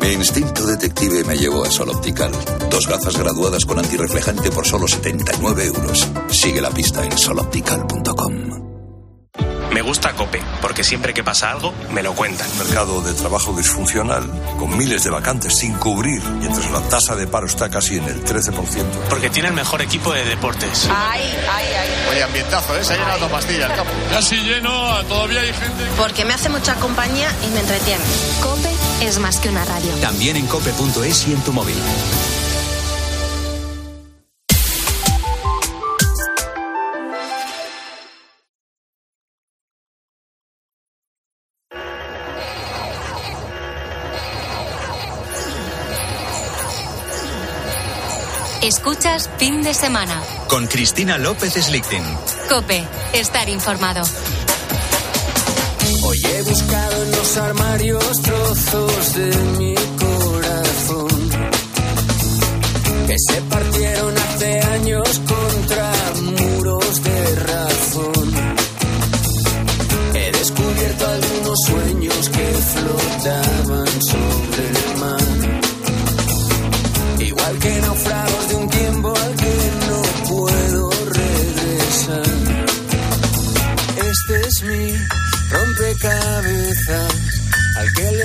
Mi 0.00 0.08
instinto 0.08 0.66
detective 0.66 1.24
me 1.24 1.36
llevó 1.36 1.64
a 1.64 1.70
Sol 1.70 1.88
Optical. 1.88 2.30
Dos 2.70 2.86
gafas 2.86 3.18
graduadas 3.18 3.64
con 3.64 3.78
antirreflejante 3.78 4.50
por 4.50 4.66
solo 4.66 4.86
79 4.86 5.64
euros. 5.64 6.06
Sigue 6.30 6.60
la 6.60 6.70
pista 6.70 7.04
en 7.04 7.16
soloptical.com. 7.16 8.69
Me 9.72 9.82
gusta 9.82 10.12
Cope, 10.14 10.42
porque 10.60 10.82
siempre 10.82 11.14
que 11.14 11.22
pasa 11.22 11.50
algo, 11.50 11.72
me 11.92 12.02
lo 12.02 12.14
cuentan. 12.14 12.48
Mercado 12.58 13.00
de 13.02 13.14
trabajo 13.14 13.52
disfuncional, 13.56 14.28
con 14.58 14.76
miles 14.76 15.04
de 15.04 15.10
vacantes 15.10 15.58
sin 15.58 15.74
cubrir, 15.74 16.22
mientras 16.38 16.70
la 16.70 16.80
tasa 16.88 17.14
de 17.14 17.26
paro 17.28 17.46
está 17.46 17.70
casi 17.70 17.96
en 17.96 18.04
el 18.04 18.24
13%. 18.24 18.52
Porque 19.08 19.30
tiene 19.30 19.48
el 19.48 19.54
mejor 19.54 19.80
equipo 19.80 20.12
de 20.12 20.24
deportes. 20.24 20.88
Ay, 20.90 21.22
ay, 21.52 21.66
ay. 21.78 21.88
Oye, 22.10 22.22
ambientazo, 22.22 22.76
¿eh? 22.76 22.84
Se 22.84 22.94
ha 22.94 22.96
llenado 22.96 23.28
pastilla 23.28 23.66
el 23.66 23.74
campo. 23.74 23.92
Casi 24.10 24.36
lleno, 24.36 25.04
todavía 25.04 25.40
hay 25.40 25.52
gente. 25.52 25.84
Porque 25.96 26.24
me 26.24 26.34
hace 26.34 26.48
mucha 26.48 26.74
compañía 26.76 27.28
y 27.46 27.50
me 27.50 27.60
entretiene. 27.60 28.02
Cope 28.42 28.70
es 29.00 29.18
más 29.18 29.38
que 29.38 29.48
una 29.48 29.64
radio. 29.64 29.92
También 30.00 30.36
en 30.36 30.46
cope.es 30.46 31.28
y 31.28 31.32
en 31.32 31.40
tu 31.42 31.52
móvil. 31.52 31.76
Escuchas 48.70 49.28
fin 49.36 49.64
de 49.64 49.74
semana. 49.74 50.22
Con 50.46 50.68
Cristina 50.68 51.18
López 51.18 51.54
Slichting. 51.54 52.04
Cope, 52.48 52.86
estar 53.14 53.48
informado. 53.48 54.04
Hoy 56.04 56.18
he 56.24 56.42
buscado 56.42 57.02
en 57.02 57.10
los 57.10 57.36
armarios 57.36 58.22
trozos 58.22 59.14
de 59.16 59.36
mi 59.58 59.74
corazón 59.74 61.30
que 63.08 63.16
se 63.18 63.42
partieron 63.42 64.16
hace 64.16 64.60
años 64.60 65.18
contra 65.18 65.49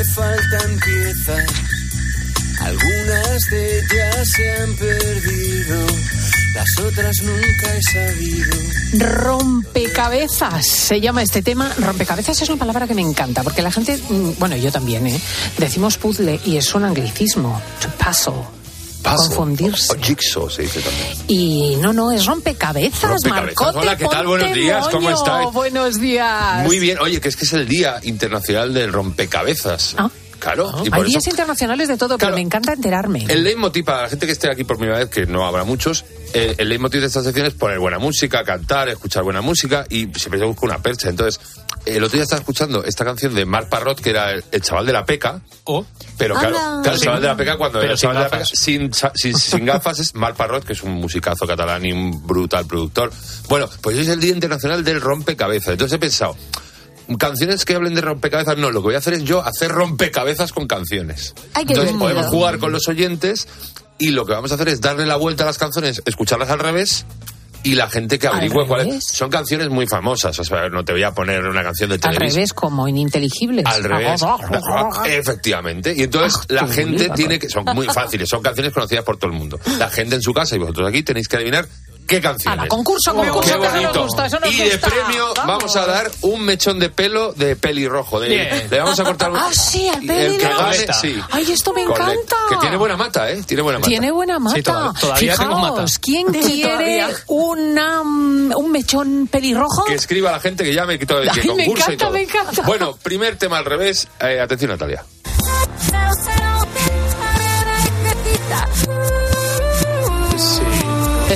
faltan 0.03 0.79
piezas. 0.79 1.51
Algunas 2.61 3.41
de 3.51 3.77
ellas 3.77 4.29
se 4.35 4.51
han 4.57 4.75
perdido, 4.75 5.85
las 6.55 6.79
otras 6.79 7.21
nunca 7.21 7.75
he 7.75 7.81
sabido. 7.81 9.15
Rompecabezas 9.23 10.65
se 10.65 11.01
llama 11.01 11.21
este 11.21 11.41
tema. 11.41 11.71
Rompecabezas 11.77 12.41
es 12.41 12.49
una 12.49 12.59
palabra 12.59 12.87
que 12.87 12.95
me 12.95 13.01
encanta 13.01 13.43
porque 13.43 13.61
la 13.61 13.71
gente, 13.71 13.97
mm, 13.97 14.39
bueno, 14.39 14.55
yo 14.55 14.71
también, 14.71 15.05
¿eh? 15.07 15.19
decimos 15.57 15.97
puzzle 15.97 16.39
y 16.45 16.57
es 16.57 16.73
un 16.73 16.85
anglicismo, 16.85 17.61
to 17.81 17.89
puzzle. 18.03 18.64
Confundirse. 19.05 19.93
O 19.93 20.01
jigsaw 20.01 20.49
se 20.49 20.63
dice 20.63 20.81
también. 20.81 21.07
Y 21.27 21.75
no, 21.81 21.93
no, 21.93 22.11
es 22.11 22.25
rompecabezas, 22.25 23.11
Rompecabezas. 23.11 23.61
Marcote, 23.61 23.77
Hola, 23.79 23.97
¿qué 23.97 24.05
tal? 24.05 24.27
Buenos 24.27 24.53
días, 24.53 24.87
¿cómo 24.89 25.09
estáis? 25.09 25.51
Buenos 25.53 25.99
días. 25.99 26.63
Muy 26.65 26.79
bien. 26.79 26.97
Oye, 26.99 27.21
que 27.21 27.29
es 27.29 27.35
que 27.35 27.45
es 27.45 27.53
el 27.53 27.67
Día 27.67 27.99
Internacional 28.03 28.73
del 28.73 28.91
Rompecabezas. 28.91 29.95
Ah. 29.97 30.09
Claro. 30.39 30.69
y 30.83 30.89
Hay 30.93 31.01
eso 31.01 31.03
días 31.09 31.27
internacionales 31.27 31.87
de 31.87 31.97
todo, 31.97 32.17
pero 32.17 32.35
me 32.35 32.41
encanta 32.41 32.73
enterarme. 32.73 33.25
el 33.29 33.43
leitmotiv 33.43 33.85
para 33.85 34.03
la 34.03 34.09
gente 34.09 34.25
que 34.27 34.33
esté 34.33 34.51
aquí 34.51 34.63
por 34.63 34.77
primera 34.77 34.99
vez, 34.99 35.09
que 35.09 35.25
no 35.25 35.45
habrá 35.45 35.63
muchos, 35.63 36.05
eh, 36.33 36.53
el 36.57 36.69
leitmotiv 36.69 37.01
de 37.01 37.07
esta 37.07 37.23
sección 37.23 37.47
es 37.47 37.53
poner 37.53 37.79
buena 37.79 37.97
música, 37.97 38.43
cantar, 38.43 38.89
escuchar 38.89 39.23
buena 39.23 39.41
música 39.41 39.85
y 39.89 40.01
siempre 40.13 40.37
se 40.39 40.45
busca 40.45 40.65
una 40.65 40.79
percha. 40.79 41.09
Entonces, 41.09 41.39
el 41.85 42.03
otro 42.03 42.17
día 42.17 42.23
estaba 42.23 42.39
escuchando 42.39 42.83
esta 42.83 43.05
canción 43.05 43.33
de 43.33 43.45
Marc 43.45 43.69
Parrot, 43.69 43.99
que 44.01 44.09
era 44.09 44.31
el, 44.31 44.43
el 44.51 44.61
chaval 44.61 44.85
de 44.85 44.93
la 44.93 45.05
peca. 45.05 45.41
Pero 46.17 46.35
claro, 46.35 46.83
el 46.83 46.99
chaval 46.99 47.21
de 47.21 47.27
la 47.27 47.37
peca 47.37 47.57
cuando 47.57 47.79
Pero 47.79 47.83
era 47.85 47.93
el 47.93 47.97
sin 47.99 48.09
chaval 48.09 48.17
de 48.17 48.23
la 48.23 48.29
peca, 48.29 48.37
gafas. 48.39 48.59
sin, 48.59 48.91
sin, 49.15 49.37
sin 49.37 49.65
gafas 49.65 49.99
es 49.99 50.15
Marc 50.15 50.35
Parrot, 50.35 50.65
que 50.65 50.73
es 50.73 50.83
un 50.83 50.91
musicazo 50.93 51.45
catalán 51.45 51.85
y 51.85 51.91
un 51.91 52.25
brutal 52.25 52.65
productor. 52.65 53.11
Bueno, 53.47 53.69
pues 53.81 53.97
hoy 53.97 54.03
es 54.03 54.09
el 54.09 54.19
Día 54.19 54.33
Internacional 54.33 54.83
del 54.83 55.01
Rompecabezas. 55.01 55.73
Entonces 55.73 55.95
he 55.95 55.99
pensado, 55.99 56.35
canciones 57.19 57.65
que 57.65 57.75
hablen 57.75 57.93
de 57.95 58.01
rompecabezas, 58.01 58.57
no, 58.57 58.71
lo 58.71 58.81
que 58.81 58.85
voy 58.85 58.95
a 58.95 58.99
hacer 58.99 59.13
es 59.13 59.23
yo 59.23 59.45
hacer 59.45 59.71
rompecabezas 59.71 60.51
con 60.51 60.67
canciones. 60.67 61.33
Ay, 61.53 61.65
Entonces 61.67 61.95
podemos 61.97 62.27
jugar 62.27 62.57
con 62.57 62.71
los 62.71 62.87
oyentes 62.87 63.47
y 63.97 64.09
lo 64.09 64.25
que 64.25 64.33
vamos 64.33 64.51
a 64.51 64.55
hacer 64.55 64.69
es 64.69 64.81
darle 64.81 65.05
la 65.05 65.15
vuelta 65.15 65.43
a 65.43 65.47
las 65.47 65.57
canciones, 65.57 66.01
escucharlas 66.05 66.49
al 66.49 66.59
revés 66.59 67.05
y 67.65 67.75
la 67.75 67.89
gente 67.89 68.17
que 68.19 68.27
¿Al 68.27 68.35
averigüe 68.35 68.65
cuáles 68.65 69.03
son 69.11 69.29
canciones 69.29 69.69
muy 69.69 69.87
famosas. 69.87 70.37
O 70.39 70.43
sea, 70.43 70.69
no 70.69 70.85
te 70.85 70.93
voy 70.93 71.03
a 71.03 71.11
poner 71.13 71.43
una 71.45 71.63
canción 71.63 71.89
de 71.89 71.95
Al 71.95 72.01
televisión. 72.01 72.35
revés, 72.35 72.53
como 72.53 72.87
ininteligibles. 72.87 73.65
Al 73.65 73.83
revés. 73.83 74.21
Efectivamente. 75.07 75.93
Y 75.95 76.03
entonces 76.03 76.39
Ah, 76.41 76.45
la 76.49 76.67
gente 76.67 77.09
tiene 77.09 77.39
que. 77.39 77.49
Son 77.49 77.65
muy 77.73 77.87
fáciles, 77.87 78.29
son 78.29 78.41
canciones 78.41 78.71
conocidas 78.73 79.03
por 79.03 79.17
todo 79.17 79.31
el 79.31 79.37
mundo. 79.37 79.59
La 79.77 79.89
gente 79.89 80.15
en 80.15 80.21
su 80.21 80.33
casa 80.33 80.55
y 80.55 80.59
vosotros 80.59 80.87
aquí 80.89 81.03
tenéis 81.03 81.27
que 81.27 81.37
adivinar 81.37 81.67
qué 82.07 82.21
canciones. 82.21 82.59
Ala, 82.59 82.67
concurso, 82.69 83.13
concurso, 83.13 83.41
Qué 83.41 83.59
que 83.59 83.65
eso 83.65 83.73
nos 83.73 83.81
bonito. 83.83 84.03
gusta, 84.03 84.25
eso 84.27 84.39
nos 84.39 84.51
y 84.51 84.57
de 84.57 84.69
gusta. 84.71 84.87
premio 84.87 85.33
vamos. 85.35 85.45
Vamos. 85.55 85.75
a 85.75 85.85
dar 85.85 86.11
un 86.21 86.43
mechón 86.45 86.79
de 86.79 86.89
pelo 86.89 87.33
de 87.33 87.55
pelirrojo. 87.55 88.19
De, 88.19 88.29
Bien. 88.29 88.67
Le 88.69 88.79
vamos 88.79 88.99
a 88.99 89.03
cortar 89.03 89.31
un. 89.31 89.37
Ah, 89.37 89.49
sí, 89.51 89.87
al 89.89 90.07
el 90.09 90.37
que 90.37 90.43
gane, 90.47 90.87
sí. 91.01 91.19
Ay, 91.31 91.51
esto 91.51 91.73
me 91.73 91.83
Correcto. 91.85 92.11
encanta. 92.11 92.35
Que 92.49 92.55
tiene 92.57 92.77
buena 92.77 92.97
mata, 92.97 93.29
¿eh? 93.31 93.41
Tiene 93.45 93.63
buena 93.63 93.79
mata. 93.79 93.89
Tiene 93.89 94.11
buena 94.11 94.39
mata. 94.39 94.55
Sí, 94.55 94.63
toda- 94.63 94.93
todavía 94.93 95.33
Fijaos, 95.33 95.39
tengo 95.39 95.59
mata. 95.59 95.85
¿quién 96.01 96.27
quiere 96.31 96.63
Todavía. 96.63 97.09
una, 97.27 98.03
mm, 98.03 98.53
un 98.55 98.71
mechón 98.71 99.27
pelirrojo? 99.31 99.85
Que 99.85 99.95
escriba 99.95 100.31
la 100.31 100.39
gente 100.39 100.63
que 100.63 100.73
llame 100.73 100.99
que 100.99 101.05
todo 101.05 101.19
el 101.21 101.29
Ay, 101.33 101.41
que 101.41 101.47
me 101.53 101.65
concursa 101.65 101.91
y 101.91 101.93
encanta, 101.95 102.05
todo. 102.05 102.13
me 102.13 102.21
encanta. 102.23 102.61
Bueno, 102.63 102.95
primer 103.01 103.37
tema 103.37 103.57
al 103.57 103.65
revés. 103.65 104.07
Eh, 104.19 104.39
atención, 104.39 104.71
Natalia. 104.71 105.03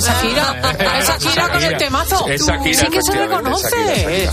Es 0.00 0.06
Shakira, 0.06 0.56
es 0.98 1.08
Shakira 1.08 1.48
con 1.50 1.62
el 1.62 1.76
temazo. 1.76 2.26
Es 2.26 2.46
Shakira, 2.46 2.80
sí 2.80 2.86
que 2.86 3.02
se 3.02 3.12
reconoce. 3.12 4.30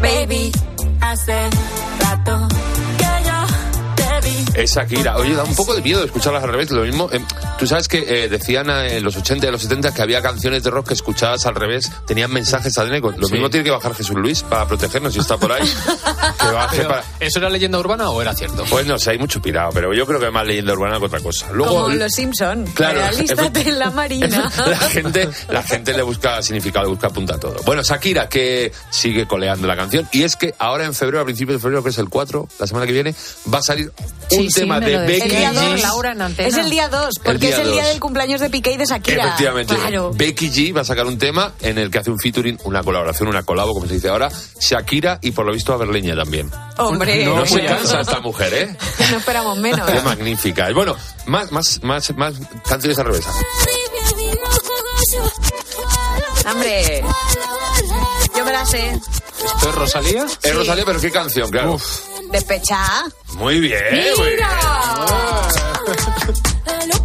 Baby, 0.00 0.52
hace 1.00 1.50
rato 1.98 2.48
Es 4.54 4.74
Shakira. 4.74 5.16
Oye, 5.16 5.34
da 5.34 5.44
un 5.44 5.54
poco 5.56 5.74
de 5.74 5.80
miedo 5.82 6.04
escucharlas 6.04 6.42
al 6.44 6.50
revés. 6.50 6.70
Lo 6.70 6.82
mismo, 6.82 7.08
eh, 7.12 7.20
tú 7.58 7.66
sabes 7.66 7.88
que 7.88 7.98
eh, 8.24 8.28
decían 8.28 8.68
eh, 8.68 8.98
en 8.98 9.04
los 9.04 9.16
80 9.16 9.46
y 9.46 9.50
los 9.50 9.62
70 9.62 9.94
que 9.94 10.02
había 10.02 10.20
canciones 10.20 10.62
de 10.62 10.70
rock 10.70 10.88
que 10.88 10.94
escuchabas 10.94 11.46
al 11.46 11.54
revés, 11.54 11.90
tenían 12.06 12.30
mensajes 12.30 12.76
adénicos. 12.76 13.16
Lo 13.16 13.26
Sí. 13.28 13.34
mismo 13.34 13.48
tiene 13.48 13.64
que 13.64 13.70
bajar 13.70 13.94
Jesús 13.94 14.14
Luis 14.16 14.42
para 14.42 14.66
protegernos 14.66 15.14
si 15.14 15.20
está 15.20 15.38
por 15.38 15.52
ahí. 15.52 15.62
que 16.38 16.46
baje 16.52 16.76
Pero, 16.76 16.88
para... 16.90 17.04
¿Eso 17.18 17.38
era 17.38 17.48
leyenda 17.48 17.78
urbana 17.78 18.10
o 18.10 18.20
era 18.20 18.34
cierto? 18.34 18.64
Pues 18.68 18.86
no 18.86 18.98
sé, 18.98 19.12
hay 19.12 19.18
mucho 19.18 19.40
pirado, 19.40 19.70
pero 19.72 19.94
yo 19.94 20.06
creo 20.06 20.20
que 20.20 20.26
es 20.26 20.32
más 20.32 20.46
leyenda 20.46 20.74
urbana 20.74 20.98
que 20.98 21.06
otra 21.06 21.20
cosa. 21.20 21.50
Luego, 21.52 21.74
Como 21.84 21.88
los 21.94 22.12
Simpson. 22.12 22.66
Claro, 22.74 22.98
Realístate 22.98 23.68
en 23.70 23.78
la 23.78 23.90
marina. 23.90 24.52
la 24.66 24.76
gente, 24.76 25.28
la 25.48 25.62
gente 25.62 25.94
le 25.94 26.02
busca 26.02 26.42
significado, 26.42 26.84
le 26.84 26.90
busca 26.90 27.08
punta 27.08 27.36
a 27.36 27.40
todo. 27.40 27.56
Bueno, 27.64 27.82
Shakira, 27.82 28.28
que 28.28 28.70
sigue 28.90 29.26
coleando 29.26 29.66
la 29.66 29.76
canción, 29.76 30.06
y 30.12 30.24
es 30.24 30.36
que 30.36 30.54
ahora 30.58 30.84
en 30.84 30.92
febrero, 30.94 31.22
a 31.22 31.24
principios 31.24 31.56
de 31.56 31.62
febrero, 31.62 31.82
que 31.82 31.88
es 31.90 31.98
el 31.98 32.10
4, 32.10 32.48
la 32.58 32.66
semana 32.66 32.86
que 32.86 32.92
viene, 32.92 33.14
va 33.52 33.58
a 33.58 33.62
salir 33.62 33.90
un 34.44 34.50
Sí, 34.50 34.60
tema 34.60 34.80
de. 34.80 34.98
Becky 34.98 35.22
El 35.22 35.30
día 35.30 35.52
dos, 35.52 35.64
G. 35.64 35.82
Laura 35.82 36.12
en 36.12 36.22
antena. 36.22 36.48
Es 36.48 36.56
el 36.56 36.70
día 36.70 36.88
2, 36.88 37.16
El 37.16 37.22
porque 37.22 37.38
día 37.38 37.50
es 37.50 37.58
el 37.58 37.72
día 37.72 37.82
2. 37.82 37.90
del 37.92 38.00
cumpleaños 38.00 38.40
de 38.40 38.50
Piqué 38.50 38.72
y 38.72 38.76
de 38.76 38.84
Shakira. 38.86 39.24
Efectivamente, 39.24 39.74
Claro. 39.74 40.12
Becky 40.14 40.50
G 40.50 40.76
va 40.76 40.80
a 40.82 40.84
sacar 40.84 41.06
un 41.06 41.18
tema 41.18 41.52
en 41.60 41.78
el 41.78 41.90
que 41.90 41.98
hace 41.98 42.10
un 42.10 42.18
featuring, 42.18 42.58
una 42.64 42.82
colaboración, 42.82 43.28
una 43.28 43.42
colabo, 43.42 43.72
como 43.74 43.86
se 43.86 43.94
dice 43.94 44.08
ahora, 44.08 44.30
Shakira 44.60 45.18
y 45.22 45.30
por 45.32 45.46
lo 45.46 45.52
visto 45.52 45.72
a 45.72 45.76
Berleña 45.76 46.14
también. 46.16 46.50
Hombre, 46.78 47.24
No, 47.24 47.44
se 47.46 47.64
cansa 47.64 48.00
esta 48.00 48.20
mujer, 48.20 48.54
¿eh? 48.54 48.76
no 49.10 49.16
esperamos 49.18 49.58
menos. 49.58 49.88
Qué 49.90 50.00
magnífica. 50.00 50.68
Bueno, 50.74 50.96
más, 51.26 51.50
más, 51.52 51.80
más, 51.82 52.14
más 52.16 52.34
canciones 52.68 52.98
al 52.98 53.06
revés. 53.06 53.24
Hombre, 56.50 57.04
yo 58.36 58.44
me 58.44 58.52
la 58.52 58.66
sé. 58.66 58.88
¿Esto 59.44 59.68
es 59.68 59.74
Rosalía? 59.74 60.26
Es 60.42 60.54
Rosalía, 60.54 60.84
pero 60.84 61.00
¿qué 61.00 61.10
canción? 61.10 61.50
Claro. 61.50 61.78
Despechada. 62.32 63.04
Muy 63.36 63.60
bien, 63.60 63.80
muy 64.18 64.30
bien. 64.36 64.48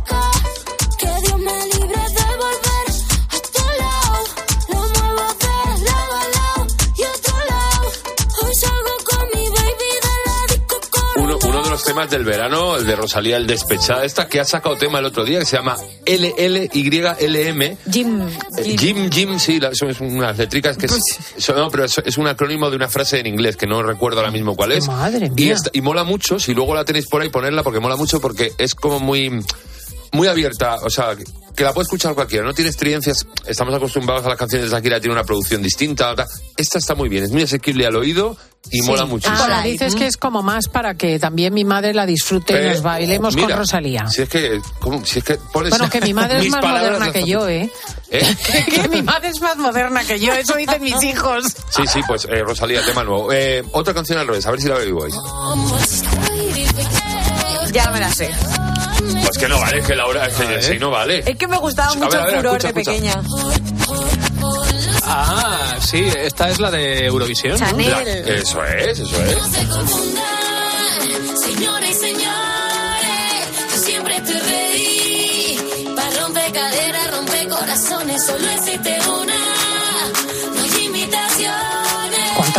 temas 11.88 12.10
del 12.10 12.24
verano, 12.26 12.76
el 12.76 12.86
de 12.86 12.96
Rosalía, 12.96 13.38
el 13.38 13.48
despechada, 13.48 14.04
esta 14.06 14.28
que 14.28 14.40
ha 14.40 14.46
sacado 14.46 14.76
tema 14.76 15.00
el 15.00 15.06
otro 15.06 15.24
día, 15.26 15.40
que 15.40 15.46
se 15.46 15.56
llama 15.58 15.76
LLYLM. 16.06 17.78
Jim. 17.92 18.22
Eh, 18.58 18.76
Jim, 18.78 19.10
Jim, 19.12 19.40
sí, 19.40 19.60
son 19.74 19.96
unas 20.02 20.38
letricas 20.38 20.78
que 20.78 20.86
es, 20.88 20.98
eso- 21.38 21.54
no, 21.54 21.70
pero 21.70 21.86
es, 21.86 21.98
es 22.04 22.18
un 22.18 22.28
acrónimo 22.28 22.70
de 22.70 22.76
una 22.76 22.88
frase 22.90 23.20
en 23.20 23.28
inglés 23.28 23.56
que 23.58 23.66
no 23.68 23.82
recuerdo 23.84 24.20
ahora 24.20 24.32
mismo 24.32 24.56
cuál 24.56 24.74
es. 24.74 24.88
Madre 24.88 25.28
Y, 25.28 25.30
mía. 25.46 25.54
esta- 25.54 25.70
y 25.74 25.82
mola 25.82 26.04
mucho, 26.04 26.40
si 26.40 26.54
luego 26.54 26.76
la 26.76 26.86
tenéis 26.86 27.08
por 27.08 27.22
ahí, 27.22 27.30
ponerla 27.30 27.64
porque 27.64 27.80
mola 27.80 27.96
mucho 27.96 28.20
porque 28.22 28.52
es 28.58 28.76
como 28.76 29.00
muy, 29.00 29.32
muy 30.12 30.28
abierta, 30.28 30.76
o 30.84 30.90
sea, 30.90 31.16
que 31.58 31.64
la 31.64 31.74
puede 31.74 31.86
escuchar 31.86 32.14
cualquiera, 32.14 32.46
no 32.46 32.54
tiene 32.54 32.70
experiencias, 32.70 33.26
estamos 33.48 33.74
acostumbrados 33.74 34.24
a 34.28 34.30
las 34.30 34.38
canciones 34.38 34.70
de 34.70 34.76
Shakira, 34.78 35.00
tiene 35.00 35.14
una 35.14 35.24
producción 35.24 35.64
distinta, 35.64 36.14
tal. 36.14 36.28
esta 36.56 36.78
está 36.78 36.94
muy 36.94 37.10
bien, 37.10 37.24
es 37.24 37.32
muy 37.32 37.42
asequible 37.42 37.88
al 37.88 37.96
oído 37.96 38.38
y 38.70 38.84
mola 38.84 39.06
mucho. 39.06 39.28
Ah, 39.32 39.64
dices 39.64 39.96
que 39.96 40.06
es 40.06 40.18
como 40.18 40.44
más 40.44 40.68
para 40.68 40.94
que 40.94 41.18
también 41.18 41.56
mi 41.56 41.66
madre 41.66 41.96
la 41.96 42.06
disfrute 42.06 42.54
y 42.54 42.58
Eh, 42.58 42.70
nos 42.74 42.84
bailemos 42.84 43.36
mira, 43.36 43.48
con 43.48 43.58
Rosalía. 43.58 44.06
Si 44.08 44.22
es 44.22 44.30
que, 44.30 44.62
¿cómo? 44.80 45.04
si 45.04 45.18
es 45.18 45.26
que 45.26 45.40
pones 45.52 45.72
Bueno, 45.72 45.90
que 45.90 46.00
mi 46.00 46.14
madre 46.14 46.46
es 46.46 46.50
más 46.52 46.62
palabras 46.62 47.00
moderna 47.00 47.12
que 47.12 47.24
yo, 47.28 47.50
¿eh? 47.50 47.72
¿Eh? 48.12 48.36
que 48.72 48.88
mi 48.90 49.02
madre 49.02 49.30
es 49.30 49.42
más 49.42 49.58
moderna 49.58 50.04
que 50.04 50.20
yo, 50.20 50.34
eso 50.34 50.56
dicen 50.56 50.80
mis 50.84 51.02
hijos. 51.02 51.44
Sí, 51.72 51.88
sí, 51.92 52.02
pues 52.08 52.26
eh, 52.26 52.44
Rosalía, 52.44 52.86
tema 52.86 53.04
nuevo. 53.04 53.34
Eh, 53.34 53.64
otra 53.72 53.96
canción 53.96 54.20
al 54.20 54.28
revés, 54.28 54.46
a 54.46 54.52
ver 54.52 54.62
si 54.62 54.68
la 54.68 54.76
averiguáis. 54.76 55.16
Ya 57.72 57.90
me 57.90 58.00
la 58.00 58.14
sé. 58.14 58.30
Pues 59.24 59.38
que 59.38 59.48
no 59.48 59.60
vale, 59.60 59.82
que 59.82 59.96
Laura, 59.96 60.28
es 60.28 60.34
que 60.36 60.62
sí, 60.62 60.80
no 60.80 60.90
vale. 60.92 61.24
Es 61.26 61.36
que 61.38 61.48
me 61.48 61.58
gustaba 61.58 61.90
A 61.92 61.94
ver, 61.96 62.04
mucho 62.04 62.18
a 62.18 62.26
ver, 62.26 62.34
el 62.34 62.40
furor 62.40 62.58
escucha, 62.66 62.74
de 62.74 62.82
escucha. 62.82 63.22
pequeña. 63.22 63.24
Ah, 65.04 65.76
sí, 65.80 66.06
esta 66.18 66.50
es 66.50 66.60
la 66.60 66.70
de 66.72 67.06
Eurovisión. 67.06 67.54
¿no? 67.60 67.66
Chanel. 67.66 67.90
La- 68.26 68.34
eso 68.34 68.64
es, 68.66 69.00
eso 69.00 69.24
es. 69.24 69.38
Señores 71.40 71.90
y 71.92 71.94
señores, 71.94 73.72
yo 73.74 73.78
siempre 73.84 74.20
te 74.22 74.40
reí. 74.40 75.94
Para 75.96 76.20
romper 76.22 76.52
caderas, 76.52 77.12
romper 77.12 77.48
corazones, 77.50 78.26
solo 78.26 78.50
existe 78.50 78.97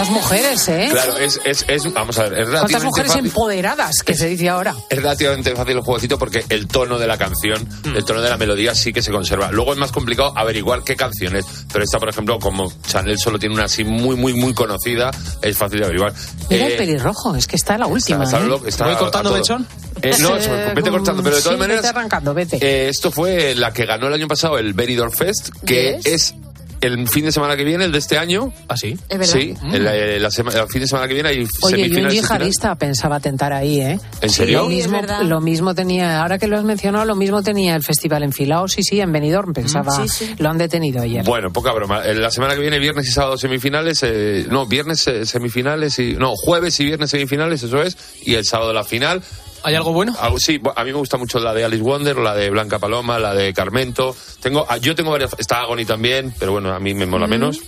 ¿Cuántas 0.09 0.31
mujeres, 0.31 0.69
eh? 0.69 0.89
Claro, 0.91 1.17
es, 1.19 1.41
es, 1.45 1.65
es, 1.69 1.93
vamos 1.93 2.19
a 2.19 2.25
ver, 2.25 2.33
es 2.33 2.37
¿Cuántas 2.39 2.53
relativamente 2.53 2.87
mujeres 2.87 3.13
fácil. 3.13 3.27
empoderadas, 3.27 4.03
que 4.03 4.15
se 4.15 4.27
dice 4.29 4.49
ahora? 4.49 4.75
Es 4.89 4.97
relativamente 4.99 5.55
fácil 5.55 5.77
el 5.77 5.83
jueguecito 5.83 6.19
porque 6.19 6.45
el 6.49 6.67
tono 6.67 6.99
de 6.99 7.07
la 7.07 7.17
canción, 7.19 7.67
Mm. 7.85 7.97
el 7.97 8.05
tono 8.05 8.21
de 8.23 8.29
la 8.31 8.37
melodía 8.37 8.75
sí 8.75 8.93
que 8.93 9.03
se 9.03 9.11
conserva. 9.13 9.51
Luego 9.53 9.73
es 9.73 9.79
más 9.79 9.93
complicado 9.93 10.33
averiguar 10.37 10.83
qué 10.85 10.97
canciones, 10.97 11.45
pero 11.73 11.85
esta, 11.85 11.99
por 11.99 12.09
ejemplo, 12.09 12.39
como 12.39 12.73
Chanel 12.87 13.19
solo 13.19 13.39
tiene 13.39 13.55
una 13.55 13.65
así 13.65 13.85
muy, 13.85 14.17
muy, 14.17 14.33
muy 14.35 14.55
conocida, 14.55 15.11
es 15.43 15.57
fácil 15.57 15.79
de 15.81 15.85
averiguar. 15.87 16.13
Mira 16.51 16.65
Eh, 16.67 16.73
el 16.73 16.77
pelirrojo, 16.79 17.35
es 17.37 17.47
que 17.47 17.57
está 17.57 17.77
la 17.79 17.87
última. 17.87 18.25
está 18.25 18.39
¿eh? 18.39 18.45
loco, 18.47 18.67
está 18.67 18.87
¿Voy 18.87 18.97
cortando 18.97 19.33
mechón? 19.33 19.67
Eh, 20.03 20.15
no, 20.21 20.37
Eh, 20.37 20.73
vete 20.75 20.91
cortando, 20.91 21.23
pero 21.23 21.37
de 21.37 21.43
todas 21.43 21.57
sí, 21.57 21.61
maneras, 21.61 21.83
Vete 21.83 21.89
arrancando, 21.97 22.33
vete. 22.35 22.57
eh, 22.61 22.89
esto 22.89 23.11
fue 23.11 23.55
la 23.55 23.73
que 23.73 23.85
ganó 23.85 24.07
el 24.09 24.15
año 24.15 24.29
pasado 24.29 24.57
el 24.59 24.73
Benidorm 24.73 25.11
Fest, 25.13 25.49
que 25.67 25.97
Yes. 26.03 26.07
es 26.07 26.35
el 26.81 27.09
fin 27.09 27.25
de 27.25 27.33
semana 27.33 27.57
que 27.57 27.65
viene, 27.65 27.85
el 27.85 27.93
de 27.93 27.99
este 27.99 28.19
año. 28.19 28.53
¿Ah, 28.69 28.77
sí? 28.77 28.97
Es 29.09 29.19
verdad. 29.19 29.33
Sí, 29.33 29.55
el, 29.73 29.87
eh, 29.87 30.19
la 30.21 30.31
sema- 30.31 30.53
el 30.53 30.69
fin 30.69 30.81
de 30.83 30.87
semana 30.89 31.09
que 31.09 31.15
viene 31.15 31.29
hay 31.31 31.47
Oye, 31.63 31.87
y 31.87 31.97
un 31.97 32.09
yihadista 32.11 32.75
pensaba 32.77 33.21
tentar 33.21 33.53
ahí, 33.53 33.81
¿eh? 33.81 33.99
¿En 34.21 34.31
serio? 34.31 34.63
Lo 34.63 34.69
Sí, 34.69 34.75
mismo, 34.77 35.01
verdad. 35.01 35.23
lo 35.23 35.41
mismo 35.41 35.75
tenía, 35.75 36.21
ahora 36.23 36.39
que 36.39 36.47
lo 36.47 36.57
has 36.59 36.65
mencionado, 36.65 37.05
lo 37.05 37.17
mismo 37.17 37.43
tenía 37.43 37.75
el 37.77 37.83
festival 37.83 38.23
en 38.23 38.33
Filao, 38.33 38.69
sí, 38.69 38.83
sí, 38.83 39.01
en 39.01 39.11
Benidorm, 39.13 39.53
pensaba, 39.53 39.91
Sí, 40.07 40.09
sí. 40.09 40.35
lo 40.39 40.49
han 40.51 40.59
detenido 40.59 41.03
ayer. 41.03 41.25
Bueno, 41.25 41.53
poca 41.53 41.73
broma. 41.73 42.05
Eh, 42.05 42.15
La 42.15 42.31
semana 42.31 42.55
que 42.55 42.61
viene, 42.61 42.79
viernes 42.79 43.09
y 43.09 43.13
sábado 43.13 43.37
semifinales. 43.39 44.03
eh, 44.03 44.47
no, 44.51 44.67
viernes 44.67 45.07
eh, 45.09 45.27
semifinales 45.27 45.99
y. 45.99 46.15
No, 46.15 46.35
jueves 46.37 46.79
y 46.81 46.85
viernes 46.85 47.11
semifinales, 47.11 47.63
eso 47.63 47.83
es. 47.83 47.97
Y 48.25 48.35
el 48.35 48.45
sábado 48.45 48.73
la 48.73 48.85
final. 48.85 49.23
¿Hay 49.63 49.75
algo 49.75 49.93
bueno? 49.93 50.15
Ah, 50.21 50.31
sí, 50.39 50.61
a 50.77 50.85
mí 50.85 50.93
me 50.93 50.99
gusta 50.99 51.17
mucho 51.17 51.39
la 51.39 51.53
de 51.53 51.65
Alice 51.65 51.83
Wonder, 51.83 52.17
la 52.17 52.35
de 52.35 52.51
Blanca 52.51 52.79
Paloma, 52.79 53.19
la 53.19 53.35
de 53.35 53.53
Carmento. 53.53 54.17
Tengo, 54.41 54.65
ah, 54.69 54.77
yo 54.79 54.95
tengo 54.95 55.11
varias. 55.11 55.35
Está 55.39 55.61
Agony 55.61 55.85
también, 55.85 56.35
pero 56.39 56.53
bueno, 56.53 56.73
a 56.75 56.79
mí 56.79 56.95
me 56.95 57.07
mola 57.07 57.27
menos. 57.27 57.61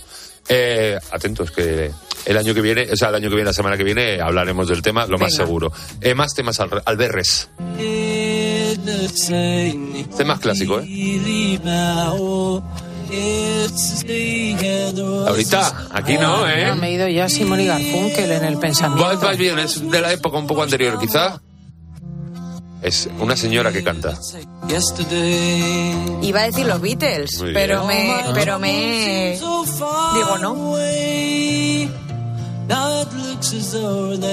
Eh, 0.49 0.97
atentos, 1.11 1.51
que 1.51 1.91
el 2.25 2.37
año 2.37 2.53
que 2.53 2.61
viene, 2.61 2.87
o 2.91 2.95
sea, 2.95 3.09
el 3.09 3.15
año 3.15 3.29
que 3.29 3.35
viene, 3.35 3.49
la 3.49 3.53
semana 3.53 3.77
que 3.77 3.83
viene, 3.83 4.19
hablaremos 4.19 4.67
del 4.67 4.81
tema, 4.81 5.05
lo 5.05 5.19
más 5.19 5.33
Venga. 5.33 5.45
seguro. 5.45 5.71
Eh, 6.01 6.15
más 6.15 6.33
temas 6.33 6.59
al, 6.59 6.81
al 6.83 6.97
berres. 6.97 7.49
Este 7.77 9.67
es 10.19 10.25
más 10.25 10.39
clásico, 10.39 10.79
¿eh? 10.79 10.87
Ahorita, 15.27 15.87
aquí 15.91 16.17
no, 16.17 16.47
¿eh? 16.47 16.67
No, 16.67 16.75
me 16.77 16.89
he 16.89 16.93
ido 16.93 17.07
ya 17.07 17.29
Simón 17.29 17.59
y 17.59 17.67
Garfunkel 17.67 18.31
en 18.31 18.45
el 18.45 18.57
pensamiento. 18.57 19.19
Vas 19.19 19.37
bien, 19.37 19.59
es 19.59 19.89
de 19.89 20.01
la 20.01 20.13
época 20.13 20.37
un 20.37 20.47
poco 20.47 20.63
anterior, 20.63 20.99
quizá. 20.99 21.39
Es 22.81 23.07
una 23.19 23.35
señora 23.37 23.71
que 23.71 23.83
canta. 23.83 24.17
Iba 26.21 26.41
a 26.41 26.45
decir 26.45 26.65
los 26.65 26.81
Beatles, 26.81 27.43
pero 27.53 27.85
me, 27.85 28.23
pero 28.33 28.57
me 28.59 29.37
digo 29.39 30.37
no. 30.39 30.71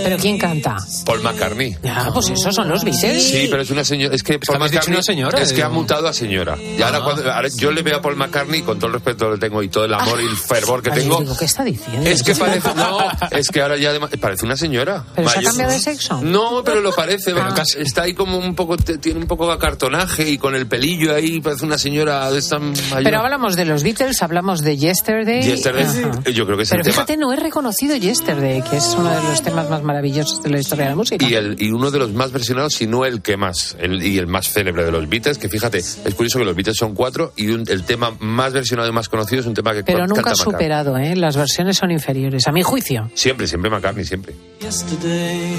¿Pero 0.05 0.17
quién 0.19 0.39
canta? 0.39 0.77
Paul 1.05 1.23
McCartney. 1.23 1.77
Ah, 1.89 2.11
pues 2.13 2.31
esos 2.31 2.55
son 2.55 2.69
los 2.69 2.85
Beatles. 2.85 3.23
Sí, 3.25 3.49
pero 3.51 3.63
es 3.63 3.71
una 3.71 3.85
señora. 3.85 4.15
Es 4.15 4.23
que 4.23 4.39
Paul 4.39 4.59
McCartney 4.59 4.95
una 4.95 5.03
señora, 5.03 5.41
es 5.41 5.53
que 5.53 5.63
ha 5.63 5.69
digo. 5.69 5.81
mutado 5.81 6.09
a 6.09 6.13
señora. 6.13 6.57
Y 6.59 6.81
ahora, 6.83 7.03
cuando, 7.03 7.31
ahora 7.33 7.49
yo 7.57 7.71
le 7.71 7.83
veo 7.83 7.97
a 7.99 8.03
Paul 8.03 8.17
McCartney 8.17 8.63
con 8.63 8.79
todo 8.79 8.89
el 8.89 8.93
respeto 8.95 9.31
que 9.33 9.39
tengo 9.39 9.63
y 9.63 9.69
todo 9.69 9.85
el 9.85 9.95
amor 9.95 10.21
y 10.21 10.27
el 10.27 10.37
fervor 10.37 10.83
que 10.83 10.91
tengo. 10.91 11.21
digo, 11.21 11.37
¿qué 11.37 11.45
está 11.45 11.65
diciendo? 11.65 12.09
Es 12.09 12.23
que 12.23 12.35
parece, 12.35 12.75
no, 12.75 12.99
es 13.31 13.49
que 13.49 13.63
ahora 13.63 13.77
ya 13.77 13.91
además- 13.91 14.11
parece 14.21 14.45
una 14.47 14.57
señora. 14.57 15.05
¿Pero 15.15 15.29
se 15.29 15.35
ha 15.35 15.37
mayor. 15.39 15.51
cambiado 15.53 15.73
de 15.73 15.79
sexo? 15.81 16.21
No, 16.23 16.63
pero 16.65 16.81
lo 16.81 16.93
parece, 16.95 17.33
Ah. 17.37 17.55
está 17.79 18.03
ahí 18.03 18.15
como 18.15 18.39
un 18.39 18.55
poco, 18.55 18.77
tiene 18.77 19.21
un 19.21 19.27
poco 19.27 19.47
de 19.47 19.55
acartonaje 19.55 20.29
y 20.29 20.39
con 20.39 20.55
el 20.55 20.67
pelillo 20.67 21.15
ahí, 21.15 21.41
parece 21.41 21.65
una 21.65 21.79
señora 21.79 22.31
de 22.31 22.39
esta 22.39 22.59
mayor. 22.59 23.03
Pero 23.05 23.19
hablamos 23.21 23.57
de 23.57 23.65
los 23.65 23.83
Beatles, 23.83 24.23
hablamos 24.23 24.61
de 24.63 24.77
Yesterday. 24.77 25.43
Yesterday, 25.43 25.85
Ajá. 25.85 26.31
yo 26.31 26.45
creo 26.47 26.57
que 26.57 26.63
es 26.65 26.71
Pero 26.71 26.81
el 26.83 26.85
tema. 26.85 26.95
fíjate, 26.95 27.17
no 27.17 27.33
he 27.33 27.37
reconocido 27.37 27.97
Yesterday, 27.97 28.28
que 28.37 28.77
es 28.77 28.95
uno 28.99 29.11
de 29.11 29.23
los 29.23 29.43
temas 29.43 29.71
más 29.71 29.83
maravillosos 29.83 30.43
de 30.43 30.51
la 30.51 30.59
historia 30.59 30.85
de 30.85 30.91
la 30.91 30.97
música. 30.97 31.27
Y, 31.27 31.35
el, 31.35 31.57
y 31.59 31.71
uno 31.71 31.91
de 31.91 31.99
los 31.99 32.13
más 32.13 32.31
versionados, 32.31 32.75
si 32.75 32.87
no 32.87 33.07
el 33.07 33.23
que 33.23 33.37
más, 33.39 33.75
el- 33.81 34.03
y 34.03 34.19
el 34.19 34.27
más 34.27 34.53
célebre 34.53 34.85
de 34.85 34.93
los 34.93 35.09
Beatles, 35.09 35.39
que 35.39 35.49
fíjate, 35.49 35.79
es 35.79 35.99
curioso 36.15 36.39
que 36.39 36.45
los 36.45 36.55
Beatles 36.55 36.77
son 36.77 36.95
cuatro 36.95 37.33
y 37.37 37.49
un- 37.49 37.65
el 37.69 37.85
tema 37.85 38.15
más 38.21 38.53
versionado 38.53 38.89
y 38.89 38.93
más 38.93 39.09
conocido 39.09 39.41
es 39.41 39.47
un 39.47 39.55
tema 39.55 39.73
que 39.73 39.83
Pero 39.83 40.01
canta 40.01 40.15
nunca 40.15 40.31
McCartney. 40.31 40.53
superado, 40.53 40.99
¿eh? 40.99 41.17
Las 41.17 41.37
versiones 41.37 41.77
son 41.79 41.91
inferiores, 41.91 42.47
a 42.47 42.53
mi 42.53 42.63
juicio. 42.63 43.11
Siempre, 43.15 43.47
siempre 43.47 43.71
McCartney, 43.71 44.05
siempre. 44.05 44.35
Yesterday, 44.61 45.55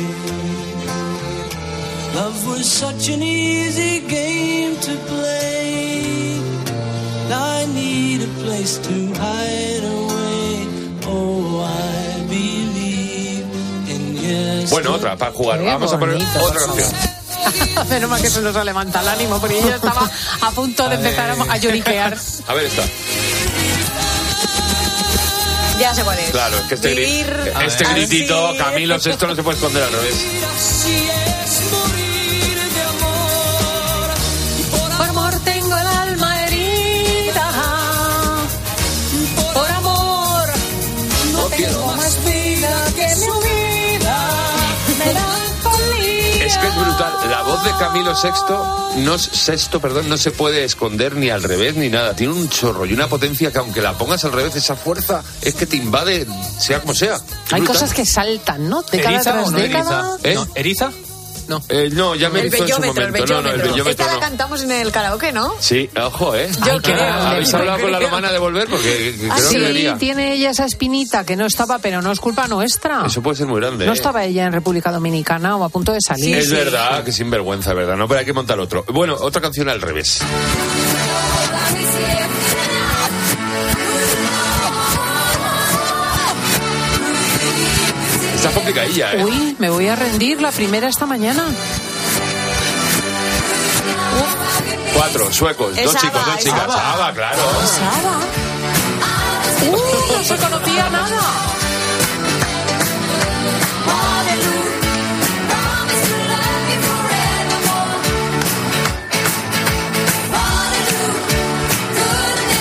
love 2.16 2.48
was 2.48 2.66
such 2.68 3.10
an 3.10 3.24
easy 3.24 4.02
game 4.08 4.76
to 4.82 4.92
play. 5.08 6.38
I 7.32 7.66
need 7.74 8.22
a 8.22 8.44
place 8.44 8.80
to 8.82 8.90
hide 9.20 9.84
away. 9.86 10.09
Bueno, 14.70 14.94
otra, 14.94 15.16
para 15.16 15.32
jugar. 15.32 15.60
Qué 15.60 15.66
Vamos 15.66 15.94
a 15.94 16.00
poner 16.00 16.16
otra 16.40 16.60
canción. 16.66 16.92
Menos 17.90 18.10
mal 18.10 18.22
que 18.22 18.30
se 18.30 18.42
nos 18.42 18.66
levanta 18.66 19.02
el 19.02 19.08
ánimo, 19.08 19.40
porque 19.40 19.62
yo 19.62 19.76
estaba 19.76 20.10
a 20.42 20.52
punto 20.52 20.90
de 20.90 20.96
empezar 20.96 21.30
a, 21.32 21.54
a 21.54 21.58
lloriquear. 21.58 22.18
A 22.48 22.54
ver 22.54 22.66
esta. 22.66 22.84
Ya 25.80 25.96
sé 25.96 26.04
cuál 26.04 26.20
es. 26.20 26.30
Claro, 26.32 26.58
es 26.58 26.64
que 26.64 26.76
este, 26.76 26.90
Vivir 26.94 27.54
este 27.66 27.86
así. 27.86 27.94
gritito, 27.94 28.54
Camilo, 28.58 28.96
esto 28.96 29.28
no 29.28 29.36
se 29.36 29.44
puede 29.44 29.56
esconder 29.56 29.84
al 29.84 29.92
revés. 29.94 30.16
Brutal. 47.00 47.30
La 47.30 47.42
voz 47.44 47.64
de 47.64 47.72
Camilo 47.72 48.16
Sexto, 48.16 48.92
no, 48.98 49.18
Sexto, 49.18 49.80
perdón, 49.80 50.10
no 50.10 50.18
se 50.18 50.32
puede 50.32 50.64
esconder 50.64 51.16
ni 51.16 51.30
al 51.30 51.44
revés 51.44 51.76
ni 51.76 51.90
nada. 51.90 52.16
Tiene 52.16 52.34
un 52.34 52.50
chorro 52.50 52.86
y 52.86 52.94
una 52.94 53.08
potencia 53.08 53.52
que 53.52 53.60
aunque 53.60 53.82
la 53.82 53.98
pongas 53.98 54.24
al 54.26 54.32
revés, 54.32 54.56
esa 54.56 54.76
fuerza 54.76 55.24
es 55.42 55.56
que 55.56 55.66
te 55.66 55.78
invade, 55.78 56.28
sea 56.60 56.82
como 56.82 56.94
sea. 56.94 57.16
Hay 57.52 57.62
Brutal. 57.62 57.68
cosas 57.68 57.94
que 57.94 58.06
saltan, 58.06 58.70
¿no? 58.70 58.82
Década 58.84 59.16
¿Eriza 59.16 59.32
tras 59.34 59.48
o 59.48 59.52
no 59.52 59.58
década. 59.60 60.18
¿Eh? 60.24 60.36
No, 60.36 60.48
¿Eriza? 60.56 60.92
No. 61.50 61.62
Eh, 61.68 61.90
no, 61.92 62.16
ya 62.16 62.30
me 62.30 62.42
El 62.42 62.46
hizo 62.48 62.58
en 62.58 62.62
su 62.62 62.66
bellómetro, 62.80 63.04
el 63.04 63.12
momento. 63.12 63.34
No, 63.34 63.42
no, 63.42 63.50
el 63.52 63.62
bellómetro. 63.62 63.90
Esta 63.90 64.14
la 64.14 64.20
cantamos 64.20 64.64
en 64.64 64.72
el 64.72 64.92
karaoke, 64.92 65.32
¿no? 65.34 65.56
Sí, 65.60 65.90
ojo, 66.00 66.36
¿eh? 66.36 66.50
Yo 66.66 66.74
Ay, 66.74 66.80
creo. 66.80 67.14
¿Habéis 67.14 67.52
yo 67.52 67.58
hablado 67.58 67.80
con 67.82 67.92
la 67.92 68.00
romana 68.00 68.32
de 68.32 68.38
volver? 68.40 68.68
Porque 68.70 69.16
creo 69.18 69.32
Ah, 69.34 69.36
que 69.38 69.42
sí, 69.42 69.58
debería. 69.58 69.98
tiene 69.98 70.34
ella 70.34 70.52
esa 70.52 70.66
espinita 70.66 71.26
que 71.26 71.36
no 71.36 71.46
estaba, 71.48 71.80
pero 71.80 72.02
no 72.02 72.12
es 72.12 72.20
culpa 72.20 72.48
nuestra. 72.48 73.04
Eso 73.06 73.22
puede 73.22 73.36
ser 73.38 73.48
muy 73.48 73.60
grande. 73.60 73.86
No 73.86 73.92
¿eh? 73.92 73.96
estaba 73.96 74.24
ella 74.24 74.46
en 74.46 74.54
República 74.54 74.92
Dominicana 74.92 75.58
o 75.58 75.64
a 75.64 75.70
punto 75.70 75.92
de 75.92 76.00
salir. 76.02 76.38
es 76.38 76.52
verdad, 76.52 77.04
que 77.04 77.12
sinvergüenza, 77.12 77.74
¿verdad? 77.74 77.96
No, 77.98 78.08
pero 78.08 78.20
hay 78.20 78.26
que 78.26 78.34
montar 78.34 78.60
otro. 78.60 78.86
Bueno, 78.88 79.16
otra 79.20 79.42
canción 79.42 79.68
al 79.70 79.82
revés. 79.82 80.20
Complicadilla, 88.80 89.14
¿eh? 89.14 89.24
Uy, 89.26 89.56
me 89.60 89.70
voy 89.70 89.88
a 89.88 89.96
rendir 89.96 90.42
la 90.42 90.52
primera 90.52 90.88
esta 90.88 91.06
mañana. 91.06 91.46
Cuatro, 94.94 95.32
suecos, 95.32 95.78
Es 95.78 95.86
dos 95.86 95.96
Ava, 95.96 96.02
chicos, 96.02 96.26
dos 96.26 96.38
chicas. 96.40 96.62
Ava. 96.62 96.94
Ava, 96.94 97.14
claro. 97.14 97.42
Uh, 99.72 100.18
no 100.18 100.24
se 100.24 100.36
conocía 100.38 100.90
nada. 100.90 101.59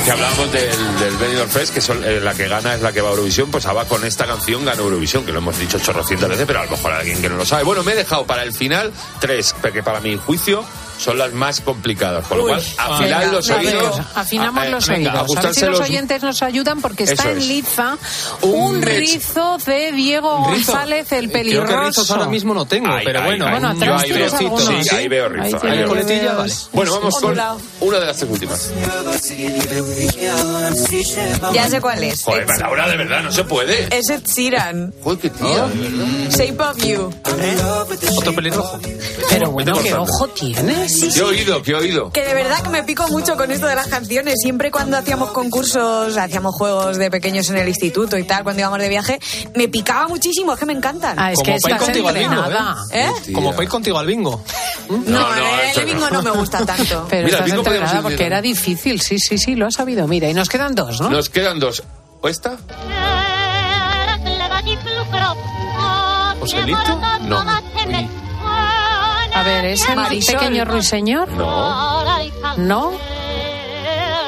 Que 0.09 0.13
hablamos 0.13 0.51
del, 0.53 0.99
del 1.01 1.17
Benidorm 1.19 1.51
Fest, 1.51 1.75
que 1.75 1.83
son, 1.83 2.03
eh, 2.03 2.19
la 2.19 2.33
que 2.33 2.49
gana 2.49 2.75
es 2.75 2.81
la 2.81 2.93
que 2.93 3.03
va 3.03 3.09
a 3.09 3.11
Eurovisión, 3.11 3.51
pues 3.51 3.67
Ava 3.67 3.85
con 3.85 4.07
esta 4.07 4.25
canción 4.25 4.65
gana 4.65 4.81
Eurovisión, 4.81 5.27
que 5.27 5.33
lo 5.33 5.41
hemos 5.41 5.59
dicho 5.59 5.79
chorrocientas 5.79 6.31
veces, 6.31 6.47
pero 6.47 6.61
a 6.61 6.65
lo 6.65 6.71
mejor 6.71 6.95
alguien 6.95 7.21
que 7.21 7.29
no 7.29 7.37
lo 7.37 7.45
sabe. 7.45 7.65
Bueno, 7.65 7.85
me 7.85 7.93
he 7.93 7.95
dejado 7.95 8.25
para 8.25 8.43
el 8.43 8.55
final 8.55 8.91
tres, 9.21 9.55
que 9.71 9.83
para 9.83 10.01
mi 10.01 10.17
juicio 10.17 10.65
son 10.99 11.17
las 11.19 11.33
más 11.33 11.61
complicadas, 11.61 12.27
con 12.27 12.39
lo 12.39 12.45
cual 12.45 12.63
afilar 12.77 13.27
los 13.29 13.49
oídos. 13.51 14.01
afinamos 14.15 14.65
eh, 14.65 14.69
los 14.71 14.89
venga, 14.89 15.23
oídos. 15.23 15.37
A 15.37 15.43
ver 15.43 15.55
si 15.55 15.65
los 15.67 15.81
oyentes 15.81 16.23
nos 16.23 16.43
ayudan 16.43 16.81
porque 16.81 17.05
está 17.05 17.23
Eso 17.23 17.31
en 17.31 17.39
es. 17.39 17.47
liza 17.47 17.97
Un 18.43 18.77
un, 18.77 18.83
rizo 18.83 19.59
de 19.65 19.93
Diego. 19.93 20.39
González, 20.45 21.11
el 21.13 21.31
Creo 21.31 21.33
que 21.33 21.39
pelirroso. 21.39 21.81
rizos 21.87 22.11
ahora 22.11 22.27
mismo 22.27 22.53
no 22.55 22.67
tengo, 22.67 22.93
Ahí, 22.93 23.05
pero 23.05 23.21
ahí, 23.21 23.27
bueno. 23.27 23.47
ahí. 23.47 23.51
Bueno, 23.53 23.73
Yo 23.75 23.77
atrás 23.83 24.03
ahí 24.03 24.09
veo, 24.11 24.17
tienes 24.19 24.35
algunos, 24.35 24.65
sí, 24.67 24.85
¿sí? 24.89 24.97
ahí 24.97 25.09
veo 25.09 25.25
Ahí 25.27 25.33
rizo. 25.53 25.59
ahí 25.63 25.79
veo 25.79 25.89
coletilla, 25.89 26.35
vale. 26.35 26.53
Bueno, 26.73 26.93
vamos 26.95 27.15
con 27.21 27.39
una 27.81 27.99
de 28.01 28.07
las 28.07 28.17
tres 28.17 28.31
últimas. 28.31 28.71
Ya 31.53 31.69
sé 31.69 31.81
cuál 31.81 32.03
es. 32.05 32.23
Joder, 32.23 32.43
Ed- 32.43 32.61
Laura, 32.61 32.89
de 32.89 32.97
verdad, 32.97 33.23
no 33.23 33.33
se 33.33 33.45
puede. 33.45 33.89
Es 33.97 34.09
Ed 34.11 34.23
Sheeran. 34.25 34.93
Joder, 35.03 35.19
qué 35.19 35.31
verdad. 35.31 35.69
Shape 36.31 36.63
of 36.63 36.77
You. 36.85 37.11
Otro 38.19 38.35
pelirrojo. 38.35 38.79
Pero 39.31 39.51
bueno, 39.51 39.75
¿qué 39.83 39.95
ojo 39.95 40.29
¿Qué 40.89 41.19
he 41.19 41.23
oído? 41.23 41.63
¿Qué 41.63 41.71
he 41.73 41.75
oído? 41.75 42.11
Que 42.11 42.25
de 42.25 42.35
verdad 42.35 42.63
que 42.63 42.69
me 42.71 42.83
pico 42.83 43.07
mucho 43.09 43.37
con 43.37 43.51
esto 43.51 43.67
de 43.67 43.75
las 43.75 43.89
canciones. 43.89 44.35
Siempre 44.41 44.71
cuando 44.71 44.97
hacíamos 44.97 45.31
concursos, 45.31 46.17
hacíamos 46.17 46.55
juegos 46.55 46.97
de 46.97 47.11
pequeños 47.11 47.49
en 47.51 47.59
el 47.59 47.69
instituto 47.69 48.17
y 48.17 48.25
tal, 48.25 48.43
cuando 48.43 48.61
íbamos 48.61 48.79
de 48.79 48.89
viaje, 48.89 49.19
me 49.55 49.69
picaba 49.69 50.09
muchísimo, 50.09 50.53
es 50.53 50.59
que 50.59 50.67
me 50.67 50.73
encantan. 50.73 51.19
Ah, 51.19 51.33
es 51.33 51.39
que 51.39 51.45
Como 51.45 51.57
estás 51.57 51.83
contigo 51.83 52.09
al 52.09 52.15
bingo. 52.19 52.45
¿Eh? 52.93 53.09
Tía. 53.25 53.35
Como 53.35 53.55
contigo 53.69 53.99
al 53.99 54.07
bingo. 54.07 54.43
No, 54.89 54.97
No, 54.99 55.37
no, 55.37 55.61
el, 55.77 55.85
bingo 55.85 56.11
no 56.11 56.23
me 56.23 56.31
gusta 56.31 56.65
tanto. 56.65 57.07
Pero 57.11 57.27
Mira, 57.27 57.39
estás 57.39 57.95
ir 57.95 58.03
porque 58.03 58.25
era 58.25 58.41
difícil. 58.41 59.01
Sí, 59.01 59.19
sí, 59.19 59.39
sí, 59.39 59.55
lo 59.55 59.67
has 59.67 59.75
sabido. 59.75 60.07
Mira, 60.09 60.29
y 60.29 60.35
nos 60.35 60.49
quedan 60.49 60.75
dos, 60.75 61.01
¿no? 61.01 61.11
Nos 61.11 61.29
quedan 61.29 61.59
dos. 61.59 61.83
¿O 62.21 62.29
esta? 62.29 62.57
¿Joselito? 66.41 67.01
No. 67.23 67.45
A 69.39 69.43
ver, 69.45 69.65
¿es 69.67 69.89
el 69.89 69.95
Marisol. 69.95 70.35
pequeño 70.35 70.65
ruiseñor? 70.65 71.29
No. 71.29 72.05
¿No? 72.57 72.93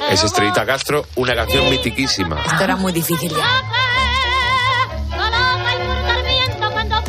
Es 0.09 0.23
Estrellita 0.23 0.65
Castro, 0.65 1.05
una 1.17 1.35
canción 1.35 1.69
mitiquísima. 1.69 2.41
Esto 2.47 2.63
era 2.63 2.77
muy 2.77 2.93
difícil 2.93 3.31
ya. 3.31 3.63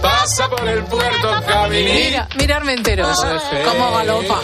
Pasa 0.01 0.49
por 0.49 0.67
el 0.67 0.83
puerto. 0.85 1.29
Mira, 1.69 2.27
mirarme 2.39 2.73
enteros. 2.73 3.23
Como 3.65 3.91
galopa. 3.91 4.39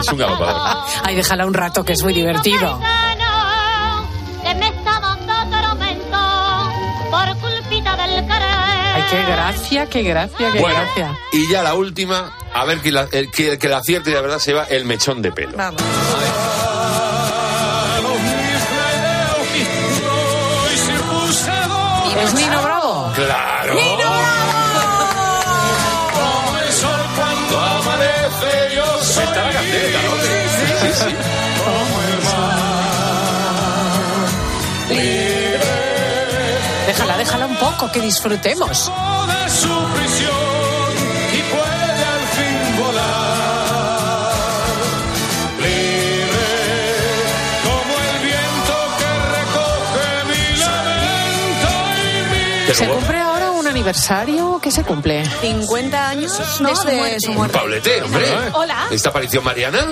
Es 0.00 0.08
un 0.08 0.18
galopador. 0.18 0.84
Ay, 1.02 1.14
déjala 1.16 1.46
un 1.46 1.54
rato, 1.54 1.82
que 1.82 1.94
es 1.94 2.02
muy 2.02 2.12
divertido. 2.12 2.78
Gracia, 9.50 9.86
qué 9.86 10.02
gracia, 10.02 10.52
qué 10.52 10.60
Bueno, 10.60 10.80
gracia. 10.80 11.18
y 11.32 11.50
ya 11.50 11.62
la 11.62 11.74
última, 11.74 12.32
a 12.54 12.64
ver 12.64 12.80
que 12.80 12.92
la, 12.92 13.08
el, 13.12 13.30
que, 13.30 13.58
que 13.58 13.68
la 13.68 13.78
acierte 13.78 14.10
y 14.10 14.14
de 14.14 14.20
verdad 14.20 14.38
se 14.38 14.52
va 14.52 14.64
el 14.64 14.84
mechón 14.84 15.22
de 15.22 15.32
pelo. 15.32 15.56
Vamos. 15.56 15.82
¿Es 22.22 22.34
Nino 22.34 22.62
Bravo? 22.62 23.12
¡Claro! 23.14 23.74
Cuando 27.16 27.60
amanece 27.60 28.74
yo 28.76 28.84
soy 29.02 29.24
Está 29.24 29.44
la 29.46 29.52
candela, 29.52 29.98
¿no? 30.02 30.10
Sí, 30.20 30.88
sí. 30.94 31.06
Déjala, 31.10 31.39
poco, 37.60 37.90
que 37.92 38.00
disfrutemos. 38.00 38.68
de 38.68 39.50
su 39.50 39.68
prisión 39.94 40.90
y 41.32 41.40
puede 41.52 42.04
al 42.14 42.24
fin 42.36 42.82
volar. 42.82 44.32
Libre 45.58 46.48
como 47.64 47.92
el 48.08 48.16
viento 48.28 48.74
que 48.98 49.10
recoge 49.36 50.08
mi 50.30 50.44
lamento 50.58 51.72
y 51.96 52.04
mi 52.30 52.66
Que 52.66 52.74
¿Se 52.74 52.84
luego- 52.86 53.00
cumple 53.00 53.18
ahora 53.18 53.19
un 53.19 53.19
aniversario? 53.84 54.60
¿Qué 54.62 54.70
se 54.70 54.82
cumple? 54.84 55.24
50 55.40 56.08
años 56.10 56.38
¿no? 56.60 56.68
De 56.84 57.18
su 57.18 57.32
muerte. 57.32 57.56
Un 57.56 57.62
Pablete, 57.62 58.02
hombre. 58.02 58.26
Hola. 58.52 58.86
¿Esta 58.90 59.08
aparición 59.08 59.42
mariana? 59.42 59.86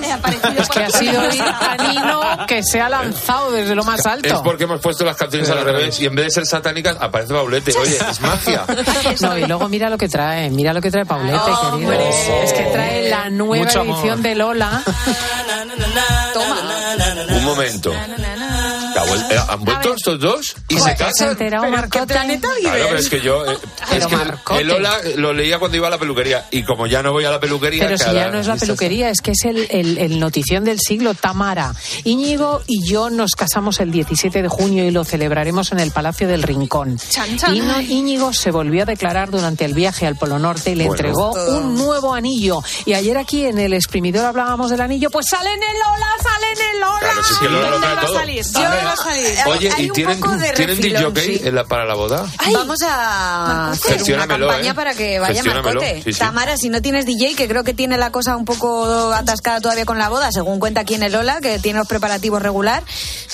Es 0.59 0.69
que 0.69 0.81
ha 0.85 0.91
sido 0.99 1.21
a 1.23 1.77
Nino 1.89 2.47
que 2.47 2.63
se 2.63 2.83
ha 2.83 2.89
lanzado 2.91 3.51
desde 3.51 3.75
lo 3.75 3.85
más 3.85 4.01
Es 4.01 4.07
alto. 4.07 4.43
porque 4.43 4.65
hemos 4.65 4.81
puesto 4.83 5.07
las 5.07 5.17
canciones 5.17 5.49
al 5.49 5.65
revés 5.65 5.99
y 6.01 6.07
en 6.07 6.15
vez 6.15 6.27
de 6.27 6.31
ser 6.33 6.47
satánicas 6.47 6.99
aparece 7.01 7.33
Paulete. 7.33 7.73
Oye, 7.79 7.97
es 8.11 8.21
magia. 8.21 8.65
No, 9.21 9.37
y 9.39 9.47
luego 9.47 9.69
mira 9.69 9.89
lo 9.89 9.97
que 9.97 10.09
trae, 10.09 10.51
mira 10.51 10.73
lo 10.75 10.81
que 10.83 10.91
trae 10.91 11.07
Paulete, 11.07 11.39
querido. 11.39 11.73
Hombre. 11.75 12.09
Es 12.45 12.53
que 12.53 12.63
trae 12.65 13.09
la 13.09 13.31
nueva 13.31 13.65
Mucho 13.65 13.81
amor. 13.81 13.97
edición 13.97 14.23
de 14.23 14.35
Lola. 14.35 14.83
Un 17.31 17.45
momento. 17.45 17.93
¿Que 19.05 19.11
ha 19.11 19.15
vuel- 19.15 19.31
eh, 19.33 19.41
¿Han 19.49 19.65
vuelto 19.65 19.95
estos 19.95 20.21
dos? 20.21 20.55
¿Y 20.69 20.75
se 20.77 20.81
¿Se 20.83 20.91
ha 20.91 20.97
casan? 20.97 21.29
enterado, 21.31 21.65
¿Pero 21.71 21.83
qué 21.91 22.07
Claro, 22.63 22.97
es 22.99 23.09
que 23.09 23.21
yo. 23.21 23.45
eh, 23.51 23.59
Pero 23.91 24.01
es 24.01 24.07
que 24.07 24.17
Marcote. 24.17 24.61
el 24.63 24.69
Lola 24.69 24.99
lo 25.17 25.33
leía 25.33 25.59
cuando 25.59 25.77
iba 25.77 25.87
a 25.89 25.91
la 25.91 25.99
peluquería. 25.99 26.47
Y 26.51 26.65
como 26.65 26.87
ya 26.87 27.03
no 27.03 27.13
voy 27.13 27.25
a 27.25 27.31
la 27.31 27.41
peluquería. 27.41 27.85
Pero 27.85 27.99
si 27.99 28.13
ya 28.13 28.31
no 28.31 28.39
es 28.41 28.47
la 28.47 28.57
peluquería, 28.57 29.11
es 29.11 29.21
que 29.21 29.33
es 29.33 29.45
el, 29.45 29.67
el- 29.71 29.99
el 29.99 30.19
notición 30.21 30.65
del 30.65 30.79
siglo, 30.81 31.15
Tamara. 31.15 31.75
Íñigo 32.05 32.63
y 32.67 32.87
yo 32.89 33.11
nos 33.11 33.33
casamos 33.33 33.81
el 33.81 33.91
17 33.91 34.43
de 34.43 34.49
junio 34.49 34.85
y 34.85 34.91
lo 34.91 35.05
celebraremos 35.05 35.73
en 35.73 35.81
el 35.81 35.91
Palacio 35.91 36.29
del 36.29 36.43
Rincón. 36.43 36.99
Chan, 37.11 37.37
chan. 37.39 37.55
Íñigo- 37.55 37.81
Íñigo 37.81 38.33
se 38.33 38.51
volvió 38.51 38.83
a 38.83 38.87
declarar 38.87 39.31
durante 39.31 39.65
el 39.65 39.75
viaje 39.75 40.07
al 40.07 40.17
Polo 40.17 40.39
Norte 40.39 40.71
y 40.71 40.75
le 40.75 40.85
Bueno. 40.87 40.95
entregó 40.97 41.33
Todo. 41.33 41.59
un 41.59 41.75
nuevo 41.77 42.15
anillo. 42.15 42.63
Y 42.85 42.93
ayer 42.95 43.17
aquí 43.19 43.45
en 43.45 43.59
el 43.59 43.73
exprimidor 43.73 44.25
hablábamos 44.27 44.71
del 44.71 44.81
anillo, 44.81 45.11
pues 45.11 45.27
sale 45.29 45.51
en 45.51 45.63
el 45.63 45.79
Lola, 45.79 46.09
sale 46.23 46.47
en 46.53 46.75
el 46.75 46.81
Lola. 46.81 47.08
Si 47.29 47.35
es 47.35 47.39
que 47.41 47.49
Lola 47.49 47.71
lo 47.71 47.71
¿Dónde 47.73 47.87
trae 47.87 47.95
va 47.97 48.03
a 48.03 48.07
todo. 48.07 48.15
salir? 48.19 48.43
Yo 48.45 48.59
A 48.61 48.71
ver, 48.71 48.85
va 48.87 48.93
a 48.93 48.97
salir. 48.97 49.39
Oye, 49.47 49.71
Hay 49.77 49.85
¿y 49.85 49.89
un 49.89 49.93
tienen, 49.93 50.21
poco 50.21 50.37
de 50.37 50.53
¿tienen 50.53 50.77
refilón, 50.77 51.15
DJ 51.15 51.39
sí. 51.39 51.51
para 51.69 51.85
la 51.85 51.95
boda? 51.95 52.27
Vamos 52.55 52.79
a 52.83 53.71
hacer 53.71 54.15
una 54.15 54.27
campaña 54.27 54.71
¿eh? 54.71 54.75
para 54.75 54.95
que 54.95 55.19
vaya 55.19 55.43
Marcote. 55.45 56.03
sí, 56.05 56.13
sí. 56.13 56.19
Tamara, 56.19 56.57
si 56.57 56.69
no 56.71 56.81
tienes 56.81 57.05
DJ, 57.07 57.35
que 57.37 57.47
creo 57.49 57.65
que 57.65 57.75
tiene 57.75 57.99
la 57.99 58.11
cosa 58.11 58.37
un 58.37 58.45
poco 58.45 59.13
atascada 59.13 59.61
todavía 59.61 59.85
con 59.85 59.99
la 59.99 60.09
boda, 60.09 60.33
según 60.33 60.59
cuenta 60.59 60.81
aquí 60.81 60.95
en 60.95 61.03
el 61.03 61.15
Ola, 61.15 61.41
que 61.41 61.59
tiene 61.59 61.79
los 61.79 61.89
preparativos 61.89 62.41
regular. 62.43 62.83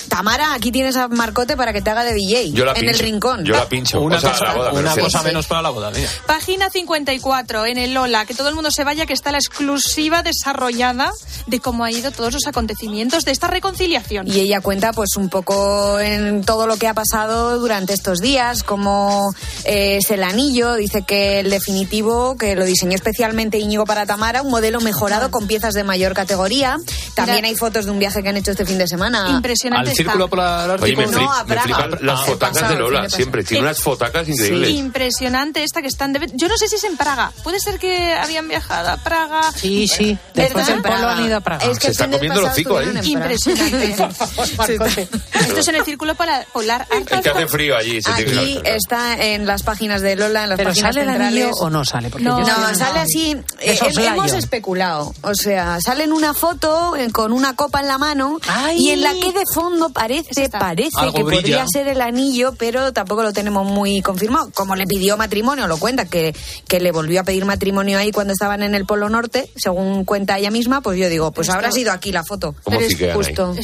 Tamara, 0.09 0.53
aquí 0.53 0.71
tienes 0.71 0.95
a 0.97 1.07
Marcote 1.07 1.55
para 1.55 1.71
que 1.73 1.81
te 1.81 1.89
haga 1.89 2.03
de 2.03 2.13
DJ. 2.13 2.51
Yo 2.51 2.65
la 2.65 2.71
en 2.73 2.79
pincho. 2.81 2.91
el 2.91 2.99
rincón. 2.99 3.45
Yo 3.45 3.55
la 3.55 3.69
pincho. 3.69 4.01
Una 4.01 4.17
o 4.17 4.19
sea, 4.19 4.31
cosa, 4.31 4.45
la 4.45 4.53
boda, 4.55 4.71
me 4.73 4.79
una 4.79 4.89
refiero. 4.89 5.05
cosa 5.07 5.23
menos 5.23 5.47
para 5.47 5.61
la 5.61 5.69
boda, 5.69 5.91
mira. 5.91 6.09
Página 6.27 6.69
54 6.69 7.65
en 7.65 7.77
el 7.77 7.93
Lola, 7.93 8.25
que 8.25 8.33
todo 8.33 8.49
el 8.49 8.55
mundo 8.55 8.71
se 8.71 8.83
vaya, 8.83 9.05
que 9.05 9.13
está 9.13 9.31
la 9.31 9.37
exclusiva 9.37 10.21
desarrollada 10.21 11.11
de 11.47 11.59
cómo 11.59 11.83
ha 11.85 11.91
ido 11.91 12.11
todos 12.11 12.33
los 12.33 12.45
acontecimientos 12.47 13.23
de 13.25 13.31
esta 13.31 13.47
reconciliación 13.47 13.84
conciliación. 13.85 14.27
Y 14.27 14.39
ella 14.39 14.61
cuenta 14.61 14.91
pues 14.93 15.15
un 15.15 15.29
poco 15.29 15.99
en 15.99 16.43
todo 16.43 16.65
lo 16.67 16.77
que 16.77 16.87
ha 16.87 16.93
pasado 16.93 17.59
durante 17.59 17.93
estos 17.93 18.19
días, 18.19 18.63
cómo 18.63 19.33
eh, 19.65 19.97
es 20.01 20.09
el 20.11 20.23
anillo, 20.23 20.73
dice 20.75 21.03
que 21.03 21.39
el 21.41 21.49
definitivo, 21.49 22.35
que 22.37 22.55
lo 22.55 22.65
diseñó 22.65 22.95
especialmente 22.95 23.57
Íñigo 23.59 23.85
para 23.85 24.05
Tamara, 24.05 24.41
un 24.41 24.49
modelo 24.51 24.81
mejorado 24.81 25.29
con 25.31 25.47
piezas 25.47 25.73
de 25.73 25.83
mayor 25.83 26.13
categoría. 26.13 26.77
También 27.15 27.37
Mira. 27.37 27.47
hay 27.49 27.55
fotos 27.55 27.85
de 27.85 27.91
un 27.91 27.99
viaje 27.99 28.23
que 28.23 28.29
han 28.29 28.37
hecho 28.37 28.51
este 28.51 28.65
fin 28.65 28.77
de 28.77 28.87
semana. 28.87 29.27
Impresionante 29.29 29.91
Al 29.91 29.95
círculo 29.95 30.27
polar 30.27 30.81
Oye, 30.81 30.93
ártico. 30.93 31.01
me, 31.11 31.17
No, 31.25 31.31
a 31.31 31.43
me 31.43 31.53
Praga. 31.55 31.87
las 32.01 32.19
Ah, 32.19 32.23
fotacas 32.25 32.53
pasado, 32.61 32.73
de 32.73 32.79
Lola, 32.79 33.09
siempre. 33.09 33.43
Tiene 33.43 33.63
unas 33.65 33.79
fotacas 33.79 34.27
increíbles. 34.27 34.69
Impresionante 34.71 35.63
esta 35.63 35.81
que 35.81 35.87
están 35.87 36.13
de... 36.13 36.27
Yo 36.33 36.47
no 36.47 36.57
sé 36.57 36.67
si 36.67 36.75
es 36.77 36.83
en 36.85 36.97
Praga. 36.97 37.31
Puede 37.43 37.59
ser 37.59 37.77
que 37.77 38.13
habían 38.13 38.47
viajado 38.47 38.89
a 38.89 38.97
Praga. 38.97 39.41
Sí, 39.55 39.87
sí. 39.87 40.17
Después 40.33 40.65
¿Verdad? 40.65 40.73
del 40.73 40.81
polo 40.81 41.09
han 41.09 41.25
ido 41.25 41.37
a 41.37 41.41
Praga. 41.41 41.65
Es 41.65 41.77
que 41.77 41.85
Se 41.87 41.91
está 41.91 42.09
comiendo 42.09 42.39
el 42.39 42.45
hocico 42.47 42.77
ahí. 42.77 42.85
en 42.87 42.93
Praga. 42.93 43.07
Impresionante. 43.07 43.74
Esto 43.83 45.59
es 45.59 45.67
en 45.67 45.75
el 45.75 45.83
círculo 45.85 46.15
polar, 46.15 46.45
polar 46.53 46.87
Es 46.91 47.21
que 47.21 47.29
hace 47.29 47.47
frío 47.47 47.75
allí. 47.77 48.01
Se 48.01 48.11
Aquí 48.11 48.59
está 48.63 49.21
en 49.23 49.45
las 49.45 49.63
páginas 49.63 50.01
de 50.01 50.15
Lola, 50.15 50.43
en 50.43 50.49
las 50.49 50.57
Pero 50.57 50.69
páginas 50.69 50.95
sale 50.95 51.01
el 51.05 51.11
centrales. 51.11 51.43
anillo 51.43 51.55
o 51.59 51.69
no 51.69 51.85
sale, 51.85 52.09
porque 52.09 52.23
no, 52.23 52.39
yo 52.39 52.45
no, 52.57 52.75
sale 52.75 52.99
así. 52.99 53.37
Eh, 53.59 53.77
hemos 53.97 54.33
especulado. 54.33 55.13
O 55.21 55.35
sea, 55.35 55.79
sale 55.81 56.03
en 56.03 56.11
una 56.13 56.33
foto 56.33 56.95
eh, 56.95 57.11
con 57.11 57.31
una 57.33 57.55
copa 57.55 57.81
en 57.81 57.87
la 57.87 57.97
mano 57.97 58.39
y 58.75 58.89
en 58.91 59.01
la 59.01 59.13
que 59.13 59.31
de 59.31 59.43
fondo 59.53 59.89
parece, 59.89 60.49
parece 60.49 60.89
Algo 60.97 61.13
que 61.13 61.23
brilla. 61.23 61.41
podría 61.41 61.65
ser 61.67 61.87
el 61.87 62.01
anillo, 62.01 62.53
pero 62.57 62.93
tampoco 62.93 63.23
lo 63.23 63.33
tenemos 63.33 63.65
muy 63.65 64.01
confirmado. 64.01 64.49
Como 64.53 64.75
le 64.75 64.85
pidió 64.85 65.17
matrimonio, 65.17 65.67
lo 65.67 65.77
cuenta, 65.77 66.05
que, 66.05 66.35
que 66.67 66.79
le 66.79 66.91
volvió 66.91 67.21
a 67.21 67.23
pedir 67.23 67.45
matrimonio 67.45 67.97
ahí 67.97 68.11
cuando 68.11 68.33
estaban 68.33 68.63
en 68.63 68.75
el 68.75 68.85
Polo 68.85 69.09
Norte, 69.09 69.49
según 69.55 70.05
cuenta 70.05 70.37
ella 70.37 70.51
misma, 70.51 70.81
pues 70.81 70.99
yo 70.99 71.09
digo, 71.09 71.31
pues 71.31 71.47
Esto- 71.47 71.57
habrá 71.57 71.71
sido 71.71 71.91
aquí 71.91 72.11
la 72.11 72.23
foto. 72.23 72.55
¿Cómo 72.63 72.77
Pero 72.77 72.89
es 72.89 72.95
ahí? 73.01 73.11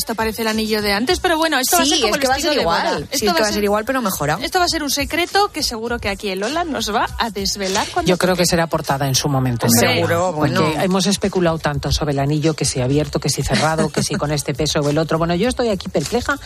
Esto 0.02 0.16
parece 0.16 0.42
el 0.42 0.48
anillo 0.48 0.82
de 0.82 0.94
antes, 0.94 1.20
pero 1.20 1.38
bueno, 1.38 1.60
esto 1.60 1.78
va 1.78 1.84
a 1.84 1.86
ser 1.86 1.96
Sí, 1.98 2.02
como 2.02 2.16
es 2.16 2.18
el 2.18 2.22
que 2.22 2.28
va 2.28 2.34
a 2.36 2.40
ser 2.40 2.56
de 2.56 2.64
boda. 2.66 2.80
igual. 2.80 2.98
Sí, 2.98 3.04
Esto 3.12 3.26
es 3.28 3.34
que 3.36 3.42
va 3.44 3.48
a 3.50 3.52
ser 3.54 3.64
igual, 3.64 3.86
pero 3.86 4.02
mejorado. 4.02 4.42
Esto 4.44 4.58
va 4.60 4.66
a 4.66 4.68
ser 4.68 4.82
un 4.84 4.90
secreto 4.90 5.52
que 5.52 5.62
seguro 5.62 6.00
que 6.00 6.10
aquí 6.10 6.30
el 6.30 6.40
Lola 6.40 6.64
nos 6.64 6.94
va 6.94 7.08
a 7.20 7.30
desvelar 7.30 7.88
cuando 7.94 8.10
Yo 8.10 8.18
creo 8.18 8.36
que 8.36 8.46
será 8.46 8.66
portada 8.68 9.08
en 9.08 9.14
su 9.16 9.30
momento. 9.30 9.68
Hombre. 9.68 9.94
Seguro, 9.96 10.34
Porque 10.36 10.56
bueno. 10.58 10.82
hemos 10.82 11.06
especulado 11.06 11.60
tanto 11.60 11.92
sobre 11.92 12.14
el 12.14 12.20
anillo, 12.20 12.54
que 12.56 12.66
si 12.66 12.82
abierto, 12.82 13.20
que 13.20 13.30
si 13.30 13.44
cerrado, 13.44 13.90
que 13.90 14.02
si 14.02 14.16
con 14.16 14.32
este 14.32 14.54
peso 14.56 14.80
o 14.80 14.90
el 14.90 14.98
otro. 14.98 15.18
Bueno, 15.20 15.36
yo 15.36 15.48
estoy 15.50 15.70
aquí 15.70 15.88
perpleja 15.90 16.38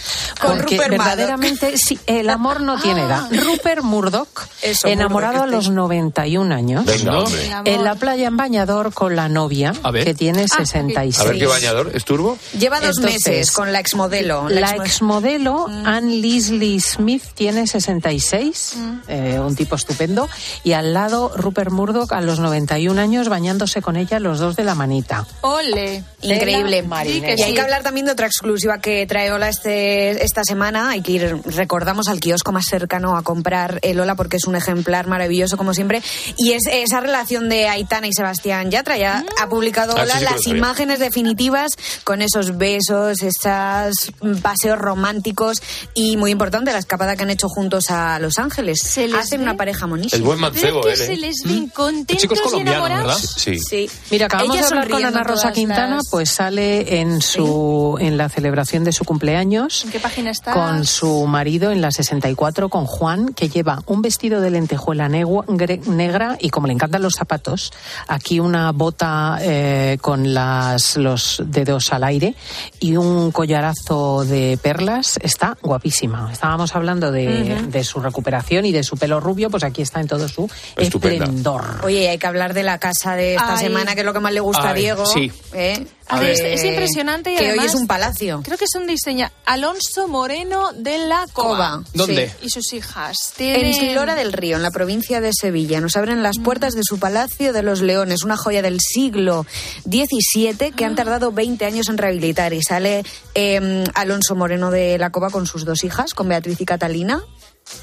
Con 0.42 0.58
porque 0.58 0.76
Rupert 0.76 0.92
Murdoch. 0.92 1.06
verdaderamente 1.08 1.78
sí, 1.78 1.98
el 2.08 2.30
amor 2.30 2.60
no 2.62 2.80
tiene 2.82 3.02
edad. 3.04 3.30
Rupert 3.32 3.84
Murdoch, 3.84 4.28
Eso, 4.62 4.88
enamorado 4.88 5.40
Murdoch, 5.40 5.54
a 5.54 5.56
los 5.56 5.70
91 5.70 6.54
años, 6.54 6.86
Venga, 6.86 7.24
en 7.64 7.84
la 7.84 7.96
playa 7.96 8.28
en 8.28 8.36
bañador 8.38 8.94
con 8.94 9.16
la 9.16 9.30
novia, 9.30 9.74
que 10.04 10.14
tiene 10.14 10.46
Ah, 10.52 10.58
66. 10.58 11.20
A 11.20 11.24
ver 11.24 11.40
qué 11.40 11.48
bañador. 11.48 11.92
¿Es 11.94 12.04
turbo? 12.04 12.38
Lleva 12.60 12.80
dos 12.82 12.98
Entonces, 12.98 13.26
meses 13.28 13.35
con 13.54 13.72
la 13.72 13.80
exmodelo. 13.80 14.50
La 14.50 14.76
exmo- 14.76 14.86
exmodelo 14.86 15.68
Mm. 15.68 15.88
Anne 15.88 16.16
Leslie 16.18 16.80
Smith 16.80 17.24
tiene 17.34 17.68
66, 17.68 18.74
Mm. 18.78 19.00
eh, 19.08 19.40
un 19.40 19.56
tipo 19.56 19.76
estupendo, 19.76 20.30
y 20.64 20.74
al 20.74 20.94
lado 20.94 21.32
Rupert 21.36 21.72
Murdoch 21.72 22.12
a 22.14 22.22
los 22.22 22.40
91 22.40 23.00
años 23.00 23.30
bañándose 23.30 23.82
con 23.82 23.96
ella 23.96 24.20
los 24.20 24.40
dos 24.40 24.56
de 24.56 24.64
la 24.64 24.76
manita. 24.76 25.26
Ole. 25.42 26.04
Increíble. 26.22 26.78
Tela 26.78 26.88
marinera. 26.88 27.36
Y 27.38 27.44
hay 27.44 27.54
que 27.54 27.62
hablar 27.62 27.84
también 27.84 28.06
de 28.06 28.12
otra 28.14 28.28
exclusiva 28.28 28.80
que 28.80 29.06
trae 29.08 29.32
Ola 29.32 29.50
este, 29.50 30.24
esta 30.24 30.44
semana. 30.44 30.90
Hay 30.90 31.02
que 31.02 31.12
ir, 31.14 31.42
recordamos, 31.46 32.08
al 32.08 32.20
kiosco 32.20 32.52
más 32.52 32.66
cercano 32.66 33.16
a 33.18 33.24
comprar 33.24 33.80
el 33.84 34.00
Ola 34.00 34.16
porque 34.16 34.38
es 34.38 34.46
un 34.46 34.56
ejemplar 34.56 35.08
maravilloso, 35.08 35.58
como 35.58 35.74
siempre. 35.74 36.02
Y 36.38 36.54
es 36.54 36.64
esa 36.72 37.00
relación 37.00 37.50
de 37.50 37.68
Aitana 37.68 38.08
y 38.08 38.14
Sebastián 38.14 38.72
Yatra. 38.72 38.98
Ya 38.98 39.24
ha 39.42 39.50
publicado 39.50 39.94
Ah, 39.98 40.04
Ola 40.04 40.14
sí, 40.14 40.20
sí 40.20 40.26
las 40.26 40.48
imágenes 40.48 41.00
definitivas 41.00 41.72
con 42.04 42.22
esos 42.22 42.58
besos, 42.58 43.22
esos 43.26 44.12
paseos 44.42 44.78
románticos 44.78 45.62
y, 45.94 46.18
muy 46.18 46.32
importante, 46.32 46.72
la 46.72 46.80
escapada 46.80 47.16
que 47.16 47.24
han 47.24 47.30
hecho 47.30 47.50
juntos 47.50 47.90
a 47.90 48.20
Los 48.20 48.40
Ángeles. 48.40 48.80
Se 48.82 49.08
les 49.08 49.16
Hacen 49.20 49.40
ve- 49.40 49.44
una 49.44 49.58
pareja 49.58 49.88
monísima. 49.88 50.18
El 50.18 50.24
buen 50.24 50.40
mancebo, 50.40 50.88
él, 50.88 50.98
se 50.98 51.14
¿eh? 51.14 51.18
les 51.18 51.36
ven 51.46 51.68
contentos 51.70 52.22
chico 52.22 52.34
es 52.36 52.54
y 52.54 52.60
enamorados. 52.62 53.36
Sí. 53.38 53.60
Sí. 53.60 53.90
Mira, 54.12 54.28
acabamos 54.28 54.56
Ella 54.58 54.62
de 54.68 54.68
hablar 54.74 54.90
con 54.90 55.06
Ana 55.06 55.24
Rosa 55.24 55.52
Quintana, 55.52 55.96
las- 55.98 56.10
pues 56.10 56.30
sale 56.32 57.00
en 57.00 57.22
su 57.22 57.98
en 58.00 58.18
la 58.18 58.30
celebración 58.30 58.84
de 58.84 58.92
su 58.92 59.04
cumpleaños 59.06 59.84
¿En 59.86 59.92
qué 59.92 60.00
página 60.00 60.32
está? 60.32 60.54
con 60.54 60.86
su 60.86 61.26
marido 61.28 61.72
en 61.72 61.82
la 61.82 61.92
64 61.92 62.70
con 62.70 62.86
Juan, 62.86 63.34
que 63.34 63.50
lleva 63.50 63.82
un 63.86 64.02
vestido 64.02 64.42
de 64.42 64.50
lentejuela 64.52 65.10
negra 65.10 66.38
y 66.40 66.50
como 66.50 66.68
le 66.68 66.74
encantan 66.74 67.02
los 67.02 67.14
zapatos, 67.14 67.72
aquí 68.08 68.40
una 68.40 68.72
bota 68.72 69.38
eh, 69.42 69.98
con 70.02 70.34
las 70.34 70.98
los 70.98 71.42
dedos 71.46 71.92
al 71.94 72.04
aire 72.04 72.36
y 72.80 72.98
un 72.98 73.15
collarazo 73.32 74.24
de 74.26 74.58
perlas. 74.62 75.18
Está 75.22 75.58
guapísima. 75.62 76.30
Estábamos 76.32 76.76
hablando 76.76 77.12
de, 77.12 77.62
de 77.68 77.84
su 77.84 78.00
recuperación 78.00 78.66
y 78.66 78.72
de 78.72 78.84
su 78.84 78.98
pelo 78.98 79.20
rubio, 79.20 79.50
pues 79.50 79.64
aquí 79.64 79.82
está 79.82 80.00
en 80.02 80.08
todo 80.08 80.28
su 80.28 80.50
Estupenda. 80.76 81.26
esplendor. 81.26 81.64
Oye, 81.84 82.10
hay 82.10 82.18
que 82.18 82.28
hablar 82.28 82.54
de 82.54 82.64
la 82.64 82.78
casa 82.80 83.16
de 83.16 83.36
esta 83.36 83.54
Ay. 83.56 83.66
semana, 83.66 83.94
que 83.96 84.02
es 84.02 84.06
lo 84.06 84.14
que 84.14 84.20
más 84.20 84.34
le 84.34 84.40
gusta 84.40 84.70
a 84.70 84.74
Diego. 84.74 85.06
sí. 85.06 85.32
¿eh? 85.54 85.86
A 86.08 86.20
ver, 86.20 86.36
Que- 86.36 86.54
es, 86.54 86.60
es 86.62 86.66
impresionante 86.66 87.34
y 87.34 87.36
que 87.38 87.48
además 87.48 87.66
hoy 87.66 87.70
es 87.70 87.76
un 87.76 87.88
palacio. 87.88 88.42
Creo 88.44 88.58
que 88.58 88.66
es 88.66 88.76
un 88.76 88.86
diseño 88.86 89.30
Alonso 89.46 90.08
Moreno 90.08 90.72
de 90.74 91.00
la 91.00 91.26
Cova. 91.34 91.84
¿Dónde? 91.94 92.32
Y 92.42 92.50
sus 92.50 92.74
hijas. 92.74 93.16
En 93.40 93.54
Tienen... 93.56 93.74
Silora 93.74 94.14
del 94.16 94.32
Río, 94.32 94.56
en 94.56 94.62
la 94.64 94.72
provincia 94.72 95.20
de 95.20 95.32
Sevilla, 95.34 95.82
nos 95.82 95.96
abren 95.96 96.22
las 96.22 96.38
puertas 96.38 96.74
de 96.76 96.82
su 96.84 97.00
Palacio 97.00 97.54
de 97.54 97.64
los 97.64 97.82
Leones, 97.82 98.24
una 98.24 98.38
joya 98.38 98.62
del 98.62 98.80
siglo 98.82 99.46
XVII 99.90 100.72
que 100.76 100.86
han 100.86 100.96
tardado 100.96 101.32
20 101.32 101.66
años 101.66 101.90
en 101.90 101.98
rehabilitar. 101.98 102.54
Y 102.54 102.62
sale 102.62 103.04
eh, 103.34 103.84
Alonso 103.96 104.36
Moreno 104.36 104.72
de 104.72 104.98
la 104.98 105.10
Cova 105.12 105.30
con 105.30 105.48
sus 105.48 105.66
dos 105.66 105.84
hijas, 105.84 106.14
con 106.14 106.28
Beatriz 106.30 106.62
y 106.62 106.66
Catalina, 106.66 107.24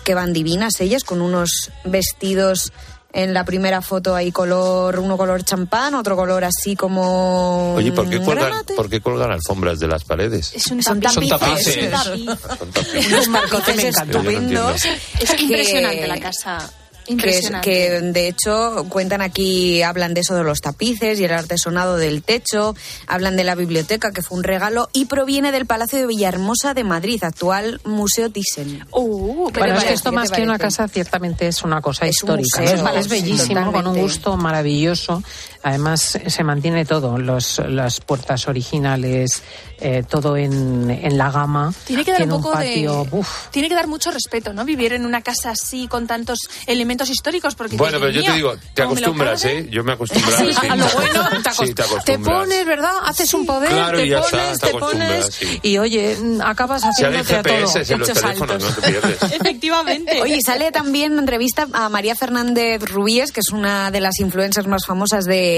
que 0.04 0.14
van 0.14 0.32
divinas 0.32 0.80
ellas, 0.80 1.02
con 1.04 1.20
unos 1.22 1.70
vestidos 1.84 2.72
en 3.12 3.34
la 3.34 3.44
primera 3.44 3.82
foto 3.82 4.14
hay 4.14 4.32
color, 4.32 4.98
uno 4.98 5.16
color 5.16 5.44
champán, 5.44 5.94
otro 5.94 6.16
color 6.16 6.44
así 6.44 6.74
como... 6.76 7.74
Oye, 7.74 7.92
¿por 7.92 8.08
qué, 8.08 8.18
colgan, 8.18 8.46
granate. 8.46 8.74
¿por 8.74 8.88
qué 8.88 9.00
colgan 9.00 9.30
alfombras 9.32 9.78
de 9.80 9.88
las 9.88 10.04
paredes? 10.04 10.52
Es 10.54 10.66
un 10.68 10.82
Son 10.82 11.00
tapices. 11.00 11.90
Son 11.92 12.26
Son 12.26 12.70
tapices. 12.72 13.06
Unos 13.08 13.28
marcotes 13.28 13.76
no 13.76 13.82
estupendos. 13.88 14.84
Es 15.20 15.30
que- 15.34 15.42
impresionante 15.42 16.06
la 16.06 16.20
casa. 16.20 16.70
Que, 17.06 17.10
es- 17.10 17.10
Impresionante. 17.10 17.70
que, 17.70 18.00
de 18.00 18.28
hecho 18.28 18.86
cuentan 18.88 19.22
aquí, 19.22 19.82
hablan 19.82 20.14
de 20.14 20.20
eso 20.20 20.34
de 20.34 20.44
los 20.44 20.60
tapices 20.60 21.18
y 21.20 21.24
el 21.24 21.32
artesonado 21.32 21.96
del 21.96 22.22
techo, 22.22 22.74
hablan 23.06 23.36
de 23.36 23.44
la 23.44 23.54
biblioteca 23.54 24.12
que 24.12 24.22
fue 24.22 24.38
un 24.38 24.44
regalo 24.44 24.88
y 24.92 25.06
proviene 25.06 25.52
del 25.52 25.66
Palacio 25.66 25.98
de 25.98 26.06
Villahermosa 26.06 26.74
de 26.74 26.84
Madrid, 26.84 27.22
actual 27.24 27.80
Museo 27.84 28.30
Thyssen. 28.30 28.86
Uh, 28.92 29.46
¿qué 29.48 29.52
te 29.54 29.58
Bueno, 29.60 29.76
es 29.78 29.84
que 29.84 29.92
esto 29.94 30.10
¿Qué 30.10 30.16
más 30.16 30.30
que 30.30 30.42
una 30.42 30.58
casa 30.58 30.88
ciertamente 30.88 31.46
es 31.48 31.62
una 31.62 31.80
cosa 31.80 32.06
Es 32.06 32.22
un 32.22 32.40
histórica. 32.40 32.60
museo, 32.60 32.82
¿no? 32.84 32.90
es, 32.98 33.08
bellísimo, 33.08 33.72
con 33.72 33.86
un 33.86 33.96
gusto 33.98 34.36
maravilloso. 34.36 35.22
Además, 35.64 36.18
se 36.26 36.44
mantiene 36.44 36.84
todo, 36.84 37.18
los, 37.18 37.60
las 37.68 38.00
puertas 38.00 38.48
originales, 38.48 39.42
eh, 39.78 40.02
todo 40.08 40.36
en, 40.36 40.90
en 40.90 41.16
la 41.18 41.30
gama. 41.30 41.72
Tiene 41.86 42.04
que 42.04 42.10
dar 42.10 42.18
Tiene 42.18 42.34
un 42.34 42.42
poco 42.42 42.54
patio, 42.54 43.04
de. 43.10 43.16
uf. 43.18 43.46
Tiene 43.50 43.68
que 43.68 43.74
dar 43.74 43.86
mucho 43.86 44.10
respeto, 44.10 44.52
¿no? 44.52 44.64
Vivir 44.64 44.92
en 44.92 45.06
una 45.06 45.22
casa 45.22 45.50
así 45.50 45.86
con 45.88 46.06
tantos 46.06 46.38
elementos 46.66 47.10
históricos. 47.10 47.54
Porque 47.54 47.76
Bueno, 47.76 47.98
pero 48.00 48.10
yo 48.10 48.20
te 48.20 48.32
"Dios 48.32 48.34
digo, 48.36 48.56
te 48.74 48.82
¿cómo 48.82 48.94
me 48.94 49.00
lo 49.00 49.06
acostumbras, 49.06 49.42
cargan?". 49.42 49.64
¿eh? 49.64 49.68
Yo 49.70 49.84
me 49.84 49.92
he 49.92 49.94
acostumbrado. 49.94 50.36
Sí, 50.50 50.66
a 50.68 50.76
lo 50.76 50.84
bueno, 50.88 51.28
te, 51.42 51.66
Sí, 51.66 51.74
te 52.04 52.18
pones, 52.18 52.64
¿verdad? 52.66 52.92
Haces 53.04 53.32
un 53.34 53.46
poder, 53.46 53.70
Claro, 53.70 53.98
te 53.98 54.06
pones, 54.10 54.52
está, 54.52 54.66
te 54.66 54.72
pones 54.78 55.26
sí. 55.26 55.60
y 55.62 55.78
oye, 55.78 56.16
acabas 56.44 56.82
Si 56.82 56.88
haciéndote 56.88 57.36
a 57.36 57.42
todo. 57.42 57.54
En 57.54 57.60
los 57.62 57.76
hechos 57.76 58.06
teléfonos, 58.20 58.40
altos. 58.50 58.62
no 58.62 58.74
te 58.82 58.90
pierdes. 58.90 59.22
Efectivamente. 59.40 60.20
Oye, 60.22 60.40
sale 60.44 60.72
también 60.72 61.16
entrevista 61.18 61.66
a 61.72 61.88
María 61.88 62.14
Fernández 62.16 62.82
Rubíes, 62.82 63.30
que 63.32 63.40
es 63.40 63.50
una 63.50 63.90
de 63.90 64.00
las 64.00 64.18
influencers 64.18 64.66
más 64.66 64.86
famosas 64.86 65.24
de, 65.24 65.51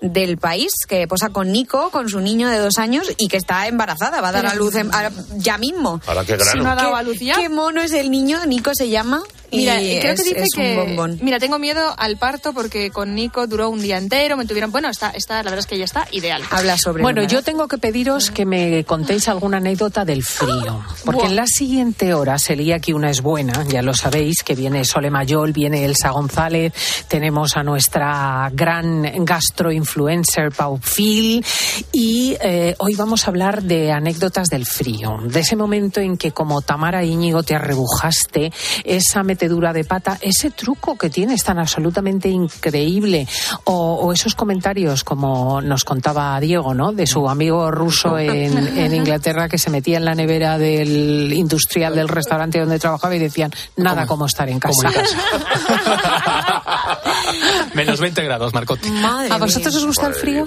del 0.00 0.38
país, 0.38 0.70
que 0.88 1.06
posa 1.06 1.30
con 1.30 1.52
Nico, 1.52 1.90
con 1.90 2.08
su 2.08 2.20
niño 2.20 2.48
de 2.48 2.58
dos 2.58 2.78
años, 2.78 3.12
y 3.18 3.28
que 3.28 3.36
está 3.36 3.66
embarazada, 3.68 4.20
va 4.20 4.28
a 4.28 4.32
dar 4.32 4.46
a 4.46 4.54
luz 4.54 4.74
en- 4.76 4.92
a- 4.94 5.10
ya 5.36 5.58
mismo. 5.58 6.00
Ahora 6.06 6.24
qué 6.24 6.32
Si 6.38 6.44
grano. 6.44 6.62
no 6.64 6.70
ha 6.70 6.74
dado 6.74 6.96
a 6.96 7.00
¿Qué, 7.00 7.04
luz 7.06 7.18
ya. 7.20 7.34
qué 7.36 7.48
mono 7.48 7.80
es 7.82 7.92
el 7.92 8.10
niño? 8.10 8.44
Nico 8.46 8.70
se 8.74 8.88
llama. 8.88 9.22
Mira, 9.52 9.80
y 9.80 9.98
creo 10.00 10.14
es, 10.14 10.22
que 10.22 10.28
dice 10.28 10.42
es 10.42 10.48
que. 10.54 10.78
un 10.78 10.86
bombón. 10.86 11.18
Mira, 11.22 11.38
tengo 11.38 11.58
miedo 11.58 11.94
al 11.96 12.16
parto 12.16 12.52
porque 12.52 12.90
con 12.90 13.14
Nico 13.14 13.46
duró 13.46 13.68
un 13.70 13.80
día 13.80 13.98
entero, 13.98 14.36
me 14.36 14.46
tuvieron. 14.46 14.70
Bueno, 14.72 14.88
está, 14.88 15.10
está, 15.10 15.36
la 15.36 15.50
verdad 15.50 15.60
es 15.60 15.66
que 15.66 15.78
ya 15.78 15.84
está 15.84 16.06
ideal. 16.10 16.42
Habla 16.50 16.78
sobre 16.78 17.02
Bueno, 17.02 17.22
yo 17.24 17.42
tengo 17.42 17.68
que 17.68 17.78
pediros 17.78 18.30
que 18.30 18.46
me 18.46 18.84
contéis 18.84 19.28
alguna 19.28 19.58
anécdota 19.58 20.04
del 20.04 20.22
frío. 20.22 20.82
Porque 21.04 21.26
en 21.26 21.36
la 21.36 21.46
siguiente 21.46 22.14
hora 22.14 22.38
se 22.38 22.56
leía 22.56 22.76
aquí 22.76 22.92
una 22.92 23.10
es 23.10 23.20
buena, 23.20 23.64
ya 23.68 23.82
lo 23.82 23.94
sabéis, 23.94 24.42
que 24.42 24.54
viene 24.54 24.84
Sole 24.84 25.10
Mayol, 25.10 25.52
viene 25.52 25.84
Elsa 25.84 26.10
González, 26.10 26.72
tenemos 27.08 27.56
a 27.56 27.62
nuestra 27.62 28.50
gran 28.52 29.24
gastroinfluencer 29.24 30.52
Pau 30.52 30.78
Phil 30.78 31.44
y 31.92 32.36
eh, 32.40 32.74
hoy 32.78 32.94
vamos 32.94 33.26
a 33.26 33.30
hablar 33.30 33.62
de 33.62 33.92
anécdotas 33.92 34.48
del 34.48 34.66
frío, 34.66 35.18
de 35.24 35.40
ese 35.40 35.56
momento 35.56 36.00
en 36.00 36.16
que 36.16 36.32
como 36.32 36.62
Tamara 36.62 37.04
Íñigo 37.04 37.42
te 37.42 37.54
arrebujaste, 37.54 38.52
esa 38.84 39.22
metedura 39.42 39.72
de 39.72 39.82
pata, 39.82 40.18
ese 40.20 40.52
truco 40.52 40.96
que 40.96 41.10
tienes 41.10 41.42
tan 41.42 41.58
absolutamente 41.58 42.28
increíble, 42.28 43.26
o, 43.64 43.94
o 43.94 44.12
esos 44.12 44.36
comentarios 44.36 45.02
como 45.02 45.60
nos 45.60 45.82
contaba 45.82 46.38
Diego, 46.38 46.74
¿no? 46.74 46.92
De 46.92 47.08
su 47.08 47.28
amigo 47.28 47.68
ruso 47.72 48.20
en, 48.20 48.56
en 48.78 48.94
Inglaterra 48.94 49.48
que 49.48 49.58
se 49.58 49.70
metía 49.70 49.96
en 49.96 50.04
la 50.04 50.14
nevera 50.14 50.58
del 50.58 51.32
industrial 51.32 51.96
del 51.96 52.06
restaurante 52.06 52.60
donde 52.60 52.78
trabajaba 52.78 53.16
y 53.16 53.18
decían 53.18 53.52
nada 53.76 54.06
como, 54.06 54.26
estar 54.26 54.48
en 54.48 54.60
casa. 54.60 54.90
Menos 57.74 57.98
20 57.98 58.22
grados, 58.22 58.54
Marcote. 58.54 58.88
¿A 59.28 59.38
vosotros 59.38 59.74
os 59.74 59.84
gusta 59.84 60.06
el 60.06 60.14
frío? 60.14 60.46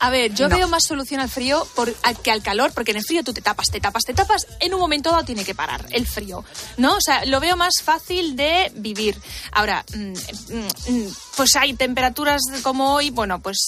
A 0.00 0.10
ver, 0.10 0.32
yo 0.32 0.48
veo 0.48 0.68
más 0.68 0.84
solución 0.84 1.20
al 1.20 1.28
frío 1.28 1.66
por, 1.74 1.92
al- 2.04 2.16
que 2.20 2.30
al 2.30 2.40
calor, 2.42 2.70
porque 2.72 2.92
en 2.92 2.98
el 2.98 3.02
frío 3.04 3.24
tú 3.24 3.32
te 3.32 3.40
tapas, 3.40 3.66
te 3.66 3.80
tapas, 3.80 4.04
te 4.04 4.14
tapas, 4.14 4.46
en 4.60 4.72
un 4.72 4.78
momento 4.80 5.10
dado 5.10 5.24
tiene 5.24 5.44
que 5.44 5.56
parar 5.56 5.84
el 5.90 6.06
frío, 6.06 6.44
¿no? 6.76 6.96
O 6.96 7.00
sea, 7.00 7.24
lo 7.24 7.40
veo 7.40 7.56
más 7.56 7.74
fácil 7.82 8.36
de 8.36 8.70
vivir. 8.76 9.18
Ahora, 9.50 9.84
mm, 9.94 10.12
mm, 10.54 10.92
mm, 10.92 11.12
pues 11.36 11.56
hay 11.56 11.74
temperaturas 11.74 12.40
como 12.62 12.94
hoy, 12.94 13.10
bueno, 13.10 13.40
pues... 13.40 13.58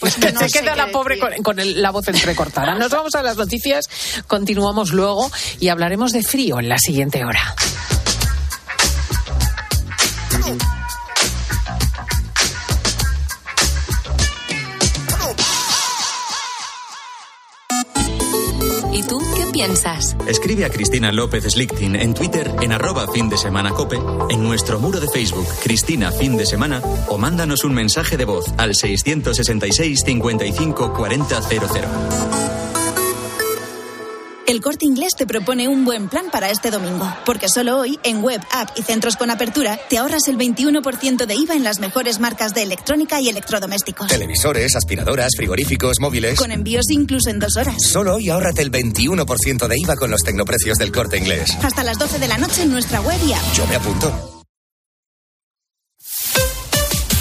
pues 0.00 0.18
no 0.34 0.40
se 0.40 0.48
queda 0.50 0.74
la 0.74 0.88
pobre 0.90 1.14
decir. 1.14 1.34
con, 1.36 1.42
con 1.44 1.60
el- 1.60 1.80
la 1.80 1.90
voz 1.92 2.08
entrecortada. 2.08 2.74
Nos 2.74 2.90
vamos 2.90 3.14
a 3.14 3.22
las 3.22 3.36
noticias, 3.36 3.84
continuamos 4.26 4.90
luego 4.92 5.30
y 5.60 5.68
hablaremos 5.68 6.10
de 6.12 6.24
frío 6.24 6.58
en 6.58 6.68
la 6.68 6.78
siguiente 6.78 7.24
hora. 7.24 7.54
Escribe 20.28 20.66
a 20.66 20.68
Cristina 20.68 21.10
López 21.12 21.44
Slichting 21.44 21.96
en 21.96 22.12
Twitter 22.12 22.50
en 22.60 22.72
arroba 22.72 23.06
fin 23.08 23.30
de 23.30 23.38
semana 23.38 23.70
cope, 23.70 23.98
en 24.28 24.42
nuestro 24.42 24.78
muro 24.78 25.00
de 25.00 25.08
Facebook 25.08 25.46
Cristina 25.62 26.12
Fin 26.12 26.36
de 26.36 26.44
Semana 26.44 26.82
o 27.08 27.16
mándanos 27.16 27.64
un 27.64 27.72
mensaje 27.72 28.18
de 28.18 28.26
voz 28.26 28.52
al 28.58 28.74
666 28.74 30.00
55 30.04 30.92
40 30.92 31.40
00. 31.40 32.75
El 34.46 34.60
Corte 34.60 34.84
Inglés 34.84 35.14
te 35.16 35.26
propone 35.26 35.66
un 35.66 35.84
buen 35.84 36.08
plan 36.08 36.26
para 36.30 36.50
este 36.50 36.70
domingo, 36.70 37.12
porque 37.24 37.48
solo 37.48 37.78
hoy, 37.78 37.98
en 38.04 38.22
web, 38.22 38.40
app 38.52 38.70
y 38.78 38.82
centros 38.82 39.16
con 39.16 39.28
apertura, 39.30 39.76
te 39.88 39.98
ahorras 39.98 40.28
el 40.28 40.38
21% 40.38 41.26
de 41.26 41.34
IVA 41.34 41.56
en 41.56 41.64
las 41.64 41.80
mejores 41.80 42.20
marcas 42.20 42.54
de 42.54 42.62
electrónica 42.62 43.20
y 43.20 43.28
electrodomésticos. 43.28 44.06
Televisores, 44.06 44.76
aspiradoras, 44.76 45.32
frigoríficos, 45.36 45.98
móviles. 45.98 46.38
Con 46.38 46.52
envíos 46.52 46.84
incluso 46.90 47.28
en 47.28 47.40
dos 47.40 47.56
horas. 47.56 47.74
Solo 47.84 48.14
hoy 48.14 48.30
ahórrate 48.30 48.62
el 48.62 48.70
21% 48.70 49.66
de 49.66 49.74
IVA 49.78 49.96
con 49.96 50.12
los 50.12 50.22
tecnoprecios 50.22 50.78
del 50.78 50.92
corte 50.92 51.18
inglés. 51.18 51.56
Hasta 51.64 51.82
las 51.82 51.98
12 51.98 52.20
de 52.20 52.28
la 52.28 52.38
noche 52.38 52.62
en 52.62 52.70
nuestra 52.70 53.00
web 53.00 53.18
y 53.26 53.32
app. 53.32 53.52
Yo 53.52 53.66
me 53.66 53.74
apunto. 53.74 54.35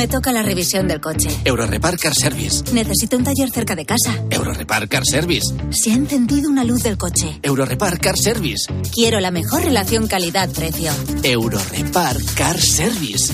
Me 0.00 0.08
toca 0.08 0.32
la 0.32 0.40
revisión 0.40 0.88
del 0.88 0.98
coche. 0.98 1.28
Eurorepar 1.44 1.98
Car 1.98 2.14
Service. 2.14 2.64
Necesito 2.72 3.18
un 3.18 3.24
taller 3.24 3.50
cerca 3.50 3.76
de 3.76 3.84
casa. 3.84 4.14
Eurorepar 4.30 4.88
Car 4.88 5.02
Service. 5.04 5.54
Se 5.72 5.90
ha 5.90 5.94
encendido 5.94 6.48
una 6.48 6.64
luz 6.64 6.82
del 6.82 6.96
coche. 6.96 7.38
Eurorepar 7.42 8.00
Car 8.00 8.16
Service. 8.16 8.72
Quiero 8.94 9.20
la 9.20 9.30
mejor 9.30 9.62
relación 9.62 10.06
calidad-precio. 10.06 10.90
Eurorepar 11.22 12.16
Car 12.34 12.58
Service. 12.58 13.30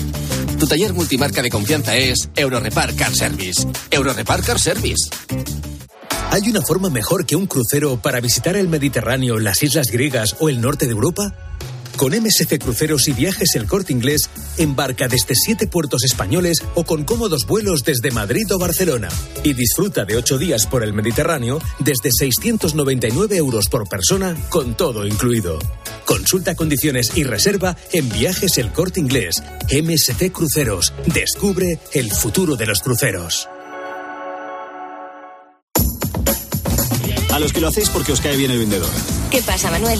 Tu 0.59 0.67
taller 0.67 0.91
multimarca 0.91 1.41
de 1.41 1.49
confianza 1.49 1.95
es 1.95 2.27
Eurorepar 2.35 2.93
Car 2.97 3.15
Service. 3.15 3.65
Eurorepar 3.89 4.43
Car 4.43 4.59
Service. 4.59 5.09
¿Hay 6.31 6.49
una 6.49 6.61
forma 6.61 6.89
mejor 6.89 7.25
que 7.25 7.37
un 7.37 7.47
crucero 7.47 8.01
para 8.01 8.19
visitar 8.19 8.57
el 8.57 8.67
Mediterráneo, 8.67 9.39
las 9.39 9.63
islas 9.63 9.87
griegas 9.89 10.35
o 10.41 10.49
el 10.49 10.59
norte 10.59 10.85
de 10.85 10.91
Europa? 10.91 11.33
Con 11.97 12.13
MSC 12.13 12.59
Cruceros 12.59 13.07
y 13.07 13.13
Viajes 13.13 13.55
El 13.55 13.65
Corte 13.65 13.91
Inglés, 13.91 14.29
embarca 14.57 15.07
desde 15.07 15.33
siete 15.33 15.65
puertos 15.65 16.03
españoles 16.03 16.59
o 16.75 16.83
con 16.83 17.03
cómodos 17.03 17.47
vuelos 17.47 17.83
desde 17.83 18.11
Madrid 18.11 18.45
o 18.53 18.59
Barcelona. 18.59 19.09
Y 19.43 19.53
disfruta 19.53 20.05
de 20.05 20.15
ocho 20.15 20.37
días 20.37 20.67
por 20.67 20.83
el 20.83 20.93
Mediterráneo 20.93 21.59
desde 21.79 22.11
699 22.11 23.37
euros 23.37 23.67
por 23.67 23.89
persona, 23.89 24.35
con 24.49 24.77
todo 24.77 25.07
incluido. 25.07 25.57
Consulta 26.05 26.55
condiciones 26.55 27.17
y 27.17 27.23
reserva 27.23 27.75
en 27.91 28.07
Viajes 28.09 28.59
El 28.59 28.71
Corte 28.71 28.99
Inglés. 28.99 29.41
MSC 29.71 30.31
Cruceros. 30.31 30.93
Descubre 31.07 31.79
el 31.93 32.11
futuro 32.11 32.55
de 32.55 32.67
los 32.67 32.79
cruceros. 32.81 33.49
A 37.31 37.39
los 37.39 37.51
que 37.51 37.59
lo 37.59 37.67
hacéis 37.67 37.89
porque 37.89 38.11
os 38.11 38.21
cae 38.21 38.37
bien 38.37 38.51
el 38.51 38.59
vendedor. 38.59 38.89
¿Qué 39.31 39.41
pasa, 39.41 39.71
Manuel? 39.71 39.99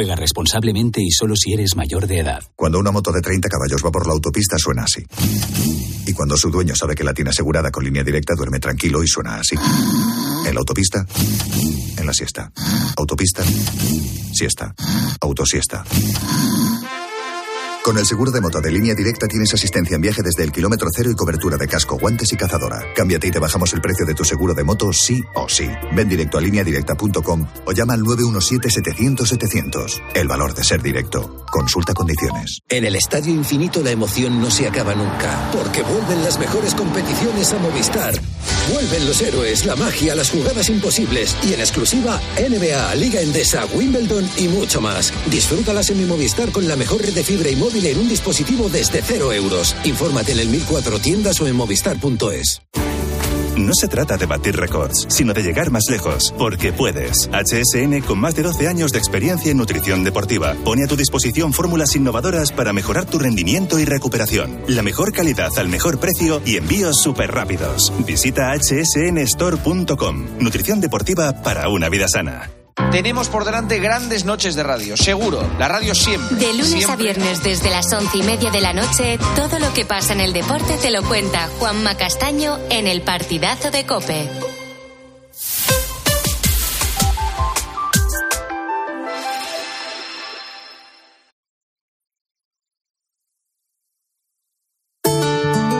Juega 0.00 0.16
responsablemente 0.16 1.02
y 1.02 1.10
solo 1.10 1.34
si 1.36 1.52
eres 1.52 1.76
mayor 1.76 2.06
de 2.06 2.20
edad. 2.20 2.42
Cuando 2.56 2.78
una 2.78 2.90
moto 2.90 3.12
de 3.12 3.20
30 3.20 3.50
caballos 3.50 3.84
va 3.84 3.90
por 3.90 4.06
la 4.06 4.14
autopista 4.14 4.56
suena 4.56 4.84
así. 4.84 5.04
Y 6.06 6.14
cuando 6.14 6.38
su 6.38 6.50
dueño 6.50 6.74
sabe 6.74 6.94
que 6.94 7.04
la 7.04 7.12
tiene 7.12 7.28
asegurada 7.28 7.70
con 7.70 7.84
línea 7.84 8.02
directa 8.02 8.32
duerme 8.34 8.60
tranquilo 8.60 9.02
y 9.02 9.06
suena 9.06 9.34
así. 9.34 9.56
En 10.46 10.54
la 10.54 10.60
autopista, 10.60 11.04
en 11.98 12.06
la 12.06 12.14
siesta. 12.14 12.50
Autopista, 12.96 13.44
siesta. 14.32 14.74
Autosiesta. 15.20 15.84
Con 17.82 17.96
el 17.96 18.04
seguro 18.04 18.30
de 18.30 18.42
moto 18.42 18.60
de 18.60 18.70
línea 18.70 18.94
directa 18.94 19.26
tienes 19.26 19.54
asistencia 19.54 19.94
en 19.94 20.02
viaje 20.02 20.20
desde 20.22 20.44
el 20.44 20.52
kilómetro 20.52 20.90
cero 20.94 21.10
y 21.10 21.14
cobertura 21.14 21.56
de 21.56 21.66
casco, 21.66 21.96
guantes 21.98 22.30
y 22.30 22.36
cazadora. 22.36 22.84
Cámbiate 22.94 23.28
y 23.28 23.30
te 23.30 23.38
bajamos 23.38 23.72
el 23.72 23.80
precio 23.80 24.04
de 24.04 24.12
tu 24.12 24.22
seguro 24.22 24.52
de 24.52 24.64
moto 24.64 24.92
sí 24.92 25.22
o 25.34 25.48
sí. 25.48 25.66
Ven 25.94 26.06
directo 26.06 26.36
a 26.36 26.42
lineadirecta.com 26.42 27.46
o 27.64 27.72
llama 27.72 27.94
al 27.94 28.02
917-700-700. 28.02 29.98
El 30.14 30.28
valor 30.28 30.52
de 30.54 30.62
ser 30.62 30.82
directo. 30.82 31.46
Consulta 31.50 31.94
condiciones. 31.94 32.58
En 32.68 32.84
el 32.84 32.96
Estadio 32.96 33.32
Infinito 33.32 33.82
la 33.82 33.92
emoción 33.92 34.42
no 34.42 34.50
se 34.50 34.68
acaba 34.68 34.94
nunca, 34.94 35.50
porque 35.50 35.82
vuelven 35.82 36.22
las 36.22 36.38
mejores 36.38 36.74
competiciones 36.74 37.50
a 37.54 37.58
Movistar. 37.60 38.12
Vuelven 38.74 39.06
los 39.06 39.22
héroes, 39.22 39.64
la 39.64 39.76
magia, 39.76 40.14
las 40.14 40.28
jugadas 40.30 40.68
imposibles 40.68 41.34
y 41.42 41.54
en 41.54 41.60
exclusiva 41.60 42.20
NBA, 42.36 42.94
Liga 42.96 43.22
Endesa, 43.22 43.64
Wimbledon 43.74 44.28
y 44.36 44.48
mucho 44.48 44.82
más. 44.82 45.14
Disfrútalas 45.30 45.88
en 45.90 45.98
mi 45.98 46.04
Movistar 46.04 46.52
con 46.52 46.68
la 46.68 46.76
mejor 46.76 47.00
red 47.00 47.14
de 47.14 47.24
fibra 47.24 47.48
y 47.48 47.56
móvil 47.56 47.69
en 47.78 47.98
un 47.98 48.08
dispositivo 48.08 48.68
desde 48.68 49.00
cero 49.02 49.32
euros. 49.32 49.76
Infórmate 49.84 50.32
en 50.32 50.40
el 50.40 50.48
1004 50.48 50.98
tiendas 50.98 51.40
o 51.40 51.46
en 51.46 51.54
movistar.es. 51.56 52.60
No 53.56 53.74
se 53.74 53.88
trata 53.88 54.16
de 54.16 54.26
batir 54.26 54.56
récords, 54.56 55.06
sino 55.08 55.32
de 55.32 55.42
llegar 55.42 55.70
más 55.70 55.84
lejos, 55.90 56.34
porque 56.38 56.72
puedes. 56.72 57.28
HSN, 57.32 58.00
con 58.00 58.18
más 58.18 58.34
de 58.34 58.42
12 58.42 58.68
años 58.68 58.92
de 58.92 58.98
experiencia 58.98 59.50
en 59.50 59.58
nutrición 59.58 60.02
deportiva, 60.02 60.54
pone 60.64 60.84
a 60.84 60.86
tu 60.86 60.96
disposición 60.96 61.52
fórmulas 61.52 61.94
innovadoras 61.94 62.52
para 62.52 62.72
mejorar 62.72 63.04
tu 63.04 63.18
rendimiento 63.18 63.78
y 63.78 63.84
recuperación. 63.84 64.60
La 64.66 64.82
mejor 64.82 65.12
calidad 65.12 65.50
al 65.58 65.68
mejor 65.68 66.00
precio 66.00 66.40
y 66.44 66.56
envíos 66.56 67.00
súper 67.02 67.32
rápidos. 67.32 67.92
Visita 68.06 68.52
hsnstore.com. 68.56 70.26
Nutrición 70.40 70.80
deportiva 70.80 71.42
para 71.42 71.68
una 71.68 71.88
vida 71.88 72.08
sana. 72.08 72.59
Tenemos 72.90 73.28
por 73.28 73.44
delante 73.44 73.78
grandes 73.78 74.24
noches 74.24 74.56
de 74.56 74.64
radio, 74.64 74.96
seguro. 74.96 75.48
La 75.60 75.68
radio 75.68 75.94
siempre. 75.94 76.36
De 76.36 76.52
lunes 76.52 76.88
a 76.88 76.96
viernes 76.96 77.40
desde 77.42 77.70
las 77.70 77.92
once 77.92 78.18
y 78.18 78.22
media 78.24 78.50
de 78.50 78.60
la 78.60 78.72
noche, 78.72 79.16
todo 79.36 79.60
lo 79.60 79.72
que 79.72 79.84
pasa 79.84 80.12
en 80.12 80.20
el 80.20 80.32
deporte 80.32 80.76
te 80.76 80.90
lo 80.90 81.04
cuenta 81.04 81.48
Juanma 81.60 81.96
Castaño 81.96 82.58
en 82.68 82.88
el 82.88 83.02
partidazo 83.02 83.70
de 83.70 83.86
Cope. 83.86 84.49